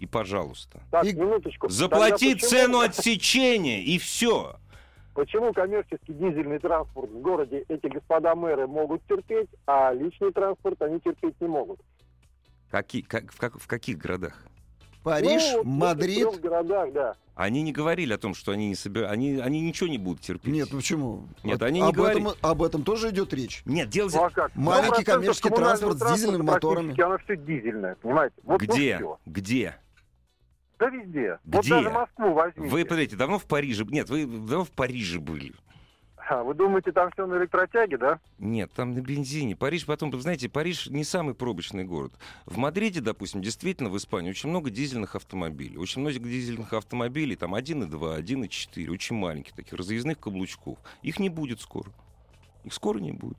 и 0.00 0.06
пожалуйста. 0.06 0.80
Так, 0.90 1.04
И- 1.04 1.12
минуточку. 1.14 1.68
Заплати 1.68 2.30
Тогда 2.32 2.34
почему- 2.34 2.50
цену 2.50 2.80
отсечения, 2.80 3.82
и 3.82 3.98
все. 3.98 4.56
Почему 5.14 5.52
коммерческий 5.52 6.12
дизельный 6.12 6.58
транспорт 6.60 7.10
в 7.10 7.20
городе 7.20 7.64
эти 7.68 7.86
господа 7.86 8.34
мэры 8.36 8.66
могут 8.68 9.04
терпеть, 9.08 9.48
а 9.66 9.92
личный 9.92 10.32
транспорт 10.32 10.80
они 10.82 11.00
терпеть 11.00 11.40
не 11.40 11.48
могут? 11.48 11.80
Какие, 12.70 13.02
как, 13.02 13.32
в, 13.32 13.38
как- 13.38 13.58
в 13.58 13.66
каких 13.66 13.98
городах? 13.98 14.44
Париж, 15.02 15.42
Ну, 15.52 15.56
вот 15.58 15.64
в 15.64 15.68
Мадрид. 15.68 16.28
трех 16.28 16.40
городах, 16.40 16.92
да. 16.92 17.14
Они 17.34 17.62
не 17.62 17.72
говорили 17.72 18.12
о 18.12 18.18
том, 18.18 18.34
что 18.34 18.50
они 18.52 18.68
не 18.68 18.74
собирают. 18.74 19.12
Они, 19.12 19.38
они 19.38 19.60
ничего 19.60 19.88
не 19.88 19.96
будут 19.96 20.20
терпеть. 20.20 20.52
Нет, 20.52 20.68
ну 20.72 20.78
почему? 20.78 21.28
Нет, 21.44 21.62
Об- 21.62 21.68
они 21.68 21.80
не 21.80 21.86
об 21.88 22.00
этом, 22.00 22.24
говорят. 22.24 22.38
об 22.44 22.62
этом 22.62 22.82
тоже 22.82 23.10
идет 23.10 23.32
речь. 23.32 23.62
Нет, 23.64 23.88
дело 23.88 24.10
Ну, 24.12 24.24
а 24.24 24.30
как? 24.30 24.54
Маленький 24.56 25.02
100% 25.02 25.04
коммерческий 25.04 25.50
транспорт 25.50 25.98
с 25.98 26.12
дизельными 26.12 26.42
моторами. 26.42 27.00
Оно 27.00 27.16
все 27.18 27.36
дизельное, 27.36 27.94
понимаете? 28.02 28.34
Вот, 28.42 28.60
вот 28.60 28.60
где? 28.60 28.96
всё. 28.96 29.18
Где? 29.24 29.76
Да 30.78 30.88
везде. 30.88 31.38
Вот 31.44 31.62
Где? 31.62 31.70
даже 31.70 31.90
Москву 31.90 32.32
возьмите. 32.32 32.70
Вы, 32.70 32.84
подождите, 32.84 33.16
давно 33.16 33.38
в 33.38 33.46
Париже? 33.46 33.84
Нет, 33.84 34.08
вы 34.08 34.26
давно 34.26 34.64
в 34.64 34.70
Париже 34.70 35.18
были? 35.18 35.54
А, 36.30 36.42
вы 36.42 36.52
думаете, 36.52 36.92
там 36.92 37.10
все 37.10 37.26
на 37.26 37.38
электротяге, 37.38 37.96
да? 37.96 38.20
Нет, 38.38 38.70
там 38.74 38.92
на 38.92 39.00
бензине. 39.00 39.56
Париж 39.56 39.86
потом, 39.86 40.10
вы 40.10 40.20
знаете, 40.20 40.50
Париж 40.50 40.88
не 40.88 41.02
самый 41.02 41.34
пробочный 41.34 41.84
город. 41.84 42.12
В 42.44 42.58
Мадриде, 42.58 43.00
допустим, 43.00 43.40
действительно 43.40 43.88
в 43.88 43.96
Испании 43.96 44.30
очень 44.30 44.50
много 44.50 44.68
дизельных 44.68 45.16
автомобилей. 45.16 45.78
Очень 45.78 46.02
много 46.02 46.18
дизельных 46.18 46.74
автомобилей, 46.74 47.34
там 47.34 47.54
1.2, 47.54 47.88
1.4, 48.22 48.90
очень 48.90 49.16
маленьких 49.16 49.54
таких, 49.54 49.72
разъездных 49.72 50.20
каблучков. 50.20 50.78
Их 51.02 51.18
не 51.18 51.30
будет 51.30 51.62
скоро. 51.62 51.90
Их 52.64 52.74
скоро 52.74 52.98
не 52.98 53.12
будет. 53.12 53.38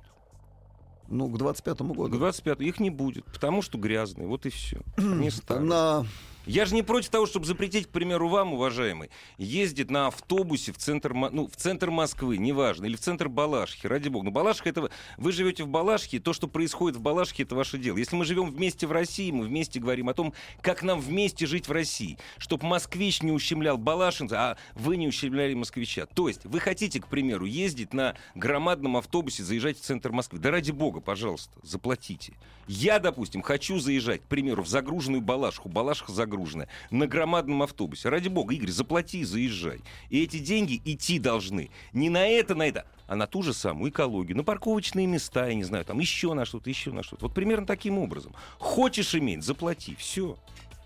Ну, 1.09 1.27
к 1.27 1.37
25 1.37 1.77
К 1.77 1.81
году. 1.81 2.17
25 2.17 2.61
их 2.61 2.79
не 2.79 2.89
будет, 2.89 3.25
потому 3.25 3.61
что 3.61 3.77
грязные, 3.77 4.27
вот 4.27 4.45
и 4.45 4.49
все. 4.49 4.81
Не 4.97 5.31
старые. 5.31 5.67
На... 5.67 6.05
Я 6.49 6.65
же 6.65 6.73
не 6.73 6.81
против 6.81 7.11
того, 7.11 7.27
чтобы 7.27 7.45
запретить, 7.45 7.85
к 7.85 7.89
примеру, 7.91 8.27
вам, 8.27 8.53
уважаемый, 8.53 9.11
ездить 9.37 9.91
на 9.91 10.07
автобусе 10.07 10.71
в 10.71 10.77
центр, 10.77 11.13
ну, 11.13 11.47
в 11.47 11.55
центр 11.55 11.91
Москвы, 11.91 12.39
неважно, 12.39 12.85
или 12.85 12.95
в 12.95 12.99
центр 12.99 13.29
Балашихи, 13.29 13.85
ради 13.85 14.09
бога. 14.09 14.25
Но 14.25 14.31
Балашиха 14.31 14.69
это... 14.69 14.89
Вы 15.17 15.31
живете 15.31 15.63
в 15.63 15.67
Балашихе, 15.67 16.19
то, 16.19 16.33
что 16.33 16.47
происходит 16.47 16.97
в 16.97 17.01
Балашихе, 17.01 17.43
это 17.43 17.53
ваше 17.53 17.77
дело. 17.77 17.97
Если 17.97 18.15
мы 18.15 18.25
живем 18.25 18.49
вместе 18.49 18.87
в 18.87 18.91
России, 18.91 19.29
мы 19.29 19.45
вместе 19.45 19.79
говорим 19.79 20.09
о 20.09 20.15
том, 20.15 20.33
как 20.61 20.81
нам 20.81 20.99
вместе 20.99 21.45
жить 21.45 21.67
в 21.67 21.71
России. 21.71 22.17
Чтобы 22.39 22.65
москвич 22.65 23.21
не 23.21 23.31
ущемлял 23.31 23.77
балашинца, 23.77 24.39
а 24.39 24.57
вы 24.73 24.97
не 24.97 25.07
ущемляли 25.07 25.53
москвича. 25.53 26.07
То 26.07 26.29
есть 26.29 26.45
вы 26.45 26.59
хотите, 26.59 26.99
к 26.99 27.09
примеру, 27.09 27.45
ездить 27.45 27.93
на 27.93 28.15
громадном 28.33 28.97
автобусе, 28.97 29.43
заезжать 29.43 29.77
в 29.77 29.81
центр 29.81 30.11
Москвы. 30.11 30.39
Да 30.39 30.49
ради 30.49 30.71
бога, 30.71 30.99
пожалуйста, 30.99 31.59
заплатите. 31.61 32.33
Я, 32.71 32.99
допустим, 32.99 33.41
хочу 33.41 33.79
заезжать, 33.79 34.21
к 34.21 34.25
примеру, 34.25 34.61
в 34.61 34.67
загруженную 34.67 35.21
Балашиху, 35.21 35.69
Балашиха 35.69 36.11
загруженная, 36.39 36.67
на 36.91 37.07
громадном 37.07 37.63
автобусе. 37.63 38.09
Ради 38.09 38.27
бога, 38.29 38.53
Игорь, 38.53 38.69
заплати 38.71 39.19
и 39.19 39.23
заезжай. 39.23 39.81
И 40.09 40.23
эти 40.23 40.39
деньги 40.39 40.81
идти 40.85 41.19
должны 41.19 41.69
не 41.93 42.09
на 42.09 42.25
это, 42.27 42.55
на 42.55 42.67
это, 42.67 42.85
а 43.07 43.15
на 43.15 43.27
ту 43.27 43.43
же 43.43 43.53
самую 43.53 43.91
экологию, 43.91 44.37
на 44.37 44.43
парковочные 44.43 45.07
места, 45.07 45.47
я 45.47 45.53
не 45.55 45.63
знаю, 45.63 45.85
там 45.85 45.99
еще 45.99 46.33
на 46.33 46.45
что-то, 46.45 46.69
еще 46.69 46.91
на 46.91 47.03
что-то. 47.03 47.25
Вот 47.25 47.33
примерно 47.33 47.65
таким 47.65 47.97
образом. 47.99 48.33
Хочешь 48.57 49.15
иметь, 49.15 49.43
заплати, 49.43 49.95
все. 49.95 50.37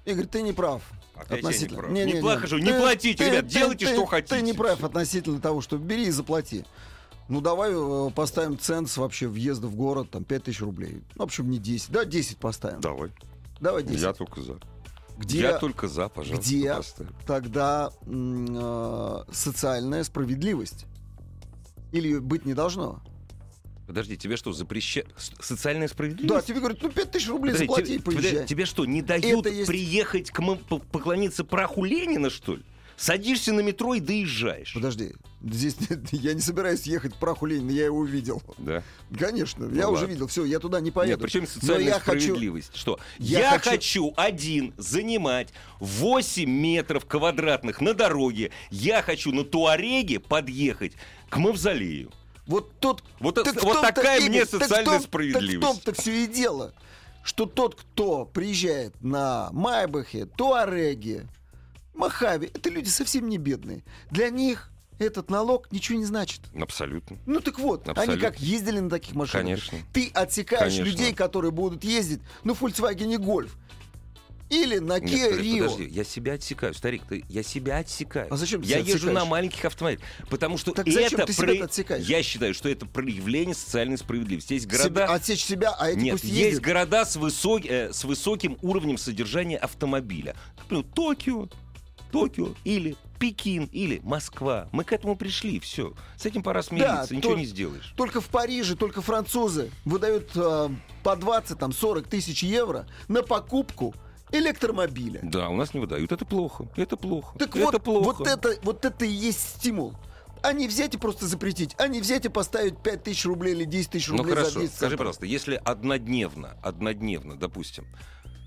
Игорь, 0.06 0.26
ты 0.26 0.42
не 0.42 0.54
прав. 0.54 0.82
Опять 1.16 1.30
я 1.30 1.36
не 1.36 1.40
относительно. 1.42 1.80
прав. 1.80 1.92
Не, 1.92 2.00
не, 2.02 2.06
Не 2.08 2.14
не. 2.14 2.20
плохо 2.22 2.48
же, 2.48 2.60
не 2.60 2.72
Ты- 2.72 2.80
платите, 2.80 3.24
ты- 3.24 3.30
ребят, 3.30 3.46
ты- 3.48 3.54
делайте, 3.54 3.86
ты- 3.86 3.94
что 3.94 4.06
хотите. 4.06 4.36
Ты 4.36 4.42
не 4.42 4.54
прав 4.54 4.84
относительно 4.84 5.40
того, 5.40 5.62
что 5.62 5.78
бери 5.78 6.08
и 6.08 6.10
заплати. 6.12 6.66
Ну, 7.30 7.40
давай 7.40 7.72
э, 7.74 8.10
поставим 8.14 8.58
ценз 8.60 8.98
вообще 8.98 9.28
въезда 9.28 9.68
в 9.68 9.76
город, 9.76 10.10
там, 10.12 10.26
5000 10.26 10.60
рублей. 10.60 11.02
Ну, 11.16 11.22
в 11.22 11.28
общем, 11.28 11.50
не 11.50 11.58
10. 11.58 11.90
Да, 11.92 12.04
10 12.04 12.38
поставим. 12.38 12.82
Давай. 12.82 13.12
Давай 13.62 13.84
10. 13.84 14.18
только 14.18 14.42
за. 14.42 14.60
Где 15.18 15.40
Я 15.42 15.58
только 15.60 15.88
за, 15.88 16.10
пожалуйста. 16.10 16.50
где? 16.50 16.74
поставь. 16.74 17.08
тогда 17.26 17.92
э, 18.06 19.24
социальная 19.32 20.04
справедливость? 20.04 20.86
Или 21.92 22.18
быть 22.18 22.46
не 22.46 22.54
должно? 22.54 23.02
Подожди, 23.86 24.18
тебе 24.18 24.38
что, 24.38 24.52
запрещают? 24.54 25.10
Социальная 25.40 25.88
справедливость? 25.88 26.34
Да, 26.34 26.42
тебе 26.42 26.60
говорят, 26.60 26.80
ну 26.82 26.90
5000 26.90 27.28
рублей 27.30 27.52
Подожди, 27.52 27.66
заплати 27.68 27.86
тебе, 27.86 27.96
и 27.98 28.00
поезжай. 28.02 28.32
тебе- 28.32 28.46
тебе 28.48 28.66
что, 28.66 28.86
не 28.86 29.02
дают 29.02 29.46
Это 29.46 29.50
есть- 29.50 29.68
приехать 29.68 30.32
к 30.32 30.40
м- 30.40 30.58
по- 30.58 30.80
поклониться 30.80 31.44
праху 31.44 31.84
Ленина, 31.84 32.30
что 32.30 32.56
ли? 32.56 32.64
Садишься 32.98 33.54
на 33.54 33.62
метро 33.62 33.96
и 33.96 34.00
доезжаешь. 34.00 34.74
Подожди, 34.74 35.14
здесь 35.42 35.76
я 36.12 36.34
не 36.34 36.42
собираюсь 36.42 36.84
ехать 36.84 37.14
к 37.14 37.18
праху 37.18 37.46
Ленина, 37.46 37.72
я 37.72 37.86
его 37.86 37.98
увидел. 37.98 38.42
Да. 38.58 38.84
Конечно, 39.18 39.68
Ну 39.68 39.76
я 39.76 39.90
уже 39.90 40.02
ладно. 40.02 40.14
видел, 40.14 40.28
все, 40.28 40.46
я 40.46 40.60
туда 40.60 40.80
не 40.80 40.92
поеду. 40.92 41.12
Нет, 41.14 41.22
причем 41.22 41.42
Но 41.42 41.48
социальная 41.48 41.86
я 41.88 42.00
хочу, 42.00 42.20
справедливость? 42.22 42.76
Что? 42.76 43.00
я 43.20 43.40
Я, 43.40 43.50
хочу- 43.60 43.70
хочу... 43.72 44.14
один 44.16 44.74
занимать 44.78 45.50
8 45.80 46.50
метров 46.50 47.06
квадратных 47.06 47.82
на 47.82 47.94
дороге. 47.94 48.52
Я 48.70 49.02
хочу 49.02 49.32
на 49.32 49.44
Туареге 49.44 50.20
подъехать 50.20 50.94
к 51.30 51.38
Мавзолею. 51.38 52.12
Вот 52.46 52.78
тот, 52.80 53.04
Вот, 53.20 53.36
так 53.36 53.64
вот 53.64 53.82
такая 53.82 54.18
Игорь, 54.20 54.30
мне 54.30 54.40
так 54.42 54.48
в 54.48 54.52
том- 54.52 54.62
социальная 54.62 54.92
Так 54.94 55.02
в 55.02 55.04
справедливость. 55.06 55.62
том-то 55.84 56.02
все 56.02 56.24
и 56.24 56.28
дело, 56.28 56.74
что 57.24 57.46
тот, 57.46 57.76
кто 57.76 58.26
приезжает 58.26 58.94
на 59.02 59.50
Майбахе, 59.54 60.26
Туареге, 60.26 61.26
Махаве, 61.94 62.48
это 62.54 62.70
люди 62.70 62.90
совсем 62.90 63.30
не 63.30 63.38
бедные. 63.38 63.84
Для 64.12 64.30
них 64.30 64.70
этот 65.00 65.30
налог 65.30 65.72
ничего 65.72 65.98
не 65.98 66.06
значит. 66.06 66.42
Абсолютно. 66.60 67.18
Ну 67.26 67.40
так 67.40 67.60
вот, 67.60 67.88
Абсолютно. 67.90 68.14
они 68.14 68.22
как 68.22 68.40
ездили 68.40 68.80
на 68.80 68.90
таких 68.90 69.16
машинах. 69.16 69.44
Конечно. 69.46 69.78
Ты 69.94 70.10
отсекаешь 70.14 70.74
Конечно. 70.76 70.84
людей, 70.84 71.14
которые 71.14 71.52
будут 71.52 71.84
ездить 71.84 72.22
на 72.44 72.52
Volkswagen 72.52 73.16
Golf. 73.18 73.50
Или 74.50 74.78
на 74.78 75.00
Нет, 75.00 75.10
Kia 75.10 75.30
подожди, 75.32 75.58
Rio. 75.58 75.64
подожди, 75.64 75.84
я 75.86 76.04
себя 76.04 76.34
отсекаю, 76.34 76.74
старик, 76.76 77.04
ты, 77.10 77.26
я 77.28 77.42
себя 77.42 77.78
отсекаю. 77.78 78.32
А 78.32 78.38
зачем 78.38 78.62
ты 78.62 78.68
я 78.68 78.76
себя 78.76 78.86
езжу 78.86 78.96
отсекаешь? 79.08 79.16
на 79.16 79.26
маленьких 79.26 79.66
автомобилях, 79.66 80.04
потому 80.30 80.58
что 80.60 80.74
Так 80.74 80.86
зачем 80.88 81.20
это 81.22 81.26
ты 81.26 81.34
себя 81.34 81.64
отсекаешь? 81.66 82.06
я 82.06 82.22
считаю, 82.22 82.54
что 82.54 82.70
это 82.70 82.86
проявление 82.86 83.56
социальной 83.56 83.98
справедливости. 83.98 84.54
Есть 84.54 84.68
города, 84.68 85.06
отсечь 85.06 85.44
себя, 85.44 85.72
а 85.80 85.90
эти 85.90 85.98
нет, 85.98 86.12
пусть 86.14 86.26
есть 86.26 86.36
ездят. 86.38 86.64
города 86.64 87.04
с, 87.06 87.16
высок- 87.18 87.66
э, 87.68 87.92
с 87.94 88.04
высоким 88.04 88.60
уровнем 88.62 89.00
содержания 89.00 89.58
автомобиля. 89.58 90.36
Например, 90.60 90.86
Токио, 90.94 91.50
Токио 92.14 92.50
или 92.64 92.96
Пекин 93.20 93.66
или 93.72 94.00
Москва. 94.04 94.70
Мы 94.72 94.84
к 94.84 94.94
этому 94.94 95.16
пришли, 95.16 95.60
все. 95.60 95.94
С 96.16 96.26
этим 96.26 96.44
пора 96.44 96.62
смириться, 96.62 97.16
ничего 97.16 97.34
то- 97.34 97.40
не 97.40 97.46
сделаешь. 97.46 97.94
Только 97.98 98.22
в 98.22 98.28
Париже, 98.28 98.76
только 98.76 99.02
французы 99.02 99.72
выдают 99.86 100.30
э, 100.36 100.70
по 101.04 101.16
20, 101.16 101.58
там, 101.58 101.72
40 101.74 102.08
тысяч 102.08 102.44
евро 102.44 102.88
на 103.08 103.24
покупку 103.24 103.94
электромобиля. 104.32 105.20
Да, 105.24 105.50
у 105.50 105.56
нас 105.56 105.74
не 105.74 105.80
выдают. 105.80 106.12
Это 106.12 106.26
плохо. 106.26 106.68
Это 106.76 106.98
плохо. 106.98 107.38
Так 107.40 107.56
это 107.56 107.66
вот, 107.66 107.84
плохо. 107.84 108.18
вот 108.18 108.28
это, 108.28 108.56
вот 108.64 108.86
это 108.86 109.06
и 109.06 109.12
есть 109.12 109.58
стимул. 109.58 109.94
А 110.42 110.52
не 110.52 110.68
взять 110.68 110.94
и 110.94 110.98
просто 110.98 111.26
запретить, 111.26 111.74
а 111.78 111.88
не 111.88 112.02
взять 112.02 112.26
и 112.26 112.30
поставить 112.30 112.78
5 112.78 113.04
тысяч 113.04 113.24
рублей 113.26 113.54
или 113.56 113.64
10 113.64 113.92
тысяч 113.92 114.10
Ну 114.10 114.18
рублей 114.18 114.34
за 114.36 114.40
хорошо, 114.42 114.60
весь 114.60 114.70
скажи, 114.72 114.80
центр. 114.80 114.98
пожалуйста, 114.98 115.26
если 115.26 115.62
однодневно, 115.64 116.58
однодневно, 116.62 117.38
допустим, 117.38 117.86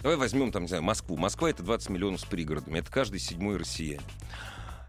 давай 0.07 0.19
возьмем 0.19 0.53
там, 0.53 0.63
не 0.63 0.69
знаю, 0.69 0.85
Москву. 0.85 1.17
Москва 1.17 1.51
это 1.51 1.65
20 1.65 1.91
миллионов 1.91 2.21
с 2.21 2.25
пригородами, 2.25 2.79
это 2.79 2.93
каждый 2.93 3.19
седьмой 3.19 3.57
россиянин. 3.57 4.03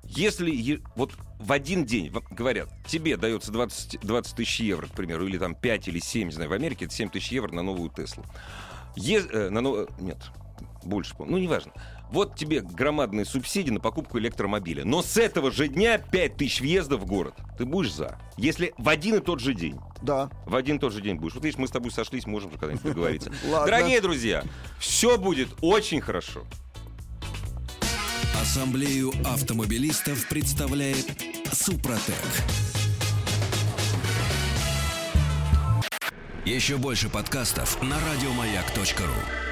Если 0.03 0.79
вот 0.95 1.13
в 1.39 1.51
один 1.51 1.85
день 1.85 2.13
говорят, 2.29 2.69
тебе 2.85 3.17
дается 3.17 3.51
20, 3.51 4.01
20 4.01 4.35
тысяч 4.35 4.59
евро, 4.59 4.85
к 4.85 4.91
примеру, 4.91 5.25
или 5.25 5.39
там 5.39 5.55
5 5.55 5.87
или 5.87 5.97
7, 5.97 6.27
не 6.27 6.33
знаю, 6.35 6.51
в 6.51 6.53
Америке 6.53 6.85
это 6.85 6.93
7 6.93 7.09
тысяч 7.09 7.31
евро 7.31 7.51
на 7.51 7.63
новую 7.63 7.89
Теслу. 7.89 8.23
Е- 8.95 9.27
э, 9.27 9.49
на 9.49 9.61
Нет, 9.99 10.19
больше, 10.83 11.15
ну 11.17 11.39
неважно. 11.39 11.71
Вот 12.09 12.35
тебе 12.35 12.61
громадные 12.61 13.25
субсидии 13.25 13.71
на 13.71 13.79
покупку 13.79 14.17
электромобиля. 14.19 14.85
Но 14.85 15.01
с 15.01 15.17
этого 15.17 15.51
же 15.51 15.67
дня 15.67 15.97
5 15.97 16.37
тысяч 16.37 16.61
въездов 16.61 17.01
в 17.01 17.05
город. 17.05 17.35
Ты 17.57 17.65
будешь 17.65 17.93
за. 17.93 18.17
Если 18.37 18.73
в 18.77 18.87
один 18.87 19.15
и 19.15 19.19
тот 19.19 19.39
же 19.39 19.53
день. 19.53 19.79
Да. 20.01 20.29
В 20.45 20.55
один 20.55 20.77
и 20.77 20.79
тот 20.79 20.93
же 20.93 21.01
день 21.01 21.15
будешь. 21.15 21.35
Вот 21.35 21.43
видишь, 21.43 21.59
мы 21.59 21.67
с 21.67 21.71
тобой 21.71 21.91
сошлись, 21.91 22.25
можем 22.25 22.51
же 22.51 22.57
когда-нибудь 22.57 22.83
договориться. 22.85 23.31
Дорогие 23.43 23.99
друзья, 24.01 24.43
все 24.79 25.17
будет 25.17 25.49
очень 25.61 26.01
хорошо. 26.01 26.43
Ассамблею 28.41 29.11
автомобилистов 29.25 30.27
представляет 30.29 31.05
Супротек. 31.51 32.15
Еще 36.45 36.77
больше 36.77 37.09
подкастов 37.09 37.81
на 37.81 37.97
радиомаяк.ру. 37.99 39.46